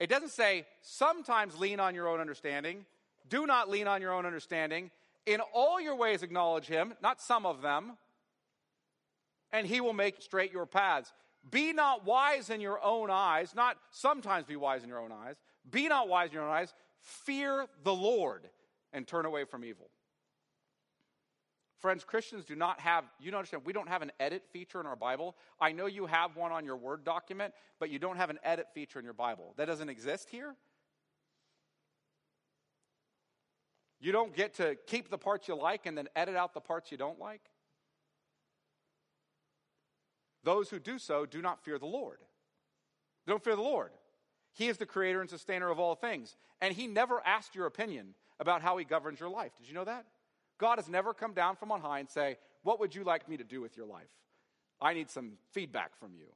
It 0.00 0.08
doesn't 0.10 0.30
say 0.30 0.66
sometimes 0.80 1.58
lean 1.58 1.80
on 1.80 1.94
your 1.94 2.08
own 2.08 2.20
understanding. 2.20 2.84
Do 3.28 3.46
not 3.46 3.70
lean 3.70 3.86
on 3.86 4.00
your 4.00 4.12
own 4.12 4.26
understanding. 4.26 4.90
In 5.26 5.40
all 5.54 5.80
your 5.80 5.94
ways 5.94 6.22
acknowledge 6.22 6.66
him, 6.66 6.94
not 7.00 7.20
some 7.20 7.46
of 7.46 7.62
them, 7.62 7.92
and 9.52 9.66
he 9.66 9.80
will 9.80 9.92
make 9.92 10.20
straight 10.20 10.52
your 10.52 10.66
paths. 10.66 11.12
Be 11.50 11.72
not 11.72 12.04
wise 12.04 12.50
in 12.50 12.60
your 12.60 12.82
own 12.84 13.10
eyes, 13.10 13.54
not 13.54 13.76
sometimes 13.90 14.46
be 14.46 14.56
wise 14.56 14.82
in 14.82 14.88
your 14.88 15.00
own 15.00 15.12
eyes. 15.12 15.36
Be 15.70 15.88
not 15.88 16.08
wise 16.08 16.28
in 16.28 16.34
your 16.34 16.44
own 16.44 16.50
eyes. 16.50 16.72
Fear 17.00 17.66
the 17.84 17.94
Lord 17.94 18.48
and 18.92 19.06
turn 19.06 19.26
away 19.26 19.44
from 19.44 19.64
evil. 19.64 19.90
Friends, 21.82 22.04
Christians 22.04 22.44
do 22.44 22.54
not 22.54 22.78
have, 22.78 23.04
you 23.18 23.32
don't 23.32 23.38
understand, 23.38 23.64
we 23.66 23.72
don't 23.72 23.88
have 23.88 24.02
an 24.02 24.12
edit 24.20 24.44
feature 24.52 24.78
in 24.78 24.86
our 24.86 24.94
Bible. 24.94 25.34
I 25.60 25.72
know 25.72 25.86
you 25.86 26.06
have 26.06 26.36
one 26.36 26.52
on 26.52 26.64
your 26.64 26.76
Word 26.76 27.04
document, 27.04 27.52
but 27.80 27.90
you 27.90 27.98
don't 27.98 28.16
have 28.16 28.30
an 28.30 28.38
edit 28.44 28.66
feature 28.72 29.00
in 29.00 29.04
your 29.04 29.14
Bible. 29.14 29.52
That 29.56 29.64
doesn't 29.64 29.88
exist 29.88 30.30
here. 30.30 30.54
You 34.00 34.12
don't 34.12 34.32
get 34.32 34.54
to 34.54 34.76
keep 34.86 35.10
the 35.10 35.18
parts 35.18 35.48
you 35.48 35.56
like 35.56 35.86
and 35.86 35.98
then 35.98 36.06
edit 36.14 36.36
out 36.36 36.54
the 36.54 36.60
parts 36.60 36.92
you 36.92 36.98
don't 36.98 37.18
like. 37.18 37.42
Those 40.44 40.70
who 40.70 40.78
do 40.78 41.00
so 41.00 41.26
do 41.26 41.42
not 41.42 41.64
fear 41.64 41.80
the 41.80 41.86
Lord. 41.86 42.18
They 43.26 43.32
don't 43.32 43.42
fear 43.42 43.56
the 43.56 43.62
Lord. 43.62 43.90
He 44.52 44.68
is 44.68 44.76
the 44.76 44.86
creator 44.86 45.20
and 45.20 45.28
sustainer 45.28 45.68
of 45.68 45.80
all 45.80 45.96
things. 45.96 46.36
And 46.60 46.74
He 46.74 46.86
never 46.86 47.20
asked 47.26 47.56
your 47.56 47.66
opinion 47.66 48.14
about 48.38 48.62
how 48.62 48.76
He 48.76 48.84
governs 48.84 49.18
your 49.18 49.30
life. 49.30 49.50
Did 49.58 49.66
you 49.66 49.74
know 49.74 49.84
that? 49.84 50.06
God 50.58 50.78
has 50.78 50.88
never 50.88 51.14
come 51.14 51.32
down 51.32 51.56
from 51.56 51.72
on 51.72 51.80
high 51.80 51.98
and 51.98 52.08
say, 52.08 52.36
What 52.62 52.80
would 52.80 52.94
you 52.94 53.04
like 53.04 53.28
me 53.28 53.36
to 53.36 53.44
do 53.44 53.60
with 53.60 53.76
your 53.76 53.86
life? 53.86 54.10
I 54.80 54.94
need 54.94 55.10
some 55.10 55.32
feedback 55.52 55.96
from 55.98 56.14
you. 56.14 56.26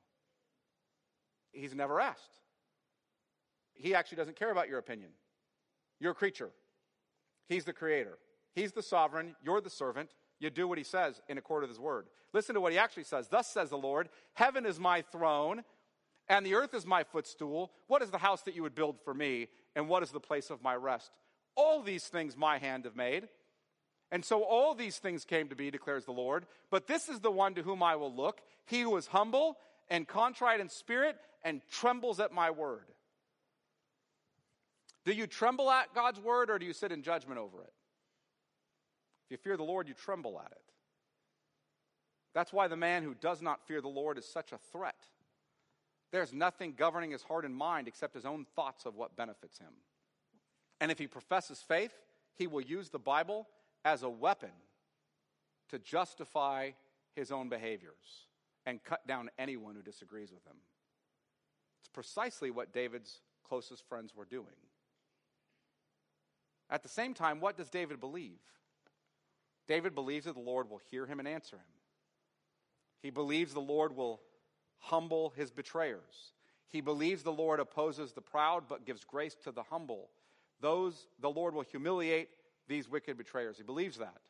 He's 1.52 1.74
never 1.74 2.00
asked. 2.00 2.40
He 3.74 3.94
actually 3.94 4.16
doesn't 4.16 4.36
care 4.36 4.50
about 4.50 4.68
your 4.68 4.78
opinion. 4.78 5.10
You're 6.00 6.12
a 6.12 6.14
creature, 6.14 6.50
He's 7.48 7.64
the 7.64 7.72
creator, 7.72 8.18
He's 8.54 8.72
the 8.72 8.82
sovereign, 8.82 9.36
you're 9.42 9.60
the 9.60 9.70
servant. 9.70 10.10
You 10.38 10.50
do 10.50 10.68
what 10.68 10.76
He 10.76 10.84
says 10.84 11.22
in 11.28 11.38
accord 11.38 11.62
with 11.62 11.70
His 11.70 11.80
word. 11.80 12.08
Listen 12.34 12.54
to 12.54 12.60
what 12.60 12.72
He 12.72 12.78
actually 12.78 13.04
says. 13.04 13.28
Thus 13.28 13.46
says 13.46 13.70
the 13.70 13.78
Lord 13.78 14.08
Heaven 14.34 14.66
is 14.66 14.78
my 14.78 15.02
throne, 15.02 15.64
and 16.28 16.44
the 16.44 16.54
earth 16.54 16.74
is 16.74 16.86
my 16.86 17.04
footstool. 17.04 17.72
What 17.86 18.02
is 18.02 18.10
the 18.10 18.18
house 18.18 18.42
that 18.42 18.54
you 18.54 18.62
would 18.62 18.74
build 18.74 19.00
for 19.02 19.14
me, 19.14 19.48
and 19.74 19.88
what 19.88 20.02
is 20.02 20.10
the 20.10 20.20
place 20.20 20.50
of 20.50 20.62
my 20.62 20.74
rest? 20.74 21.10
All 21.54 21.80
these 21.80 22.04
things 22.04 22.36
my 22.36 22.58
hand 22.58 22.84
have 22.84 22.96
made. 22.96 23.28
And 24.12 24.24
so 24.24 24.42
all 24.44 24.74
these 24.74 24.98
things 24.98 25.24
came 25.24 25.48
to 25.48 25.56
be, 25.56 25.70
declares 25.70 26.04
the 26.04 26.12
Lord. 26.12 26.46
But 26.70 26.86
this 26.86 27.08
is 27.08 27.20
the 27.20 27.30
one 27.30 27.54
to 27.54 27.62
whom 27.62 27.82
I 27.82 27.96
will 27.96 28.14
look, 28.14 28.40
he 28.66 28.82
who 28.82 28.96
is 28.96 29.06
humble 29.06 29.56
and 29.88 30.06
contrite 30.06 30.60
in 30.60 30.68
spirit 30.68 31.16
and 31.42 31.60
trembles 31.70 32.20
at 32.20 32.32
my 32.32 32.50
word. 32.50 32.86
Do 35.04 35.12
you 35.12 35.26
tremble 35.26 35.70
at 35.70 35.94
God's 35.94 36.20
word 36.20 36.50
or 36.50 36.58
do 36.58 36.66
you 36.66 36.72
sit 36.72 36.92
in 36.92 37.02
judgment 37.02 37.38
over 37.38 37.62
it? 37.62 37.72
If 39.26 39.30
you 39.32 39.36
fear 39.36 39.56
the 39.56 39.64
Lord, 39.64 39.88
you 39.88 39.94
tremble 39.94 40.40
at 40.44 40.50
it. 40.50 40.58
That's 42.34 42.52
why 42.52 42.68
the 42.68 42.76
man 42.76 43.02
who 43.02 43.14
does 43.14 43.40
not 43.40 43.66
fear 43.66 43.80
the 43.80 43.88
Lord 43.88 44.18
is 44.18 44.26
such 44.26 44.52
a 44.52 44.58
threat. 44.72 45.06
There's 46.12 46.32
nothing 46.32 46.74
governing 46.76 47.10
his 47.10 47.22
heart 47.22 47.44
and 47.44 47.54
mind 47.54 47.88
except 47.88 48.14
his 48.14 48.26
own 48.26 48.46
thoughts 48.54 48.84
of 48.84 48.94
what 48.94 49.16
benefits 49.16 49.58
him. 49.58 49.72
And 50.80 50.90
if 50.90 50.98
he 50.98 51.06
professes 51.06 51.60
faith, 51.60 51.92
he 52.34 52.46
will 52.46 52.60
use 52.60 52.90
the 52.90 52.98
Bible 52.98 53.48
as 53.86 54.02
a 54.02 54.10
weapon 54.10 54.50
to 55.68 55.78
justify 55.78 56.70
his 57.14 57.30
own 57.30 57.48
behaviors 57.48 58.26
and 58.66 58.82
cut 58.82 59.06
down 59.06 59.30
anyone 59.38 59.76
who 59.76 59.80
disagrees 59.80 60.32
with 60.32 60.44
him. 60.44 60.56
It's 61.80 61.88
precisely 61.88 62.50
what 62.50 62.72
David's 62.72 63.20
closest 63.48 63.88
friends 63.88 64.12
were 64.14 64.24
doing. 64.24 64.58
At 66.68 66.82
the 66.82 66.88
same 66.88 67.14
time, 67.14 67.38
what 67.38 67.56
does 67.56 67.70
David 67.70 68.00
believe? 68.00 68.40
David 69.68 69.94
believes 69.94 70.26
that 70.26 70.34
the 70.34 70.40
Lord 70.40 70.68
will 70.68 70.80
hear 70.90 71.06
him 71.06 71.20
and 71.20 71.28
answer 71.28 71.56
him. 71.56 71.62
He 73.02 73.10
believes 73.10 73.54
the 73.54 73.60
Lord 73.60 73.94
will 73.94 74.20
humble 74.78 75.32
his 75.36 75.52
betrayers. 75.52 76.32
He 76.66 76.80
believes 76.80 77.22
the 77.22 77.30
Lord 77.30 77.60
opposes 77.60 78.12
the 78.12 78.20
proud 78.20 78.64
but 78.68 78.84
gives 78.84 79.04
grace 79.04 79.36
to 79.44 79.52
the 79.52 79.62
humble. 79.62 80.10
Those 80.60 81.06
the 81.20 81.30
Lord 81.30 81.54
will 81.54 81.62
humiliate 81.62 82.30
these 82.68 82.88
wicked 82.88 83.16
betrayers. 83.16 83.56
He 83.56 83.62
believes 83.62 83.98
that. 83.98 84.20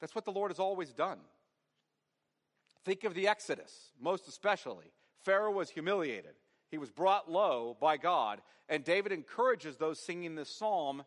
That's 0.00 0.14
what 0.14 0.24
the 0.24 0.32
Lord 0.32 0.50
has 0.50 0.58
always 0.58 0.92
done. 0.92 1.18
Think 2.84 3.04
of 3.04 3.14
the 3.14 3.28
Exodus, 3.28 3.92
most 4.00 4.28
especially. 4.28 4.92
Pharaoh 5.22 5.52
was 5.52 5.70
humiliated, 5.70 6.34
he 6.70 6.78
was 6.78 6.90
brought 6.90 7.30
low 7.30 7.76
by 7.80 7.96
God, 7.96 8.40
and 8.68 8.84
David 8.84 9.12
encourages 9.12 9.76
those 9.76 9.98
singing 9.98 10.34
this 10.34 10.50
psalm 10.50 11.04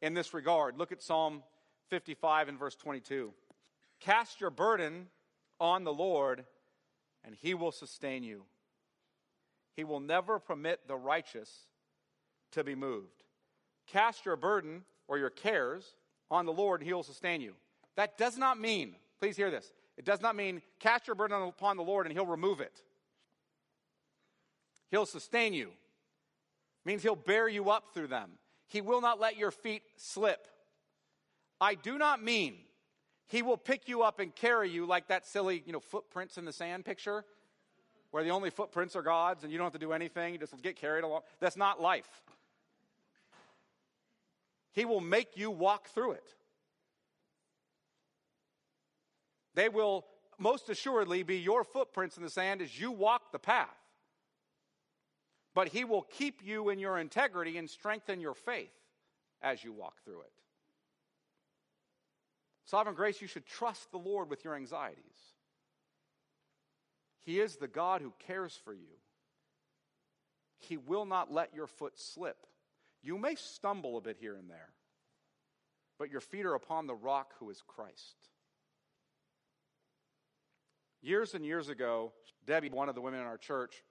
in 0.00 0.14
this 0.14 0.32
regard. 0.32 0.78
Look 0.78 0.92
at 0.92 1.02
Psalm 1.02 1.42
55 1.90 2.48
and 2.48 2.58
verse 2.58 2.76
22. 2.76 3.32
Cast 4.00 4.40
your 4.40 4.50
burden 4.50 5.08
on 5.60 5.84
the 5.84 5.92
Lord, 5.92 6.44
and 7.24 7.34
he 7.34 7.54
will 7.54 7.72
sustain 7.72 8.22
you. 8.22 8.44
He 9.76 9.84
will 9.84 10.00
never 10.00 10.38
permit 10.38 10.86
the 10.86 10.96
righteous 10.96 11.50
to 12.52 12.64
be 12.64 12.74
moved. 12.74 13.24
Cast 13.86 14.24
your 14.24 14.36
burden 14.36 14.82
or 15.08 15.18
your 15.18 15.30
cares 15.30 15.94
on 16.30 16.46
the 16.46 16.52
Lord, 16.52 16.80
and 16.80 16.86
he 16.86 16.92
will 16.92 17.02
sustain 17.02 17.40
you. 17.40 17.54
That 17.96 18.16
does 18.16 18.38
not 18.38 18.60
mean, 18.60 18.94
please 19.18 19.36
hear 19.36 19.50
this, 19.50 19.72
it 19.96 20.04
does 20.04 20.22
not 20.22 20.36
mean 20.36 20.62
cast 20.78 21.08
your 21.08 21.16
burden 21.16 21.42
upon 21.42 21.76
the 21.76 21.82
Lord 21.82 22.06
and 22.06 22.12
he'll 22.14 22.26
remove 22.26 22.60
it. 22.60 22.82
He'll 24.90 25.06
sustain 25.06 25.52
you. 25.52 25.68
It 25.68 26.86
means 26.86 27.02
he'll 27.02 27.16
bear 27.16 27.48
you 27.48 27.70
up 27.70 27.92
through 27.92 28.06
them. 28.06 28.30
He 28.68 28.80
will 28.80 29.00
not 29.00 29.18
let 29.18 29.36
your 29.36 29.50
feet 29.50 29.82
slip. 29.96 30.46
I 31.60 31.74
do 31.74 31.98
not 31.98 32.22
mean 32.22 32.54
he 33.26 33.42
will 33.42 33.56
pick 33.56 33.88
you 33.88 34.02
up 34.02 34.20
and 34.20 34.34
carry 34.34 34.70
you 34.70 34.86
like 34.86 35.08
that 35.08 35.26
silly, 35.26 35.62
you 35.66 35.72
know, 35.72 35.80
footprints 35.80 36.38
in 36.38 36.44
the 36.44 36.52
sand 36.52 36.84
picture 36.84 37.24
where 38.12 38.22
the 38.22 38.30
only 38.30 38.50
footprints 38.50 38.94
are 38.94 39.02
God's 39.02 39.42
and 39.42 39.52
you 39.52 39.58
don't 39.58 39.66
have 39.66 39.72
to 39.72 39.78
do 39.78 39.92
anything, 39.92 40.32
you 40.32 40.38
just 40.38 40.60
get 40.62 40.76
carried 40.76 41.04
along. 41.04 41.22
That's 41.40 41.56
not 41.56 41.80
life. 41.80 42.22
He 44.78 44.84
will 44.84 45.00
make 45.00 45.36
you 45.36 45.50
walk 45.50 45.88
through 45.88 46.12
it. 46.12 46.34
They 49.56 49.68
will 49.68 50.06
most 50.38 50.68
assuredly 50.68 51.24
be 51.24 51.38
your 51.38 51.64
footprints 51.64 52.16
in 52.16 52.22
the 52.22 52.30
sand 52.30 52.62
as 52.62 52.80
you 52.80 52.92
walk 52.92 53.32
the 53.32 53.40
path. 53.40 53.74
But 55.52 55.66
He 55.66 55.82
will 55.82 56.02
keep 56.02 56.42
you 56.44 56.68
in 56.68 56.78
your 56.78 56.96
integrity 56.96 57.58
and 57.58 57.68
strengthen 57.68 58.20
your 58.20 58.34
faith 58.34 58.70
as 59.42 59.64
you 59.64 59.72
walk 59.72 59.94
through 60.04 60.20
it. 60.20 60.32
Sovereign 62.64 62.94
grace, 62.94 63.20
you 63.20 63.26
should 63.26 63.46
trust 63.46 63.90
the 63.90 63.98
Lord 63.98 64.30
with 64.30 64.44
your 64.44 64.54
anxieties. 64.54 65.02
He 67.18 67.40
is 67.40 67.56
the 67.56 67.66
God 67.66 68.00
who 68.00 68.12
cares 68.28 68.56
for 68.64 68.72
you. 68.72 68.94
He 70.60 70.76
will 70.76 71.04
not 71.04 71.32
let 71.32 71.52
your 71.52 71.66
foot 71.66 71.98
slip. 71.98 72.46
You 73.08 73.16
may 73.16 73.36
stumble 73.36 73.96
a 73.96 74.02
bit 74.02 74.18
here 74.20 74.36
and 74.36 74.50
there, 74.50 74.68
but 75.98 76.10
your 76.10 76.20
feet 76.20 76.44
are 76.44 76.52
upon 76.52 76.86
the 76.86 76.94
rock 76.94 77.32
who 77.40 77.48
is 77.48 77.62
Christ. 77.66 78.28
Years 81.00 81.32
and 81.32 81.42
years 81.42 81.70
ago, 81.70 82.12
Debbie, 82.46 82.68
one 82.68 82.90
of 82.90 82.94
the 82.94 83.00
women 83.00 83.20
in 83.20 83.26
our 83.26 83.38
church, 83.38 83.82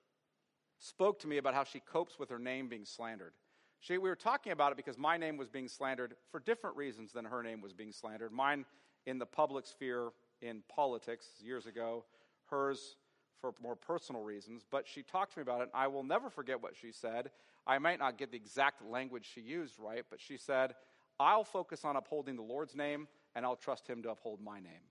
spoke 0.77 1.17
to 1.21 1.27
me 1.27 1.37
about 1.37 1.55
how 1.55 1.63
she 1.63 1.79
copes 1.79 2.19
with 2.19 2.29
her 2.29 2.37
name 2.37 2.69
being 2.69 2.85
slandered. 2.85 3.33
She, 3.79 3.97
we 3.97 4.07
were 4.07 4.15
talking 4.15 4.51
about 4.51 4.71
it 4.71 4.77
because 4.77 4.99
my 4.99 5.17
name 5.17 5.35
was 5.35 5.49
being 5.49 5.67
slandered 5.67 6.13
for 6.29 6.39
different 6.39 6.77
reasons 6.77 7.11
than 7.11 7.25
her 7.25 7.41
name 7.41 7.59
was 7.59 7.73
being 7.73 7.91
slandered. 7.91 8.31
Mine 8.31 8.65
in 9.07 9.17
the 9.17 9.25
public 9.25 9.65
sphere 9.65 10.09
in 10.43 10.61
politics 10.69 11.25
years 11.41 11.65
ago, 11.65 12.05
hers 12.51 12.97
for 13.41 13.55
more 13.63 13.75
personal 13.75 14.21
reasons, 14.21 14.63
but 14.69 14.87
she 14.87 15.01
talked 15.01 15.33
to 15.33 15.39
me 15.39 15.41
about 15.41 15.61
it, 15.61 15.63
and 15.63 15.71
I 15.73 15.87
will 15.87 16.03
never 16.03 16.29
forget 16.29 16.61
what 16.61 16.75
she 16.79 16.91
said. 16.91 17.31
I 17.67 17.79
might 17.79 17.99
not 17.99 18.17
get 18.17 18.31
the 18.31 18.37
exact 18.37 18.81
language 18.81 19.29
she 19.31 19.41
used 19.41 19.75
right, 19.77 20.05
but 20.09 20.21
she 20.21 20.37
said, 20.37 20.73
I'll 21.19 21.43
focus 21.43 21.83
on 21.83 21.97
upholding 21.97 22.37
the 22.37 22.41
Lord's 22.41 22.75
name, 22.75 23.07
and 23.35 23.45
I'll 23.45 23.57
trust 23.57 23.87
Him 23.87 24.01
to 24.03 24.11
uphold 24.11 24.41
my 24.41 24.59
name. 24.61 24.87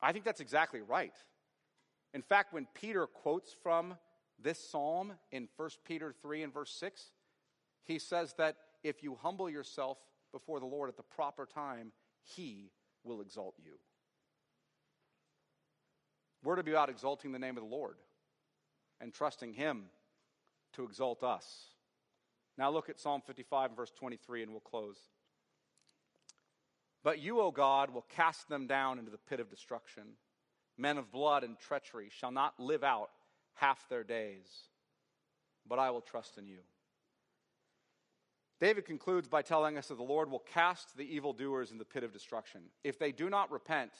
I 0.00 0.12
think 0.12 0.24
that's 0.24 0.40
exactly 0.40 0.80
right. 0.80 1.14
In 2.14 2.22
fact, 2.22 2.52
when 2.52 2.68
Peter 2.74 3.06
quotes 3.06 3.52
from 3.62 3.96
this 4.40 4.58
psalm 4.58 5.14
in 5.32 5.48
1 5.56 5.70
Peter 5.84 6.14
3 6.22 6.44
and 6.44 6.54
verse 6.54 6.70
6, 6.78 7.10
he 7.84 7.98
says 7.98 8.34
that 8.38 8.56
if 8.84 9.02
you 9.02 9.18
humble 9.20 9.50
yourself 9.50 9.98
before 10.32 10.60
the 10.60 10.66
Lord 10.66 10.88
at 10.88 10.96
the 10.96 11.02
proper 11.02 11.46
time, 11.46 11.92
He 12.22 12.70
will 13.02 13.20
exalt 13.20 13.54
you. 13.64 13.72
We're 16.44 16.56
to 16.56 16.62
be 16.62 16.72
about 16.72 16.90
exalting 16.90 17.32
the 17.32 17.38
name 17.38 17.56
of 17.56 17.62
the 17.62 17.68
Lord 17.68 17.96
and 19.00 19.12
trusting 19.12 19.54
Him 19.54 19.84
to 20.74 20.84
exalt 20.84 21.22
us. 21.22 21.66
Now 22.58 22.70
look 22.70 22.88
at 22.88 23.00
Psalm 23.00 23.22
55 23.26 23.70
and 23.70 23.76
verse 23.76 23.92
23, 23.96 24.42
and 24.42 24.52
we'll 24.52 24.60
close. 24.60 24.96
But 27.02 27.20
you, 27.20 27.40
O 27.40 27.50
God, 27.50 27.92
will 27.92 28.06
cast 28.14 28.48
them 28.48 28.66
down 28.66 28.98
into 28.98 29.10
the 29.10 29.18
pit 29.18 29.40
of 29.40 29.50
destruction. 29.50 30.04
Men 30.78 30.98
of 30.98 31.10
blood 31.10 31.44
and 31.44 31.58
treachery 31.58 32.08
shall 32.10 32.30
not 32.30 32.58
live 32.58 32.84
out 32.84 33.10
half 33.54 33.88
their 33.88 34.04
days, 34.04 34.46
but 35.66 35.78
I 35.78 35.90
will 35.90 36.00
trust 36.00 36.38
in 36.38 36.46
you. 36.46 36.58
David 38.60 38.84
concludes 38.84 39.26
by 39.28 39.42
telling 39.42 39.76
us 39.76 39.88
that 39.88 39.96
the 39.96 40.04
Lord 40.04 40.30
will 40.30 40.44
cast 40.54 40.96
the 40.96 41.16
evildoers 41.16 41.72
in 41.72 41.78
the 41.78 41.84
pit 41.84 42.04
of 42.04 42.12
destruction. 42.12 42.60
If 42.84 42.96
they 42.96 43.10
do 43.10 43.28
not 43.28 43.50
repent, 43.50 43.90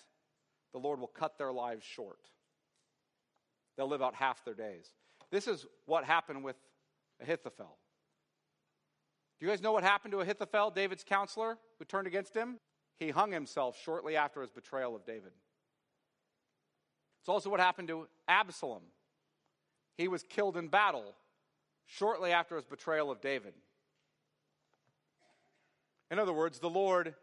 the 0.73 0.79
Lord 0.79 1.01
will 1.01 1.09
cut 1.09 1.37
their 1.37 1.53
lives 1.53 1.85
short. 1.85 2.21
They'll 3.77 3.89
live 3.89 4.03
out 4.03 4.15
half 4.15 4.45
their 4.45 4.55
days. 4.55 4.87
This 5.33 5.49
is 5.49 5.67
what 5.87 6.05
happened 6.05 6.45
with 6.45 6.57
Ahithophel. 7.21 7.79
Do 9.41 9.47
you 9.47 9.51
guys 9.51 9.61
know 9.61 9.73
what 9.73 9.83
happened 9.83 10.13
to 10.13 10.21
Ahithophel, 10.21 10.71
David's 10.71 11.03
counselor, 11.03 11.59
who 11.79 11.85
turned 11.85 12.07
against 12.07 12.37
him? 12.37 12.61
He 12.99 13.11
hung 13.11 13.33
himself 13.33 13.77
shortly 13.83 14.15
after 14.15 14.43
his 14.43 14.51
betrayal 14.51 14.95
of 14.95 15.05
David. 15.05 15.33
It's 17.21 17.29
also 17.29 17.51
what 17.51 17.59
happened 17.59 17.89
to 17.89 18.07
Absalom. 18.29 18.83
He 19.97 20.07
was 20.07 20.23
killed 20.23 20.57
in 20.57 20.69
battle 20.69 21.15
shortly 21.87 22.31
after 22.31 22.57
his 22.57 22.67
betrayal 22.67 23.11
of 23.11 23.21
David. 23.21 23.55
In 26.11 26.19
other 26.19 26.33
words, 26.33 26.59
the 26.59 26.71
Lord 26.71 27.15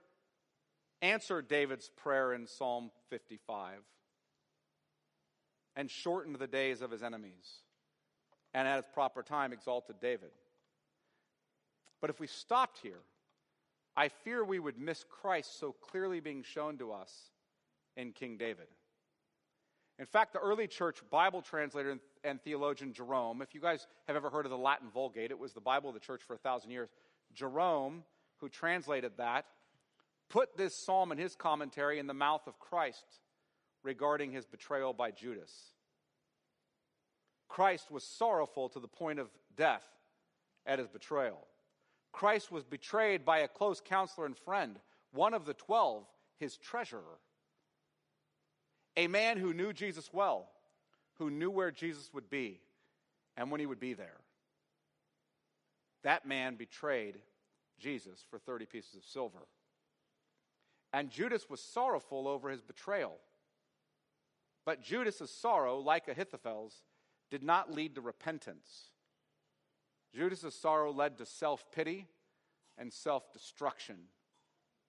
answered 1.01 1.47
David's 1.47 1.89
prayer 1.95 2.34
in 2.34 2.47
Psalm 2.47 2.91
55 3.10 3.80
and 5.76 5.89
shortened 5.89 6.38
the 6.38 6.47
days 6.47 6.82
of 6.82 6.91
his 6.91 7.03
enemies, 7.03 7.62
and 8.54 8.68
at 8.68 8.80
its 8.80 8.88
proper 8.93 9.24
time 9.24 9.54
exalted 9.54 9.97
David. 10.02 10.32
But 12.02 12.10
if 12.10 12.20
we 12.20 12.28
stopped 12.28 12.80
here, 12.82 13.02
I 13.95 14.08
fear 14.10 14.43
we 14.43 14.60
would 14.60 14.80
miss 14.80 15.04
Christ 15.10 15.60
so 15.60 15.74
clearly 15.74 16.20
being 16.20 16.43
shown 16.43 16.78
to 16.78 16.91
us 16.91 17.32
in 17.97 18.14
King 18.14 18.38
David. 18.38 18.68
In 19.97 20.06
fact, 20.06 20.32
the 20.32 20.39
early 20.39 20.68
church 20.68 21.02
Bible 21.12 21.41
translator 21.41 21.97
and 22.24 22.41
theologian 22.41 22.93
Jerome, 22.93 23.41
if 23.41 23.54
you 23.54 23.60
guys 23.60 23.86
have 24.08 24.16
ever 24.16 24.30
heard 24.30 24.45
of 24.45 24.52
the 24.52 24.58
Latin 24.58 24.89
Vulgate, 24.89 25.32
it 25.32 25.39
was 25.39 25.52
the 25.52 25.60
Bible 25.60 25.89
of 25.89 25.93
the 25.93 26.00
church 26.00 26.22
for 26.26 26.36
a 26.36 26.38
thousand 26.38 26.72
years. 26.72 26.89
Jerome 27.34 28.04
who 28.38 28.50
translated 28.50 29.12
that, 29.18 29.45
put 30.30 30.56
this 30.56 30.74
psalm 30.86 31.12
in 31.12 31.18
his 31.18 31.36
commentary 31.36 32.00
in 32.00 32.08
the 32.08 32.14
mouth 32.14 32.47
of 32.47 32.60
Christ 32.60 33.04
regarding 33.84 34.32
his 34.32 34.45
betrayal 34.45 34.93
by 34.93 35.12
Judas. 35.12 35.52
Christ 37.50 37.91
was 37.91 38.04
sorrowful 38.04 38.70
to 38.70 38.80
the 38.80 38.88
point 38.88 39.20
of 39.20 39.28
death 39.58 39.84
at 40.66 40.80
his 40.80 40.88
betrayal. 40.88 41.47
Christ 42.12 42.52
was 42.52 42.64
betrayed 42.64 43.26
by 43.26 43.39
a 43.39 43.47
close 43.47 43.82
counselor 43.82 44.26
and 44.26 44.38
friend, 44.38 44.80
one 45.12 45.34
of 45.34 45.45
the 45.45 45.54
twelve, 45.54 46.06
his 46.39 46.56
treasurer. 46.58 47.20
A 48.95 49.08
man 49.08 49.38
who 49.38 49.54
knew 49.54 49.74
Jesus 49.74 50.12
well, 50.14 50.50
who 51.16 51.30
knew 51.30 51.50
where 51.50 51.72
Jesus 51.72 52.12
would 52.14 52.30
be 52.30 52.62
and 53.36 53.52
when 53.52 53.60
he 53.60 53.66
would 53.66 53.80
be 53.80 53.93
there. 53.93 54.18
That 56.04 56.26
man 56.26 56.56
betrayed 56.56 57.18
Jesus 57.80 58.24
for 58.30 58.39
30 58.39 58.66
pieces 58.66 58.95
of 58.95 59.04
silver. 59.04 59.47
And 60.93 61.10
Judas 61.10 61.50
was 61.50 61.62
sorrowful 61.62 62.28
over 62.28 62.50
his 62.50 62.62
betrayal. 62.62 63.18
But 64.66 64.82
Judas's 64.82 65.30
sorrow, 65.30 65.78
like 65.78 66.08
Ahithophel's, 66.08 66.84
did 67.30 67.43
not 67.43 67.73
lead 67.73 67.95
to 67.95 68.01
repentance. 68.01 68.91
Judas's 70.13 70.55
sorrow 70.55 70.91
led 70.91 71.17
to 71.17 71.25
self 71.25 71.71
pity 71.71 72.07
and 72.77 72.91
self 72.91 73.32
destruction. 73.32 73.95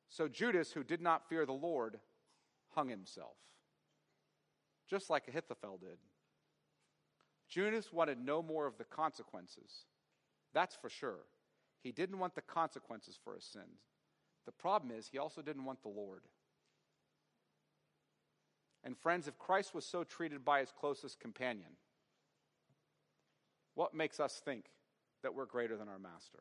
So 0.08 0.26
Judas, 0.28 0.72
who 0.72 0.82
did 0.82 1.00
not 1.00 1.28
fear 1.28 1.46
the 1.46 1.52
Lord, 1.52 2.00
hung 2.74 2.88
himself, 2.88 3.36
just 4.88 5.10
like 5.10 5.28
Ahithophel 5.28 5.78
did. 5.78 5.98
Judas 7.48 7.92
wanted 7.92 8.18
no 8.24 8.42
more 8.42 8.66
of 8.66 8.78
the 8.78 8.84
consequences. 8.84 9.84
That's 10.54 10.76
for 10.76 10.88
sure. 10.88 11.26
He 11.82 11.92
didn't 11.92 12.18
want 12.18 12.34
the 12.34 12.42
consequences 12.42 13.18
for 13.22 13.34
his 13.34 13.44
sins. 13.44 13.80
The 14.46 14.52
problem 14.52 14.90
is, 14.96 15.08
he 15.08 15.18
also 15.18 15.42
didn't 15.42 15.64
want 15.64 15.82
the 15.82 15.88
Lord. 15.88 16.22
And 18.82 18.96
friends, 18.96 19.28
if 19.28 19.38
Christ 19.38 19.74
was 19.74 19.84
so 19.84 20.04
treated 20.04 20.44
by 20.44 20.60
his 20.60 20.72
closest 20.78 21.20
companion, 21.20 21.76
what 23.80 23.94
makes 23.94 24.20
us 24.20 24.42
think 24.44 24.66
that 25.22 25.34
we're 25.34 25.46
greater 25.46 25.74
than 25.74 25.88
our 25.88 25.98
master? 25.98 26.40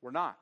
We're 0.00 0.10
not. 0.10 0.38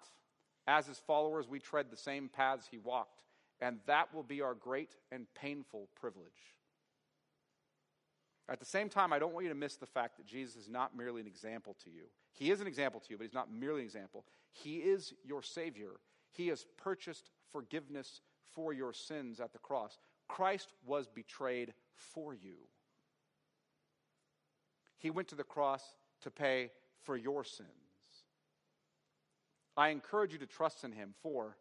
As 0.68 0.86
his 0.86 0.98
followers, 0.98 1.48
we 1.48 1.58
tread 1.58 1.86
the 1.90 1.96
same 1.96 2.28
paths 2.28 2.68
he 2.70 2.78
walked, 2.78 3.24
and 3.60 3.80
that 3.88 4.14
will 4.14 4.22
be 4.22 4.42
our 4.42 4.54
great 4.54 4.94
and 5.10 5.26
painful 5.34 5.88
privilege. 6.00 6.54
At 8.48 8.60
the 8.60 8.64
same 8.64 8.88
time, 8.88 9.12
I 9.12 9.18
don't 9.18 9.32
want 9.32 9.42
you 9.42 9.48
to 9.48 9.58
miss 9.58 9.74
the 9.74 9.86
fact 9.86 10.18
that 10.18 10.26
Jesus 10.26 10.54
is 10.54 10.68
not 10.68 10.96
merely 10.96 11.20
an 11.20 11.26
example 11.26 11.76
to 11.82 11.90
you. 11.90 12.04
He 12.30 12.52
is 12.52 12.60
an 12.60 12.68
example 12.68 13.00
to 13.00 13.06
you, 13.10 13.16
but 13.18 13.24
he's 13.24 13.34
not 13.34 13.52
merely 13.52 13.80
an 13.80 13.86
example. 13.86 14.24
He 14.52 14.76
is 14.76 15.14
your 15.24 15.42
Savior. 15.42 15.94
He 16.30 16.46
has 16.46 16.64
purchased 16.78 17.32
forgiveness 17.50 18.20
for 18.54 18.72
your 18.72 18.92
sins 18.92 19.40
at 19.40 19.52
the 19.52 19.58
cross. 19.58 19.98
Christ 20.28 20.68
was 20.86 21.08
betrayed 21.08 21.74
for 21.92 22.34
you. 22.34 22.54
He 25.02 25.10
went 25.10 25.28
to 25.28 25.34
the 25.34 25.42
cross 25.42 25.82
to 26.22 26.30
pay 26.30 26.70
for 27.02 27.16
your 27.16 27.42
sins. 27.42 27.68
I 29.76 29.88
encourage 29.88 30.32
you 30.32 30.38
to 30.38 30.46
trust 30.46 30.84
in 30.84 30.92
him, 30.92 31.14
for 31.22 31.56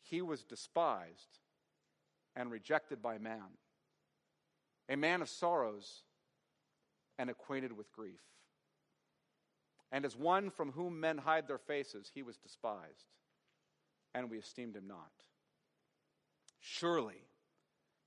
he 0.00 0.22
was 0.22 0.42
despised 0.42 1.38
and 2.34 2.50
rejected 2.50 3.02
by 3.02 3.18
man 3.18 3.58
a 4.88 4.96
man 4.96 5.22
of 5.22 5.28
sorrows 5.28 6.02
and 7.18 7.30
acquainted 7.30 7.76
with 7.76 7.92
grief. 7.92 8.20
And 9.90 10.04
as 10.04 10.16
one 10.16 10.50
from 10.50 10.72
whom 10.72 10.98
men 10.98 11.18
hide 11.18 11.46
their 11.46 11.58
faces, 11.58 12.10
he 12.12 12.22
was 12.22 12.36
despised, 12.36 13.12
and 14.14 14.30
we 14.30 14.38
esteemed 14.38 14.76
him 14.76 14.88
not. 14.88 15.12
Surely 16.58 17.26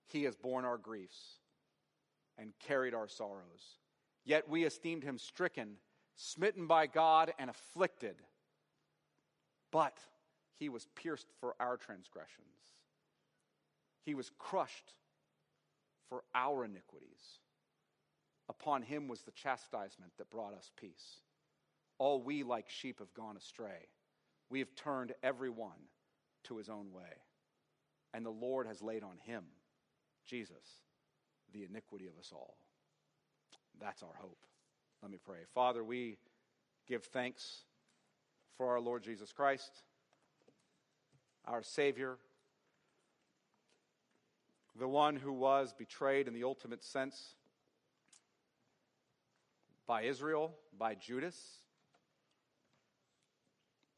he 0.08 0.24
has 0.24 0.36
borne 0.36 0.66
our 0.66 0.78
griefs 0.78 1.36
and 2.38 2.54
carried 2.60 2.94
our 2.94 3.08
sorrows. 3.08 3.80
Yet 4.26 4.50
we 4.50 4.66
esteemed 4.66 5.04
him 5.04 5.18
stricken, 5.18 5.76
smitten 6.16 6.68
by 6.68 6.88
God, 6.88 7.32
and 7.38 7.50
afflicted. 7.50 8.16
But 9.72 9.98
he 10.58 10.70
was 10.70 10.88
pierced 10.96 11.28
for 11.40 11.56
our 11.60 11.78
transgressions, 11.78 12.74
he 14.04 14.16
was 14.16 14.32
crushed 14.38 14.94
for 16.10 16.24
our 16.34 16.66
iniquities. 16.66 17.40
Upon 18.48 18.84
him 18.84 19.08
was 19.08 19.22
the 19.22 19.32
chastisement 19.32 20.12
that 20.18 20.30
brought 20.30 20.54
us 20.54 20.70
peace. 20.80 21.22
All 21.98 22.22
we, 22.22 22.44
like 22.44 22.70
sheep, 22.70 23.00
have 23.00 23.14
gone 23.16 23.38
astray. 23.38 23.88
We 24.52 24.60
have 24.60 24.76
turned 24.76 25.14
every 25.24 25.50
one 25.50 25.90
to 26.44 26.58
his 26.58 26.70
own 26.70 26.92
way. 26.92 27.24
And 28.14 28.24
the 28.24 28.30
Lord 28.30 28.68
has 28.68 28.84
laid 28.84 29.04
on 29.04 29.18
him, 29.26 29.44
Jesus, 30.28 30.84
the 31.54 31.64
iniquity 31.64 32.06
of 32.08 32.20
us 32.20 32.32
all. 32.32 32.58
That's 33.80 34.04
our 34.04 34.16
hope. 34.18 34.38
Let 35.02 35.12
me 35.12 35.18
pray. 35.24 35.40
Father, 35.54 35.84
we 35.84 36.18
give 36.88 37.04
thanks 37.06 37.64
for 38.58 38.72
our 38.72 38.80
Lord 38.80 39.04
Jesus 39.04 39.32
Christ, 39.32 39.72
our 41.46 41.62
Savior 41.62 42.18
the 44.78 44.88
one 44.88 45.16
who 45.16 45.32
was 45.32 45.74
betrayed 45.74 46.28
in 46.28 46.34
the 46.34 46.44
ultimate 46.44 46.84
sense 46.84 47.36
by 49.88 50.04
Israel, 50.04 50.54
by 50.78 50.96
Judas, 50.96 51.38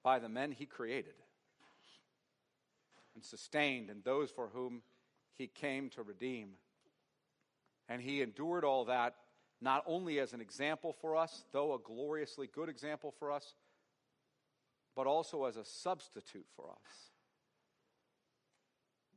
by 0.04 0.20
the 0.20 0.30
men 0.30 0.52
he 0.52 0.66
created 0.66 1.14
and 3.16 3.24
sustained, 3.24 3.90
and 3.90 4.04
those 4.04 4.30
for 4.30 4.50
whom 4.54 4.84
he 5.34 5.48
came 5.48 5.90
to 5.90 6.04
redeem. 6.04 6.50
And 7.90 8.02
he 8.02 8.22
endured 8.22 8.64
all 8.64 8.86
that 8.86 9.16
not 9.62 9.84
only 9.88 10.20
as 10.20 10.34
an 10.34 10.42
example 10.42 10.94
for 11.02 11.16
us, 11.16 11.44
though 11.52 11.74
a 11.74 11.80
gloriously 11.80 12.48
good 12.48 12.70
example 12.70 13.14
for 13.18 13.32
us, 13.32 13.56
but 14.96 15.08
also 15.08 15.46
as 15.46 15.58
a 15.58 15.66
substitute 15.66 16.46
for 16.56 16.66
us. 16.70 17.12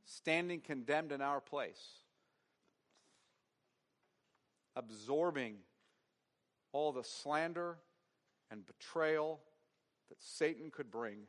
Standing 0.03 0.59
condemned 0.59 1.11
in 1.11 1.21
our 1.21 1.39
place, 1.39 1.99
absorbing 4.75 5.57
all 6.71 6.91
the 6.91 7.03
slander 7.03 7.77
and 8.49 8.65
betrayal 8.65 9.39
that 10.09 10.21
Satan 10.21 10.71
could 10.71 10.91
bring, 10.91 11.19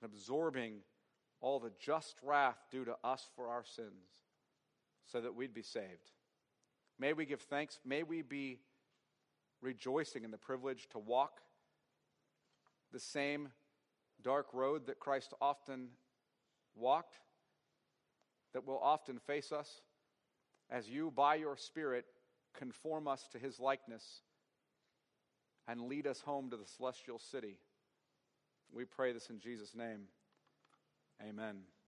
and 0.00 0.10
absorbing 0.10 0.78
all 1.40 1.58
the 1.58 1.72
just 1.78 2.16
wrath 2.22 2.58
due 2.70 2.84
to 2.84 2.96
us 3.04 3.28
for 3.34 3.48
our 3.48 3.64
sins, 3.64 4.08
so 5.04 5.20
that 5.20 5.34
we'd 5.34 5.52
be 5.52 5.62
saved. 5.62 6.10
May 7.02 7.14
we 7.14 7.26
give 7.26 7.40
thanks. 7.40 7.80
May 7.84 8.04
we 8.04 8.22
be 8.22 8.60
rejoicing 9.60 10.22
in 10.22 10.30
the 10.30 10.38
privilege 10.38 10.86
to 10.90 11.00
walk 11.00 11.40
the 12.92 13.00
same 13.00 13.48
dark 14.22 14.46
road 14.54 14.86
that 14.86 15.00
Christ 15.00 15.34
often 15.40 15.88
walked, 16.76 17.16
that 18.52 18.64
will 18.68 18.78
often 18.78 19.18
face 19.18 19.50
us, 19.50 19.80
as 20.70 20.88
you, 20.88 21.10
by 21.10 21.34
your 21.34 21.56
Spirit, 21.56 22.04
conform 22.56 23.08
us 23.08 23.26
to 23.32 23.38
his 23.40 23.58
likeness 23.58 24.20
and 25.66 25.88
lead 25.88 26.06
us 26.06 26.20
home 26.20 26.50
to 26.50 26.56
the 26.56 26.66
celestial 26.76 27.18
city. 27.18 27.56
We 28.72 28.84
pray 28.84 29.12
this 29.12 29.28
in 29.28 29.40
Jesus' 29.40 29.74
name. 29.74 30.02
Amen. 31.20 31.62